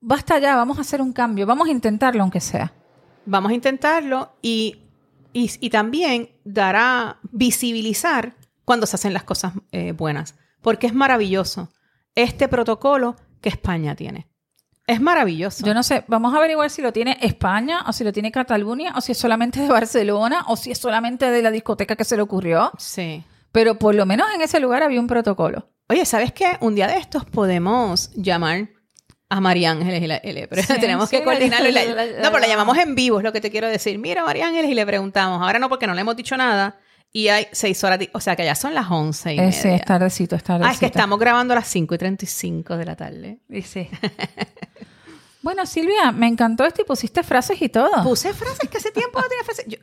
Basta 0.00 0.38
ya, 0.38 0.56
vamos 0.56 0.78
a 0.78 0.82
hacer 0.82 1.02
un 1.02 1.12
cambio, 1.12 1.46
vamos 1.46 1.68
a 1.68 1.72
intentarlo 1.72 2.22
aunque 2.22 2.40
sea. 2.40 2.72
Vamos 3.26 3.50
a 3.50 3.54
intentarlo 3.54 4.32
y, 4.40 4.82
y, 5.32 5.50
y 5.60 5.70
también 5.70 6.30
dará 6.44 7.18
visibilizar 7.30 8.34
cuando 8.64 8.86
se 8.86 8.96
hacen 8.96 9.12
las 9.12 9.24
cosas 9.24 9.54
eh, 9.72 9.92
buenas, 9.92 10.34
porque 10.62 10.86
es 10.86 10.94
maravilloso 10.94 11.70
este 12.14 12.48
protocolo 12.48 13.16
que 13.40 13.48
España 13.48 13.94
tiene. 13.94 14.28
Es 14.86 15.00
maravilloso. 15.00 15.66
Yo 15.66 15.74
no 15.74 15.82
sé, 15.82 16.04
vamos 16.08 16.32
a 16.32 16.38
averiguar 16.38 16.70
si 16.70 16.80
lo 16.80 16.92
tiene 16.92 17.18
España 17.20 17.84
o 17.86 17.92
si 17.92 18.04
lo 18.04 18.12
tiene 18.12 18.32
Cataluña 18.32 18.94
o 18.96 19.02
si 19.02 19.12
es 19.12 19.18
solamente 19.18 19.60
de 19.60 19.68
Barcelona 19.68 20.44
o 20.48 20.56
si 20.56 20.70
es 20.70 20.78
solamente 20.78 21.30
de 21.30 21.42
la 21.42 21.50
discoteca 21.50 21.94
que 21.94 22.04
se 22.04 22.16
le 22.16 22.22
ocurrió. 22.22 22.72
Sí. 22.78 23.22
Pero 23.52 23.78
por 23.78 23.94
lo 23.94 24.06
menos 24.06 24.26
en 24.34 24.40
ese 24.40 24.60
lugar 24.60 24.82
había 24.82 25.00
un 25.00 25.06
protocolo. 25.06 25.68
Oye, 25.88 26.06
¿sabes 26.06 26.32
qué? 26.32 26.56
Un 26.60 26.74
día 26.74 26.86
de 26.86 26.96
estos 26.96 27.26
podemos 27.26 28.10
llamar 28.14 28.70
a 29.30 29.40
María 29.40 29.70
Ángeles 29.72 30.02
y 30.02 30.06
la 30.06 30.20
le- 30.24 30.48
pero 30.48 30.62
Sí, 30.62 30.74
tenemos 30.80 31.08
que 31.10 31.22
coordinarlo. 31.22 31.68
y 31.68 31.72
la- 31.72 31.84
no, 31.84 32.30
pero 32.30 32.38
la 32.38 32.46
llamamos 32.48 32.78
en 32.78 32.94
vivo, 32.94 33.18
es 33.18 33.24
lo 33.24 33.32
que 33.32 33.40
te 33.40 33.50
quiero 33.50 33.68
decir. 33.68 33.98
Mira, 33.98 34.24
María 34.24 34.46
Ángeles, 34.48 34.70
y 34.70 34.74
le 34.74 34.86
preguntamos. 34.86 35.42
Ahora 35.42 35.58
no, 35.58 35.68
porque 35.68 35.86
no 35.86 35.94
le 35.94 36.00
hemos 36.00 36.16
dicho 36.16 36.36
nada. 36.36 36.78
Y 37.10 37.28
hay 37.28 37.46
seis 37.52 37.82
horas, 37.84 37.98
o 38.12 38.20
sea 38.20 38.36
que 38.36 38.44
ya 38.44 38.54
son 38.54 38.74
las 38.74 38.90
once 38.90 39.32
y 39.34 39.38
Eh, 39.40 39.50
sí, 39.52 39.64
media. 39.68 39.76
es 39.78 39.84
tardecito, 39.86 40.36
es 40.36 40.42
tardecito. 40.44 40.68
Ah, 40.68 40.72
es 40.74 40.78
que 40.78 40.86
estamos 40.86 41.18
grabando 41.18 41.52
a 41.54 41.56
las 41.56 41.66
5 41.68 41.94
y 41.94 41.98
35 41.98 42.76
de 42.76 42.84
la 42.84 42.96
tarde. 42.96 43.38
Y 43.48 43.62
sí. 43.62 43.88
bueno, 45.42 45.64
Silvia, 45.66 46.12
me 46.12 46.26
encantó 46.26 46.64
esto 46.66 46.82
y 46.82 46.84
pusiste 46.84 47.22
frases 47.22 47.60
y 47.62 47.68
todo. 47.70 48.02
Puse 48.02 48.34
frases 48.34 48.68
que 48.68 48.76
hace 48.78 48.90
tiempo 48.90 49.20
no 49.20 49.26
tenía 49.28 49.44
frases. 49.44 49.64
Yo- 49.68 49.78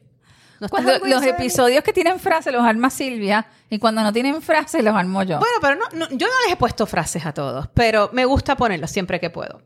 ¿no 0.59 0.65
estás 0.67 0.69
Cuando 0.69 0.93
orgullosa 0.95 1.25
los 1.25 1.33
episodios 1.35 1.83
que 1.83 1.93
tienen 1.93 2.19
frases 2.19 2.53
los 2.53 2.63
arma 2.63 2.89
Silvia 2.89 3.45
y 3.69 3.79
cuando 3.79 4.01
no 4.03 4.11
tienen 4.13 4.41
frases 4.41 4.83
los 4.83 4.95
armo 4.95 5.23
yo. 5.23 5.39
Bueno, 5.39 5.55
pero 5.61 5.75
no, 5.75 5.85
no- 5.93 6.09
yo 6.17 6.27
no 6.27 6.33
les 6.45 6.53
he 6.53 6.55
puesto 6.57 6.85
frases 6.85 7.25
a 7.25 7.33
todos, 7.33 7.67
pero 7.73 8.09
me 8.13 8.25
gusta 8.25 8.55
ponerlas 8.55 8.91
siempre 8.91 9.19
que 9.19 9.29
puedo. 9.29 9.61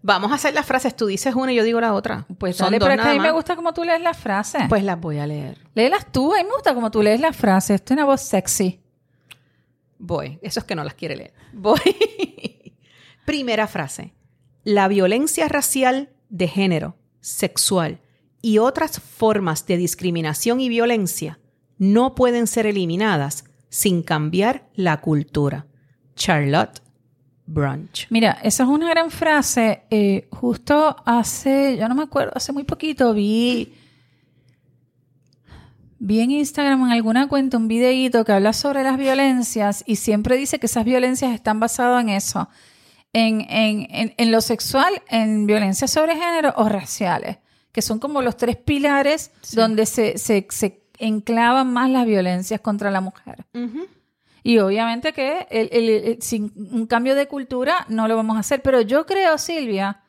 Vamos 0.00 0.30
a 0.30 0.36
hacer 0.36 0.54
las 0.54 0.64
frases. 0.64 0.94
Tú 0.94 1.06
dices 1.06 1.34
una 1.34 1.52
y 1.52 1.56
yo 1.56 1.64
digo 1.64 1.80
la 1.80 1.92
otra. 1.92 2.24
pues 2.38 2.56
Son 2.56 2.66
dale, 2.66 2.78
dos 2.78 2.88
pero 2.88 3.00
es 3.00 3.04
que 3.04 3.10
a 3.10 3.14
mí 3.14 3.20
me 3.20 3.32
gusta 3.32 3.56
como 3.56 3.74
tú 3.74 3.82
lees 3.82 4.00
las 4.00 4.16
frases. 4.16 4.62
Pues 4.68 4.84
las 4.84 4.98
voy 5.00 5.18
a 5.18 5.26
leer. 5.26 5.58
Léelas 5.74 6.06
tú, 6.12 6.32
a 6.34 6.38
mí 6.38 6.44
me 6.44 6.50
gusta 6.54 6.72
como 6.72 6.90
tú 6.92 7.02
lees 7.02 7.20
las 7.20 7.36
frases. 7.36 7.76
Esto 7.76 7.94
es 7.94 7.96
una 7.96 8.04
voz 8.06 8.20
sexy. 8.20 8.80
Voy. 9.98 10.38
Eso 10.40 10.60
es 10.60 10.64
que 10.66 10.76
no 10.76 10.84
las 10.84 10.94
quiere 10.94 11.16
leer. 11.16 11.32
Voy. 11.52 11.80
Primera 13.24 13.66
frase. 13.66 14.14
La 14.64 14.86
violencia 14.88 15.48
racial 15.48 16.10
de 16.28 16.46
género, 16.48 16.96
sexual 17.20 18.00
y 18.40 18.58
otras 18.58 19.00
formas 19.00 19.66
de 19.66 19.76
discriminación 19.76 20.60
y 20.60 20.68
violencia 20.68 21.38
no 21.78 22.14
pueden 22.14 22.46
ser 22.46 22.66
eliminadas 22.66 23.44
sin 23.68 24.02
cambiar 24.02 24.68
la 24.74 25.00
cultura. 25.00 25.66
Charlotte 26.14 26.82
Brunch. 27.46 28.06
Mira, 28.10 28.38
esa 28.42 28.64
es 28.64 28.68
una 28.68 28.90
gran 28.90 29.10
frase. 29.10 29.82
Eh, 29.90 30.28
justo 30.30 30.96
hace, 31.06 31.76
yo 31.78 31.88
no 31.88 31.94
me 31.94 32.02
acuerdo, 32.02 32.32
hace 32.34 32.52
muy 32.52 32.64
poquito 32.64 33.14
vi, 33.14 33.72
vi 35.98 36.20
en 36.20 36.30
Instagram 36.32 36.84
en 36.84 36.90
alguna 36.90 37.28
cuenta 37.28 37.56
un 37.56 37.68
videíto 37.68 38.24
que 38.24 38.32
habla 38.32 38.52
sobre 38.52 38.82
las 38.82 38.98
violencias 38.98 39.82
y 39.86 39.96
siempre 39.96 40.36
dice 40.36 40.58
que 40.58 40.66
esas 40.66 40.84
violencias 40.84 41.32
están 41.32 41.58
basadas 41.58 42.02
en 42.02 42.10
eso, 42.10 42.48
en, 43.12 43.40
en, 43.48 43.86
en, 43.90 44.14
en 44.16 44.32
lo 44.32 44.42
sexual, 44.42 45.02
en 45.08 45.46
violencia 45.46 45.88
sobre 45.88 46.16
género 46.16 46.52
o 46.56 46.68
raciales, 46.68 47.38
que 47.78 47.82
son 47.82 48.00
como 48.00 48.22
los 48.22 48.36
tres 48.36 48.56
pilares 48.56 49.30
Sí. 49.40 49.54
donde 49.54 49.86
se, 49.86 50.18
se, 50.18 50.44
se 50.50 50.82
enclavan 50.98 51.72
más 51.72 51.88
las 51.88 52.06
violencias 52.06 52.60
contra 52.60 52.90
la 52.90 53.00
mujer. 53.00 53.46
Y 54.42 54.58
obviamente 54.58 55.12
que 55.12 55.46
el- 55.48 55.68
el- 55.70 55.88
el- 55.90 56.22
sin 56.22 56.52
un 56.72 56.88
cambio 56.88 57.14
de 57.14 57.28
cultura 57.28 57.86
no 57.88 58.08
lo 58.08 58.16
vamos 58.16 58.36
a 58.36 58.40
hacer. 58.40 58.62
Pero 58.62 58.80
yo 58.80 59.06
creo, 59.06 59.38
Silvia, 59.38 60.00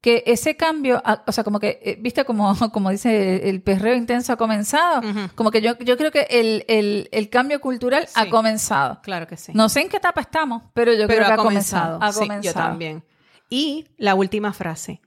que 0.00 0.22
ese 0.26 0.56
cambio, 0.56 1.02
o 1.26 1.32
sea, 1.32 1.44
como 1.44 1.60
que, 1.60 1.78
eh, 1.84 1.98
viste, 2.00 2.24
como, 2.24 2.54
como 2.72 2.88
dice 2.88 3.50
el 3.50 3.60
perreo 3.60 3.94
intenso 3.94 4.32
ha 4.32 4.36
comenzado, 4.36 5.02
como 5.34 5.50
que 5.50 5.60
yo, 5.60 5.76
yo 5.80 5.98
creo 5.98 6.10
que 6.10 6.26
el, 6.30 6.64
el- 6.68 7.08
el 7.12 7.28
cambio 7.28 7.60
cultural 7.60 8.08
ha 8.14 8.30
comenzado. 8.30 9.00
Claro 9.02 9.26
que 9.26 9.36
sí. 9.36 9.52
No 9.54 9.68
sé 9.68 9.82
en 9.82 9.90
qué 9.90 9.98
etapa 9.98 10.22
estamos, 10.22 10.62
pero 10.72 10.92
yo 10.94 11.06
pero 11.06 11.18
creo 11.18 11.26
que 11.26 11.32
ha 11.32 11.34
ha 11.34 11.36
comenzado. 11.36 11.98
comenzado. 11.98 12.02
Ha 12.02 12.12
Sí, 12.14 12.18
comenzado. 12.20 12.42
yo 12.44 12.52
también. 12.70 13.04
Y 13.50 13.88
la 13.98 14.14
última 14.14 14.54
frase. 14.54 15.02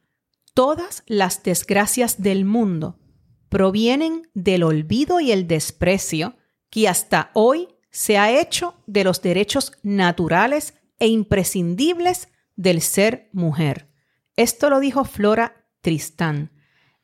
Todas 0.53 1.03
las 1.07 1.43
desgracias 1.43 2.21
del 2.21 2.43
mundo 2.43 2.99
provienen 3.47 4.29
del 4.33 4.63
olvido 4.63 5.19
y 5.19 5.31
el 5.31 5.47
desprecio 5.47 6.35
que 6.69 6.89
hasta 6.89 7.31
hoy 7.33 7.69
se 7.89 8.17
ha 8.17 8.31
hecho 8.31 8.75
de 8.85 9.03
los 9.03 9.21
derechos 9.21 9.73
naturales 9.83 10.73
e 10.99 11.07
imprescindibles 11.07 12.29
del 12.55 12.81
ser 12.81 13.29
mujer. 13.33 13.89
Esto 14.35 14.69
lo 14.69 14.79
dijo 14.79 15.05
Flora 15.05 15.67
Tristán. 15.81 16.51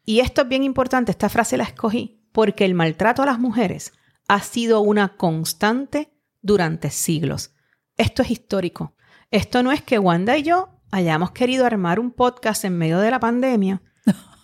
Y 0.04 0.20
esto 0.20 0.42
es 0.42 0.48
bien 0.48 0.64
importante, 0.64 1.12
esta 1.12 1.30
frase 1.30 1.58
la 1.58 1.66
escogí 1.66 2.28
porque 2.32 2.66
el 2.66 2.74
maltrato 2.74 3.24
a 3.24 3.26
las 3.26 3.40
mujeres 3.40 3.94
ha 4.28 4.42
sido 4.42 4.82
una 4.82 5.18
constante 5.18 6.14
durante 6.42 6.90
siglos. 6.90 7.52
Esto 7.98 8.22
es 8.22 8.32
histórico. 8.32 8.96
Esto 9.32 9.64
no 9.64 9.72
es 9.72 9.82
que 9.82 10.00
Wanda 10.00 10.38
y 10.38 10.44
yo 10.44 10.77
hayamos 10.92 11.32
querido 11.32 11.66
armar 11.66 12.00
un 12.00 12.12
podcast 12.12 12.64
en 12.66 12.78
medio 12.78 13.00
de 13.00 13.12
la 13.12 13.20
pandemia 13.20 13.82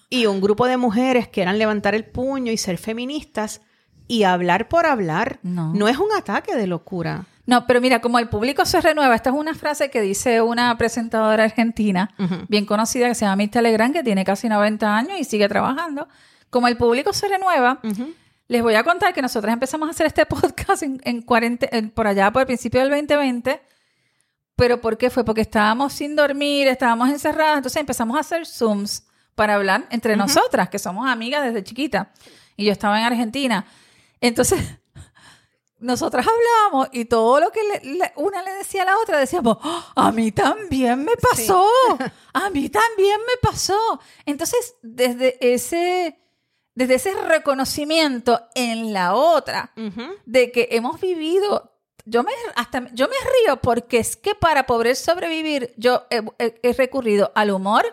y 0.10 0.26
un 0.28 0.42
grupo 0.42 0.68
de 0.68 0.78
mujeres 0.78 1.28
quieran 1.28 1.58
levantar 1.58 1.96
el 1.96 2.06
puño 2.06 2.52
y 2.52 2.58
ser 2.58 2.78
feministas 2.78 3.62
y 4.08 4.24
hablar 4.24 4.68
por 4.70 4.86
hablar. 4.86 5.40
No. 5.44 5.74
es 5.88 5.98
un 5.98 6.10
ataque 6.16 6.56
de 6.56 6.68
locura. 6.68 7.26
No, 7.46 7.66
pero 7.68 7.82
mira, 7.82 8.00
como 8.00 8.20
el 8.20 8.30
público 8.30 8.66
se 8.66 8.80
renueva, 8.80 9.16
esta 9.16 9.30
es 9.32 9.36
una 9.36 9.54
frase 9.54 9.90
que 9.90 10.00
dice 10.02 10.42
una 10.42 10.78
presentadora 10.78 11.44
argentina, 11.44 12.14
bien 12.48 12.66
conocida, 12.66 13.08
que 13.10 13.16
se 13.16 13.26
llama 13.26 13.36
Mirta 13.38 13.62
Legrand, 13.62 13.94
que 13.94 14.04
tiene 14.04 14.24
casi 14.24 14.48
90 14.48 14.96
años 14.96 15.20
y 15.20 15.24
sigue 15.26 15.50
trabajando. 15.50 16.08
Como 16.50 16.68
el 16.68 16.78
público 16.78 17.12
se 17.12 17.28
renueva, 17.28 17.80
les 18.48 18.62
voy 18.62 18.76
a 18.76 18.84
contar 18.84 19.14
que 19.14 19.22
nosotros 19.22 19.52
empezamos 19.52 19.88
a 19.88 19.92
hacer 19.92 20.06
este 20.06 20.26
podcast 20.28 20.84
en, 20.84 21.02
en 21.04 21.26
en- 21.72 21.90
por 21.90 22.08
allá 22.08 22.32
por 22.32 22.42
el 22.42 22.46
principio 22.46 22.80
del 22.82 22.90
2020. 22.92 23.62
¿Pero 24.56 24.80
por 24.82 24.98
qué 24.98 25.10
fue? 25.10 25.24
Porque 25.26 25.42
estábamos 25.42 25.94
sin 25.94 26.16
dormir, 26.16 26.68
estábamos 26.68 27.10
encerradas, 27.10 27.58
entonces 27.58 27.80
empezamos 27.80 28.18
a 28.18 28.20
hacer 28.20 28.46
Zooms 28.46 29.04
para 29.36 29.56
hablar 29.56 29.88
entre 29.90 30.16
nosotras, 30.16 30.70
que 30.70 30.78
somos 30.80 31.10
amigas 31.10 31.44
desde 31.44 31.64
chiquita. 31.64 32.12
Y 32.56 32.66
yo 32.66 32.72
estaba 32.72 33.00
en 33.00 33.06
Argentina. 33.06 33.66
Entonces, 34.22 34.60
nosotras 35.80 36.26
hablábamos 36.28 36.88
y 36.94 37.06
todo 37.06 37.40
lo 37.40 37.52
que 37.52 37.62
le- 37.64 37.96
le- 37.98 38.14
una 38.16 38.42
le 38.44 38.52
decía 38.54 38.84
a 38.84 38.86
la 38.86 38.98
otra, 39.00 39.18
decíamos, 39.18 39.58
"Ah, 39.64 39.92
a 39.96 40.12
mí 40.12 40.32
también 40.32 41.04
me 41.04 41.14
pasó, 41.18 41.68
a 42.34 42.50
mí 42.52 42.70
también 42.70 43.20
me 43.28 43.38
pasó. 43.42 44.00
Entonces, 44.26 44.76
desde 44.84 45.38
ese, 45.54 46.20
desde 46.76 46.96
ese 46.96 47.14
reconocimiento 47.24 48.40
en 48.56 48.94
la 48.94 49.14
otra, 49.16 49.74
de 50.26 50.52
que 50.52 50.70
hemos 50.72 51.02
vivido, 51.02 51.73
yo 52.06 52.24
me, 52.24 52.32
hasta, 52.56 52.90
yo 52.94 53.08
me 53.08 53.16
río 53.46 53.58
porque 53.62 53.98
es 54.00 54.16
que 54.16 54.36
para 54.36 54.66
poder 54.66 54.96
sobrevivir 54.96 55.74
yo 55.78 56.06
he, 56.10 56.22
he- 56.40 56.60
he 56.64 56.74
recurrido 56.74 57.32
al 57.36 57.52
humor, 57.52 57.86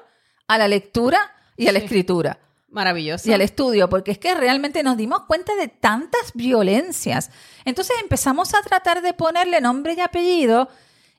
a 0.49 0.59
la 0.59 0.67
lectura 0.69 1.33
y 1.57 1.69
a 1.69 1.73
la 1.73 1.79
Sí. 1.81 1.85
escritura 1.87 2.39
Maravilloso. 2.69 3.29
y 3.29 3.33
al 3.33 3.41
estudio, 3.41 3.89
porque 3.89 4.11
es 4.13 4.19
que 4.19 4.35
realmente 4.35 4.83
nos 4.83 4.97
dimos 4.97 5.23
cuenta 5.27 5.55
de 5.55 5.69
tantas 5.69 6.33
violencias. 6.35 7.31
Entonces 7.65 7.97
empezamos 8.03 8.55
a 8.55 8.63
tratar 8.63 9.03
de 9.03 9.13
ponerle 9.15 9.61
nombre 9.61 9.95
y 9.95 10.01
apellido 10.01 10.69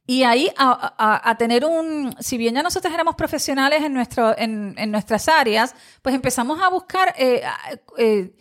y 0.08 0.24
ahí 0.24 0.52
a, 0.58 0.96
a- 0.98 1.30
a 1.30 1.38
tener 1.38 1.64
un, 1.64 2.14
si 2.20 2.38
bien 2.38 2.56
ya 2.56 2.64
nosotros 2.64 2.94
éramos 2.94 3.16
profesionales 3.16 3.84
en, 3.84 3.94
nuestro, 3.94 4.38
en, 4.38 4.76
en 4.78 4.92
nuestras 4.92 5.28
áreas, 5.30 5.76
pues 6.02 6.14
empezamos 6.16 6.62
a 6.62 6.70
buscar 6.70 7.14
eh, 7.18 7.42
eh, 7.98 8.34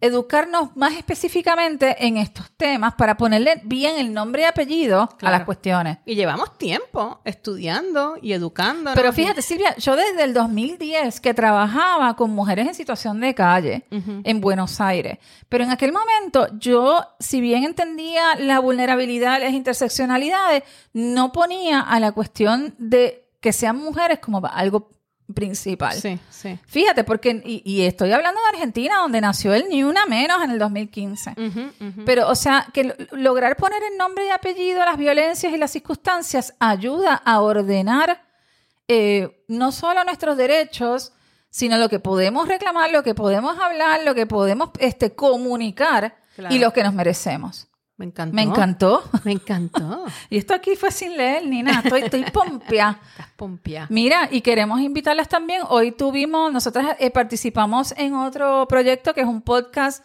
educarnos 0.00 0.76
más 0.76 0.94
específicamente 0.94 2.06
en 2.06 2.16
estos 2.16 2.50
temas 2.52 2.94
para 2.94 3.16
ponerle 3.16 3.60
bien 3.64 3.96
el 3.96 4.12
nombre 4.12 4.42
y 4.42 4.44
apellido 4.44 5.08
a 5.20 5.30
las 5.30 5.44
cuestiones. 5.44 5.98
Y 6.04 6.14
llevamos 6.14 6.58
tiempo 6.58 7.20
estudiando 7.24 8.16
y 8.20 8.32
educando. 8.32 8.92
Pero 8.94 9.12
fíjate, 9.12 9.42
Silvia, 9.42 9.74
yo 9.76 9.96
desde 9.96 10.24
el 10.24 10.34
2010 10.34 11.20
que 11.20 11.32
trabajaba 11.32 12.16
con 12.16 12.30
mujeres 12.30 12.68
en 12.68 12.74
situación 12.74 13.20
de 13.20 13.34
calle 13.34 13.86
en 13.90 14.40
Buenos 14.40 14.80
Aires, 14.80 15.18
pero 15.48 15.64
en 15.64 15.70
aquel 15.70 15.92
momento 15.92 16.48
yo, 16.58 17.02
si 17.18 17.40
bien 17.40 17.64
entendía 17.64 18.36
la 18.36 18.58
vulnerabilidad, 18.58 19.40
las 19.40 19.52
interseccionalidades, 19.52 20.64
no 20.92 21.32
ponía 21.32 21.80
a 21.80 21.98
la 22.00 22.12
cuestión 22.12 22.74
de 22.78 23.24
que 23.40 23.52
sean 23.52 23.76
mujeres 23.76 24.20
como 24.20 24.40
algo 24.46 24.90
principal. 25.32 25.94
Sí, 25.94 26.18
sí. 26.28 26.58
Fíjate, 26.66 27.04
porque, 27.04 27.40
y, 27.44 27.62
y 27.64 27.82
estoy 27.86 28.12
hablando 28.12 28.40
de 28.42 28.48
Argentina, 28.48 28.96
donde 28.98 29.20
nació 29.20 29.54
el 29.54 29.68
Ni 29.68 29.82
Una 29.84 30.04
Menos 30.06 30.42
en 30.42 30.50
el 30.50 30.58
2015. 30.58 31.30
Ujú, 31.30 31.60
ujú. 31.60 32.04
Pero, 32.04 32.28
o 32.28 32.34
sea, 32.34 32.66
que 32.74 32.84
lo- 32.84 32.94
lograr 33.12 33.56
poner 33.56 33.82
el 33.90 33.96
nombre 33.96 34.26
y 34.26 34.30
apellido 34.30 34.82
a 34.82 34.86
las 34.86 34.98
violencias 34.98 35.52
y 35.52 35.56
las 35.56 35.70
circunstancias 35.70 36.54
ayuda 36.60 37.14
a 37.14 37.40
ordenar 37.40 38.22
eh, 38.88 39.44
no 39.48 39.72
solo 39.72 40.04
nuestros 40.04 40.36
derechos, 40.36 41.12
sino 41.48 41.78
lo 41.78 41.88
que 41.88 42.00
podemos 42.00 42.48
reclamar, 42.48 42.90
lo 42.90 43.02
que 43.02 43.14
podemos 43.14 43.58
hablar, 43.58 44.02
lo 44.04 44.14
que 44.14 44.26
podemos 44.26 44.70
este, 44.78 45.14
comunicar 45.14 46.16
Claro. 46.36 46.54
y 46.54 46.58
lo 46.58 46.72
que 46.72 46.82
nos 46.82 46.92
merecemos. 46.92 47.68
Me 47.96 48.06
encantó. 48.06 48.34
Me 48.34 48.42
encantó. 48.42 49.02
Me 49.24 49.32
encantó. 49.32 50.04
Y 50.30 50.38
esto 50.38 50.54
aquí 50.54 50.74
fue 50.74 50.90
sin 50.90 51.16
leer 51.16 51.46
ni 51.46 51.62
nada. 51.62 51.80
Estoy, 51.80 52.02
estoy 52.02 52.24
pompia. 52.32 52.98
Estás 53.10 53.28
pompeada. 53.36 53.86
Mira, 53.88 54.28
y 54.30 54.40
queremos 54.40 54.80
invitarlas 54.80 55.28
también. 55.28 55.62
Hoy 55.68 55.92
tuvimos, 55.92 56.52
nosotras 56.52 56.96
eh, 56.98 57.10
participamos 57.10 57.94
en 57.96 58.14
otro 58.14 58.66
proyecto 58.68 59.14
que 59.14 59.20
es 59.20 59.26
un 59.26 59.42
podcast 59.42 60.04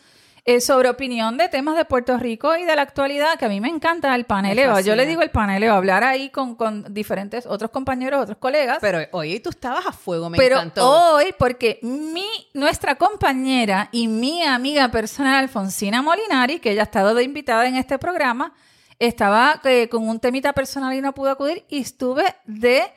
eh, 0.50 0.62
sobre 0.62 0.90
opinión 0.90 1.38
de 1.38 1.48
temas 1.48 1.78
de 1.78 1.86
Puerto 1.86 2.18
Rico 2.18 2.56
y 2.56 2.64
de 2.64 2.76
la 2.76 2.82
actualidad, 2.82 3.38
que 3.38 3.46
a 3.46 3.50
mí 3.50 3.62
me 3.62 3.70
encanta 3.70 4.16
el 4.16 4.26
paneleo. 4.26 4.80
Yo 4.80 4.96
le 4.96 5.06
digo 5.06 5.22
el 5.22 5.30
paneleo, 5.30 5.76
hablar 5.76 6.04
ahí 6.04 6.32
con, 6.32 6.56
con 6.56 6.92
diferentes 6.92 7.46
otros 7.46 7.70
compañeros, 7.70 8.24
otros 8.24 8.38
colegas. 8.40 8.80
Pero 8.82 9.00
oye, 9.12 9.40
tú 9.42 9.52
estabas 9.52 9.86
a 9.86 9.92
fuego, 9.92 10.28
me 10.28 10.38
Pero 10.38 10.56
encantó. 10.56 11.14
hoy, 11.14 11.36
porque 11.38 11.78
mi, 11.84 12.26
nuestra 12.56 12.96
compañera 12.96 13.90
y 13.92 14.08
mi 14.08 14.42
amiga 14.42 14.90
personal, 14.90 15.36
Alfonsina 15.36 16.02
Molinari, 16.02 16.60
que 16.60 16.72
ella 16.72 16.82
ha 16.82 16.86
estado 16.86 17.14
de 17.14 17.22
invitada 17.22 17.68
en 17.68 17.76
este 17.76 18.00
programa, 18.00 18.54
estaba 18.98 19.62
eh, 19.66 19.88
con 19.88 20.08
un 20.10 20.20
temita 20.20 20.54
personal 20.54 20.96
y 20.96 21.02
no 21.02 21.14
pudo 21.14 21.30
acudir, 21.30 21.64
y 21.70 21.82
estuve 21.82 22.24
de 22.46 22.92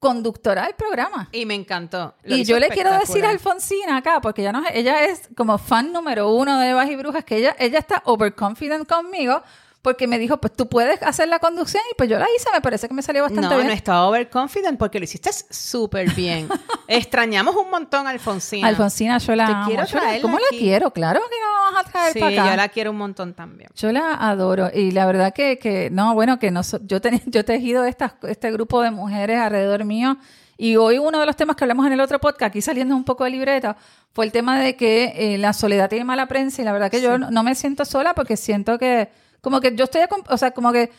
conductora 0.00 0.64
del 0.64 0.74
programa. 0.74 1.28
Y 1.30 1.46
me 1.46 1.54
encantó. 1.54 2.14
Lo 2.24 2.34
Y 2.34 2.44
yo 2.44 2.58
le 2.58 2.68
quiero 2.70 2.92
decir 2.98 3.24
a. 3.24 3.30
Alfonsina 3.30 3.98
acá, 3.98 4.20
porque 4.20 4.40
ella, 4.40 4.52
no, 4.52 4.62
ella 4.72 5.04
es 5.04 5.28
como 5.36 5.58
fan 5.58 5.92
número 5.92 6.32
uno 6.32 6.58
de 6.58 6.70
Evas 6.70 6.90
y 6.90 6.96
Brujas, 6.96 7.24
que 7.24 7.36
ella, 7.36 7.54
ella 7.58 7.78
está 7.78 8.02
overconfident 8.06 8.88
conmigo, 8.88 9.42
porque 9.82 10.06
me 10.06 10.18
dijo, 10.18 10.36
pues 10.38 10.52
tú 10.54 10.68
puedes 10.68 11.02
hacer 11.02 11.28
la 11.28 11.38
conducción, 11.38 11.82
y 11.90 11.94
pues 11.96 12.08
yo 12.10 12.18
la 12.18 12.26
hice, 12.36 12.48
me 12.52 12.60
parece 12.60 12.86
que 12.88 12.94
me 12.94 13.02
salió 13.02 13.22
bastante 13.22 13.48
No, 13.48 13.54
bien. 13.56 13.66
no 13.68 13.72
estaba 13.72 14.06
overconfident 14.08 14.78
porque 14.78 14.98
lo 14.98 15.04
hiciste 15.04 15.30
súper 15.50 16.10
bien. 16.14 16.48
Extrañamos 16.88 17.56
un 17.56 17.70
montón 17.70 18.06
a 18.06 18.10
Alfonsina. 18.10 18.66
Alfonsina, 18.68 19.18
yo 19.18 19.34
la 19.36 19.46
Te 19.46 19.52
amo. 19.52 19.66
quiero 19.66 19.86
traerla 19.86 20.22
¿Cómo 20.22 20.36
aquí. 20.36 20.44
la 20.56 20.58
quiero? 20.58 20.90
Claro 20.92 21.20
que 21.20 21.36
la 21.36 21.60
vamos 21.64 21.80
a 21.80 21.90
traer 21.90 22.12
Sí, 22.12 22.18
para 22.20 22.32
acá. 22.42 22.50
yo 22.50 22.56
la 22.56 22.68
quiero 22.68 22.90
un 22.90 22.98
montón 22.98 23.34
también. 23.34 23.70
Yo 23.74 23.92
la 23.92 24.14
adoro 24.14 24.70
y 24.74 24.90
la 24.90 25.06
verdad 25.06 25.32
que, 25.32 25.58
que 25.58 25.88
no, 25.90 26.14
bueno, 26.14 26.38
que 26.38 26.50
no, 26.50 26.60
yo, 26.82 27.00
ten- 27.00 27.22
yo 27.26 27.40
he 27.40 27.44
tejido 27.44 27.84
estas, 27.84 28.12
este 28.24 28.50
grupo 28.52 28.82
de 28.82 28.90
mujeres 28.90 29.38
alrededor 29.38 29.84
mío 29.84 30.16
y 30.58 30.76
hoy 30.76 30.98
uno 30.98 31.20
de 31.20 31.24
los 31.26 31.36
temas 31.36 31.56
que 31.56 31.64
hablamos 31.64 31.86
en 31.86 31.92
el 31.94 32.00
otro 32.00 32.20
podcast, 32.20 32.50
aquí 32.50 32.60
saliendo 32.60 32.94
un 32.94 33.04
poco 33.04 33.24
de 33.24 33.30
libreta, 33.30 33.76
fue 34.12 34.26
el 34.26 34.32
tema 34.32 34.60
de 34.60 34.76
que 34.76 35.14
eh, 35.16 35.38
la 35.38 35.54
soledad 35.54 35.88
tiene 35.88 36.04
mala 36.04 36.26
prensa 36.26 36.60
y 36.60 36.64
la 36.66 36.72
verdad 36.72 36.90
que 36.90 37.00
yo 37.00 37.16
no, 37.16 37.30
no 37.30 37.42
me 37.42 37.54
siento 37.54 37.86
sola 37.86 38.12
porque 38.14 38.36
siento 38.36 38.78
que, 38.78 39.08
como 39.40 39.60
que 39.60 39.74
yo 39.74 39.84
estoy, 39.84 40.02
o 40.28 40.36
sea, 40.36 40.50
como 40.52 40.72
que 40.72 40.90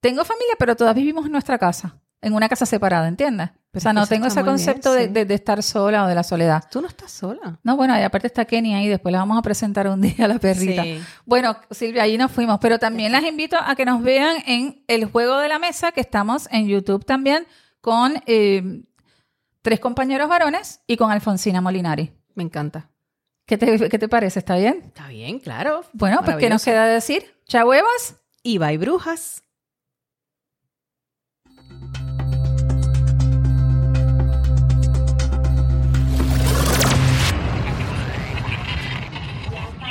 tengo 0.00 0.24
familia, 0.24 0.54
pero 0.58 0.76
todas 0.76 0.94
vivimos 0.94 1.26
en 1.26 1.32
nuestra 1.32 1.58
casa, 1.58 1.96
en 2.20 2.32
una 2.34 2.48
casa 2.48 2.66
separada, 2.66 3.08
¿entiendes? 3.08 3.50
O 3.74 3.80
sea, 3.80 3.90
Es 3.90 3.94
no 3.94 4.06
tengo 4.06 4.26
ese 4.26 4.36
bien, 4.42 4.46
concepto 4.46 4.92
de, 4.94 5.04
sí. 5.06 5.12
de- 5.12 5.24
de 5.26 5.34
estar 5.34 5.62
sola 5.62 6.04
o 6.04 6.08
de 6.08 6.14
la 6.14 6.22
soledad. 6.22 6.64
Tú 6.70 6.80
no 6.80 6.88
estás 6.88 7.10
sola. 7.12 7.58
No, 7.62 7.76
bueno, 7.76 7.98
y 7.98 8.02
aparte 8.02 8.26
está 8.26 8.46
Kenny 8.46 8.74
ahí, 8.74 8.88
después 8.88 9.12
la 9.12 9.18
vamos 9.18 9.38
a 9.38 9.42
presentar 9.42 9.86
un 9.88 10.00
día 10.00 10.24
a 10.24 10.28
la 10.28 10.38
perrita. 10.38 10.82
Sí. 10.82 10.98
Bueno, 11.26 11.56
Silvia, 11.70 12.04
ahí 12.04 12.16
nos 12.16 12.32
fuimos, 12.32 12.58
pero 12.60 12.78
también 12.78 13.12
las 13.12 13.24
invito 13.24 13.56
a 13.60 13.74
que 13.76 13.84
nos 13.84 14.02
vean 14.02 14.36
en 14.46 14.82
el 14.86 15.04
juego 15.04 15.36
de 15.38 15.48
la 15.48 15.58
mesa, 15.58 15.92
que 15.92 16.00
estamos 16.00 16.48
en 16.52 16.68
YouTube 16.68 17.04
también 17.04 17.46
con 17.82 18.22
eh, 18.26 18.82
tres 19.60 19.78
compañeros 19.80 20.28
varones 20.28 20.80
y 20.86 20.96
con 20.96 21.10
Alfonsina 21.10 21.60
Molinari. 21.60 22.12
Me 22.34 22.44
encanta. 22.44 22.88
¿Qué 23.46 23.56
te, 23.56 23.88
qué 23.88 23.98
te 23.98 24.08
parece? 24.08 24.40
¿Está 24.40 24.56
bien? 24.56 24.82
Está 24.86 25.06
bien, 25.06 25.38
claro. 25.38 25.82
Bueno, 25.92 26.20
pues 26.24 26.36
¿qué 26.36 26.50
nos 26.50 26.64
queda 26.64 26.86
decir? 26.86 27.36
Chao, 27.46 27.68
huevas. 27.68 28.16
Y 28.42 28.58
bye, 28.58 28.76
brujas. 28.76 29.42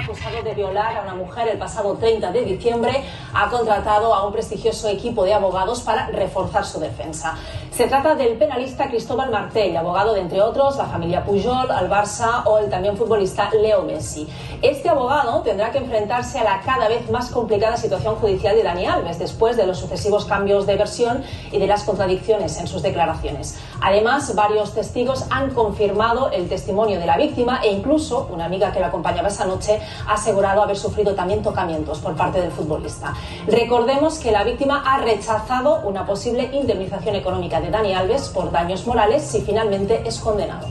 acusado 0.06 0.44
de 0.44 0.54
violar 0.54 0.98
a 0.98 1.02
una 1.02 1.16
mujer 1.16 1.48
el 1.48 1.58
pasado 1.58 1.96
30 1.98 2.32
de 2.32 2.46
diciembre, 2.46 3.04
ha 3.34 3.50
contratado 3.50 4.14
a 4.14 4.26
un 4.26 4.32
prestigioso 4.32 4.88
equipo 4.88 5.24
de 5.24 5.34
abogados 5.34 5.82
para 5.82 6.08
reforzar 6.08 6.64
su 6.64 6.80
defensa. 6.80 7.36
Se 7.76 7.88
trata 7.88 8.16
del 8.16 8.38
penalista 8.38 8.88
Cristóbal 8.88 9.30
Martell, 9.30 9.76
abogado 9.76 10.14
de, 10.14 10.22
entre 10.22 10.42
otros, 10.42 10.78
la 10.78 10.86
familia 10.86 11.26
Pujol, 11.26 11.70
al 11.70 11.90
Barça 11.90 12.44
o 12.46 12.58
el 12.58 12.70
también 12.70 12.96
futbolista 12.96 13.50
Leo 13.52 13.82
Messi. 13.82 14.30
Este 14.62 14.88
abogado 14.88 15.42
tendrá 15.42 15.72
que 15.72 15.80
enfrentarse 15.80 16.40
a 16.40 16.46
la 16.46 16.62
cada 16.62 16.88
vez 16.88 17.10
más 17.10 17.30
complicada 17.30 17.76
situación 17.76 18.16
judicial 18.16 18.56
de 18.56 18.64
Dani 18.64 18.86
Alves 18.86 19.20
después 19.20 19.58
de 19.58 19.68
los 19.68 19.78
sucesivos 19.78 20.24
cambios 20.24 20.66
de 20.66 20.78
versión 20.78 21.22
y 21.52 21.60
de 21.60 21.68
las 21.68 21.84
contradicciones 21.84 22.58
en 22.62 22.68
sus 22.68 22.82
declaraciones. 22.82 23.60
Además, 23.86 24.34
varios 24.34 24.74
testigos 24.74 25.26
han 25.30 25.52
confirmado 25.52 26.32
el 26.32 26.50
testimonio 26.50 27.00
de 27.00 27.06
la 27.06 27.18
víctima 27.18 27.60
e 27.64 27.72
incluso 27.72 28.28
una 28.34 28.46
amiga 28.46 28.72
que 28.72 28.80
lo 28.80 28.88
acompañaba 28.88 29.28
esa 29.28 29.46
noche 29.46 29.80
ha 30.08 30.14
asegurado 30.14 30.64
haber 30.64 30.76
sufrido 30.76 31.14
también 31.14 31.44
tocamientos 31.44 32.00
por 32.00 32.16
parte 32.16 32.42
del 32.42 32.50
futbolista. 32.50 33.14
Recordemos 33.46 34.18
que 34.18 34.32
la 34.32 34.44
víctima 34.44 34.82
ha 34.88 34.98
rechazado 35.02 35.82
una 35.84 36.04
posible 36.04 36.50
indemnización 36.52 37.14
económica 37.14 37.62
de 37.62 37.70
Dani 37.70 37.94
Alves 37.94 38.30
por 38.30 38.52
daños 38.52 38.88
morales 38.88 39.22
si 39.22 39.42
finalmente 39.42 40.02
es 40.04 40.18
condenado. 40.18 40.66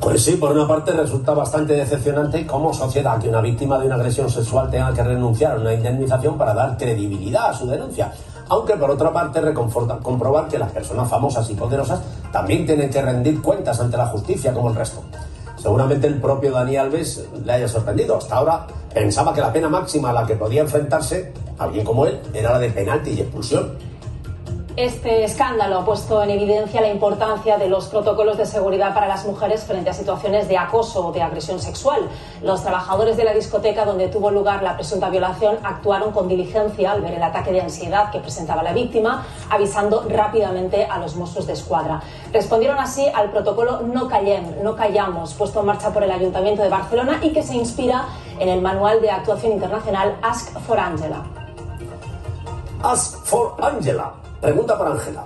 Pues 0.00 0.24
sí, 0.24 0.36
por 0.36 0.52
una 0.52 0.66
parte 0.66 0.92
resulta 0.92 1.34
bastante 1.34 1.74
decepcionante 1.74 2.46
como 2.46 2.72
sociedad 2.72 3.20
que 3.20 3.28
una 3.28 3.42
víctima 3.42 3.78
de 3.78 3.84
una 3.84 3.96
agresión 3.96 4.30
sexual 4.30 4.70
tenga 4.70 4.94
que 4.94 5.02
renunciar 5.04 5.52
a 5.52 5.60
una 5.60 5.74
indemnización 5.74 6.38
para 6.38 6.54
dar 6.54 6.78
credibilidad 6.78 7.50
a 7.50 7.52
su 7.52 7.66
denuncia. 7.66 8.10
Aunque 8.48 8.76
por 8.76 8.90
otra 8.90 9.12
parte 9.12 9.40
reconforta 9.40 9.98
comprobar 9.98 10.48
que 10.48 10.58
las 10.58 10.72
personas 10.72 11.08
famosas 11.08 11.48
y 11.50 11.54
poderosas 11.54 12.00
también 12.32 12.66
tienen 12.66 12.90
que 12.90 13.02
rendir 13.02 13.40
cuentas 13.40 13.80
ante 13.80 13.96
la 13.96 14.06
justicia 14.06 14.52
como 14.52 14.70
el 14.70 14.74
resto. 14.74 15.02
Seguramente 15.56 16.08
el 16.08 16.20
propio 16.20 16.50
Dani 16.50 16.76
Alves 16.76 17.24
le 17.44 17.52
haya 17.52 17.68
sorprendido. 17.68 18.16
Hasta 18.16 18.36
ahora 18.36 18.66
pensaba 18.92 19.32
que 19.32 19.40
la 19.40 19.52
pena 19.52 19.68
máxima 19.68 20.10
a 20.10 20.12
la 20.12 20.26
que 20.26 20.34
podía 20.34 20.62
enfrentarse 20.62 21.32
alguien 21.58 21.84
como 21.84 22.06
él 22.06 22.20
era 22.34 22.52
la 22.52 22.58
de 22.58 22.70
penalti 22.70 23.10
y 23.10 23.20
expulsión. 23.20 23.91
Este 24.76 25.22
escándalo 25.22 25.80
ha 25.80 25.84
puesto 25.84 26.22
en 26.22 26.30
evidencia 26.30 26.80
la 26.80 26.88
importancia 26.88 27.58
de 27.58 27.68
los 27.68 27.88
protocolos 27.88 28.38
de 28.38 28.46
seguridad 28.46 28.94
para 28.94 29.06
las 29.06 29.26
mujeres 29.26 29.64
frente 29.64 29.90
a 29.90 29.92
situaciones 29.92 30.48
de 30.48 30.56
acoso 30.56 31.08
o 31.08 31.12
de 31.12 31.20
agresión 31.20 31.60
sexual. 31.60 32.08
Los 32.42 32.62
trabajadores 32.62 33.18
de 33.18 33.24
la 33.24 33.34
discoteca 33.34 33.84
donde 33.84 34.08
tuvo 34.08 34.30
lugar 34.30 34.62
la 34.62 34.74
presunta 34.74 35.10
violación 35.10 35.58
actuaron 35.62 36.12
con 36.12 36.26
diligencia 36.26 36.92
al 36.92 37.02
ver 37.02 37.12
el 37.12 37.22
ataque 37.22 37.52
de 37.52 37.60
ansiedad 37.60 38.10
que 38.10 38.20
presentaba 38.20 38.62
la 38.62 38.72
víctima, 38.72 39.26
avisando 39.50 40.06
rápidamente 40.08 40.86
a 40.86 40.98
los 40.98 41.16
Mossos 41.16 41.46
de 41.46 41.52
Escuadra. 41.52 42.00
Respondieron 42.32 42.78
así 42.78 43.06
al 43.14 43.30
protocolo 43.30 43.82
No 43.82 44.08
Callem, 44.08 44.62
No 44.62 44.74
Callamos, 44.74 45.34
puesto 45.34 45.60
en 45.60 45.66
marcha 45.66 45.92
por 45.92 46.02
el 46.02 46.10
Ayuntamiento 46.10 46.62
de 46.62 46.70
Barcelona 46.70 47.20
y 47.20 47.34
que 47.34 47.42
se 47.42 47.56
inspira 47.56 48.06
en 48.38 48.48
el 48.48 48.62
manual 48.62 49.02
de 49.02 49.10
actuación 49.10 49.52
internacional 49.52 50.16
Ask 50.22 50.58
for 50.60 50.80
Angela. 50.80 51.22
Ask 52.82 53.22
for 53.26 53.54
Angela. 53.60 54.21
Pregunta 54.42 54.76
por 54.76 54.88
Ángela. 54.88 55.22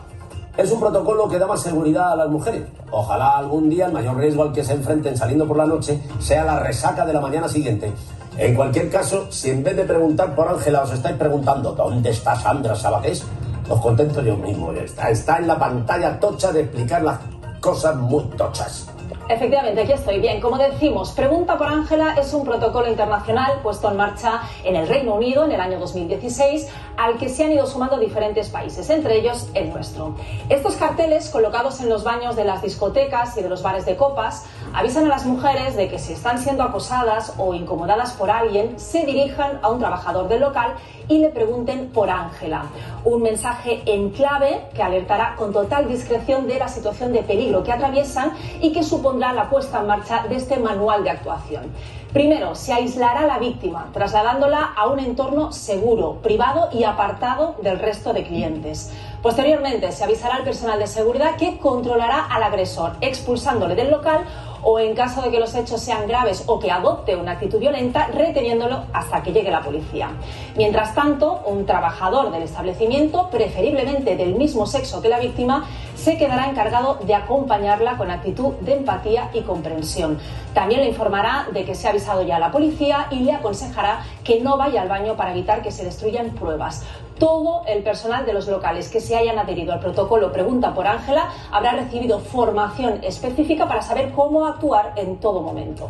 Es 0.58 0.70
un 0.70 0.78
protocolo 0.78 1.26
que 1.26 1.38
da 1.38 1.46
más 1.46 1.62
seguridad 1.62 2.12
a 2.12 2.16
las 2.16 2.28
mujeres. 2.28 2.64
Ojalá 2.90 3.38
algún 3.38 3.70
día 3.70 3.86
el 3.86 3.92
mayor 3.92 4.18
riesgo 4.18 4.42
al 4.42 4.52
que 4.52 4.62
se 4.62 4.74
enfrenten 4.74 5.16
saliendo 5.16 5.48
por 5.48 5.56
la 5.56 5.64
noche 5.64 5.98
sea 6.18 6.44
la 6.44 6.60
resaca 6.60 7.06
de 7.06 7.14
la 7.14 7.20
mañana 7.22 7.48
siguiente. 7.48 7.90
En 8.36 8.54
cualquier 8.54 8.90
caso, 8.90 9.32
si 9.32 9.48
en 9.48 9.64
vez 9.64 9.74
de 9.74 9.84
preguntar 9.84 10.34
por 10.34 10.46
Ángela 10.46 10.82
os 10.82 10.92
estáis 10.92 11.16
preguntando 11.16 11.72
¿dónde 11.72 12.10
está 12.10 12.36
Sandra 12.36 12.76
Sabaqués? 12.76 13.24
Os 13.70 13.80
contento 13.80 14.20
yo 14.20 14.36
mismo. 14.36 14.70
Está, 14.72 15.08
está 15.08 15.38
en 15.38 15.46
la 15.46 15.58
pantalla 15.58 16.20
tocha 16.20 16.52
de 16.52 16.60
explicar 16.60 17.00
las 17.02 17.18
cosas 17.58 17.96
muy 17.96 18.24
tochas. 18.36 18.86
Efectivamente, 19.28 19.82
aquí 19.82 19.92
estoy. 19.92 20.20
Bien, 20.20 20.40
como 20.40 20.56
decimos, 20.56 21.10
Pregunta 21.10 21.58
por 21.58 21.66
Ángela 21.66 22.14
es 22.14 22.32
un 22.32 22.44
protocolo 22.44 22.88
internacional 22.88 23.58
puesto 23.60 23.90
en 23.90 23.96
marcha 23.96 24.42
en 24.62 24.76
el 24.76 24.86
Reino 24.86 25.14
Unido 25.14 25.44
en 25.44 25.50
el 25.52 25.60
año 25.60 25.80
2016, 25.80 26.68
al 26.96 27.18
que 27.18 27.28
se 27.28 27.44
han 27.44 27.52
ido 27.52 27.66
sumando 27.66 27.98
diferentes 27.98 28.48
países, 28.48 28.88
entre 28.90 29.18
ellos 29.18 29.48
el 29.54 29.70
nuestro. 29.70 30.14
Estos 30.48 30.76
carteles, 30.76 31.28
colocados 31.30 31.80
en 31.80 31.88
los 31.88 32.04
baños 32.04 32.36
de 32.36 32.44
las 32.44 32.62
discotecas 32.62 33.36
y 33.36 33.42
de 33.42 33.48
los 33.48 33.62
bares 33.62 33.86
de 33.86 33.96
copas, 33.96 34.44
avisan 34.72 35.06
a 35.06 35.08
las 35.08 35.26
mujeres 35.26 35.76
de 35.76 35.88
que 35.88 35.98
si 35.98 36.12
están 36.12 36.38
siendo 36.38 36.62
acosadas 36.62 37.34
o 37.38 37.54
incomodadas 37.54 38.12
por 38.12 38.30
alguien, 38.30 38.78
se 38.78 39.04
dirijan 39.04 39.58
a 39.62 39.70
un 39.70 39.78
trabajador 39.78 40.28
del 40.28 40.40
local 40.40 40.74
y 41.08 41.18
le 41.18 41.28
pregunten 41.28 41.88
por 41.88 42.10
Ángela. 42.10 42.66
Un 43.04 43.22
mensaje 43.22 43.82
en 43.86 44.10
clave 44.10 44.68
que 44.74 44.82
alertará 44.82 45.34
con 45.36 45.52
total 45.52 45.88
discreción 45.88 46.46
de 46.46 46.58
la 46.58 46.68
situación 46.68 47.12
de 47.12 47.22
peligro 47.22 47.62
que 47.62 47.72
atraviesan 47.72 48.32
y 48.60 48.72
que 48.72 48.82
supondrá 48.82 49.32
la 49.32 49.48
puesta 49.48 49.80
en 49.80 49.86
marcha 49.86 50.24
de 50.28 50.36
este 50.36 50.56
manual 50.56 51.04
de 51.04 51.10
actuación. 51.10 51.72
Primero, 52.16 52.54
se 52.54 52.72
aislará 52.72 53.20
a 53.20 53.26
la 53.26 53.38
víctima, 53.38 53.90
trasladándola 53.92 54.72
a 54.74 54.86
un 54.86 55.00
entorno 55.00 55.52
seguro, 55.52 56.14
privado 56.22 56.70
y 56.72 56.84
apartado 56.84 57.56
del 57.60 57.78
resto 57.78 58.14
de 58.14 58.24
clientes. 58.24 58.90
Posteriormente, 59.20 59.92
se 59.92 60.02
avisará 60.02 60.36
al 60.36 60.44
personal 60.44 60.78
de 60.78 60.86
seguridad 60.86 61.36
que 61.36 61.58
controlará 61.58 62.24
al 62.24 62.42
agresor, 62.42 62.92
expulsándole 63.02 63.74
del 63.74 63.90
local 63.90 64.24
o 64.68 64.80
en 64.80 64.96
caso 64.96 65.22
de 65.22 65.30
que 65.30 65.38
los 65.38 65.54
hechos 65.54 65.80
sean 65.80 66.08
graves 66.08 66.42
o 66.46 66.58
que 66.58 66.72
adopte 66.72 67.14
una 67.14 67.32
actitud 67.32 67.60
violenta, 67.60 68.08
reteniéndolo 68.08 68.86
hasta 68.92 69.22
que 69.22 69.32
llegue 69.32 69.48
la 69.48 69.62
policía. 69.62 70.10
Mientras 70.56 70.92
tanto, 70.92 71.40
un 71.46 71.64
trabajador 71.64 72.32
del 72.32 72.42
establecimiento, 72.42 73.30
preferiblemente 73.30 74.16
del 74.16 74.34
mismo 74.34 74.66
sexo 74.66 75.00
que 75.00 75.08
la 75.08 75.20
víctima, 75.20 75.66
se 75.94 76.18
quedará 76.18 76.50
encargado 76.50 76.98
de 77.04 77.14
acompañarla 77.14 77.96
con 77.96 78.10
actitud 78.10 78.54
de 78.54 78.74
empatía 78.74 79.30
y 79.32 79.42
comprensión. 79.42 80.18
También 80.52 80.80
le 80.80 80.88
informará 80.88 81.46
de 81.52 81.64
que 81.64 81.76
se 81.76 81.86
ha 81.86 81.90
avisado 81.90 82.22
ya 82.22 82.34
a 82.36 82.40
la 82.40 82.50
policía 82.50 83.06
y 83.12 83.20
le 83.20 83.34
aconsejará 83.34 84.04
que 84.24 84.40
no 84.40 84.56
vaya 84.56 84.82
al 84.82 84.88
baño 84.88 85.14
para 85.16 85.30
evitar 85.30 85.62
que 85.62 85.70
se 85.70 85.84
destruyan 85.84 86.30
pruebas 86.30 86.84
todo 87.18 87.62
el 87.66 87.82
personal 87.82 88.24
de 88.26 88.32
los 88.32 88.46
locales 88.48 88.88
que 88.88 89.00
se 89.00 89.16
hayan 89.16 89.38
adherido 89.38 89.72
al 89.72 89.80
protocolo 89.80 90.32
Pregunta 90.32 90.74
por 90.74 90.86
Ángela 90.86 91.30
habrá 91.50 91.72
recibido 91.72 92.18
formación 92.20 93.00
específica 93.02 93.66
para 93.66 93.82
saber 93.82 94.12
cómo 94.12 94.46
actuar 94.46 94.92
en 94.96 95.16
todo 95.16 95.40
momento. 95.40 95.88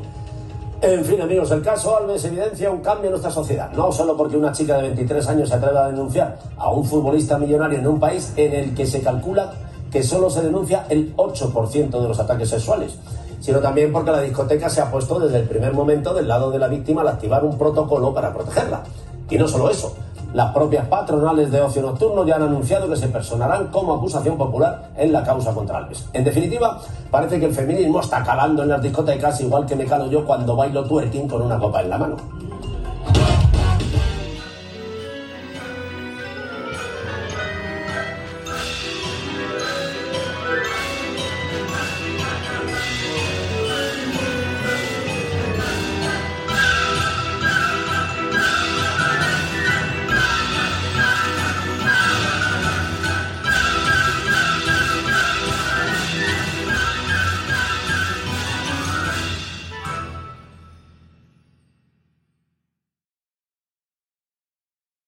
En 0.83 1.05
fin, 1.05 1.21
amigos, 1.23 1.51
el 1.53 1.63
caso 1.63 1.97
Alves 1.97 2.25
evidencia 2.27 2.71
un 2.71 2.81
cambio 2.81 3.07
en 3.07 3.13
nuestra 3.13 3.31
sociedad. 3.31 3.71
No 3.73 3.91
solo 3.91 4.17
porque 4.17 4.37
una 4.37 4.53
chica 4.53 4.77
de 4.77 4.83
23 4.83 5.27
años 5.29 5.49
se 5.49 5.55
atreve 5.55 5.79
a 5.79 5.87
denunciar 5.87 6.39
a 6.59 6.71
un 6.71 6.85
futbolista 6.85 7.39
millonario 7.39 7.79
en 7.79 7.87
un 7.87 7.99
país 7.99 8.33
en 8.37 8.53
el 8.53 8.75
que 8.75 8.87
se 8.87 9.01
calcula 9.01 9.53
que 9.91 10.03
solo 10.03 10.29
se 10.29 10.43
denuncia 10.43 10.85
el 10.91 11.17
8% 11.17 11.91
de 11.91 12.09
los 12.09 12.21
ataques 12.21 12.51
sexuales, 12.51 12.99
sino 13.41 13.61
también 13.61 13.91
porque 13.91 14.11
la 14.11 14.21
discoteca 14.21 14.69
se 14.69 14.83
ha 14.83 14.91
puesto 14.91 15.19
desde 15.19 15.39
el 15.39 15.49
primer 15.49 15.73
momento 15.73 16.13
del 16.13 16.29
lado 16.29 16.51
de 16.51 16.59
la 16.59 16.69
víctima 16.69 17.01
al 17.01 17.09
activar 17.09 17.45
un 17.45 17.57
protocolo 17.57 18.13
para 18.13 18.35
protegerla. 18.35 18.83
Y 19.31 19.39
no 19.39 19.49
solo 19.49 19.71
eso, 19.71 19.97
las 20.37 20.53
propias 20.53 20.87
patronales 20.89 21.51
de 21.51 21.63
ocio 21.63 21.81
nocturno 21.81 22.27
ya 22.27 22.37
han 22.37 22.43
anunciado 22.43 22.87
que 22.91 22.97
se 22.97 23.09
personarán 23.09 23.69
como 23.69 23.95
acusación 23.95 24.37
popular 24.37 24.91
en 24.95 25.11
la 25.11 25.25
causa 25.25 25.55
contra 25.55 25.79
Alves. 25.79 26.07
En 26.13 26.25
definitiva, 26.25 26.79
parece 27.11 27.41
que 27.41 27.47
el 27.47 27.55
feminismo 27.55 28.01
está 28.01 28.23
calando 28.23 28.63
en 28.63 28.69
las 28.69 28.83
discotecas 28.83 29.41
igual 29.41 29.65
que 29.65 29.75
me 29.75 29.87
calo 29.87 30.11
yo 30.11 30.27
cuando 30.27 30.55
bailo 30.55 30.85
twerking 30.85 31.27
con 31.27 31.41
una 31.41 31.59
copa 31.59 31.81
en 31.81 31.89
la 31.89 31.97
mano. 31.97 32.17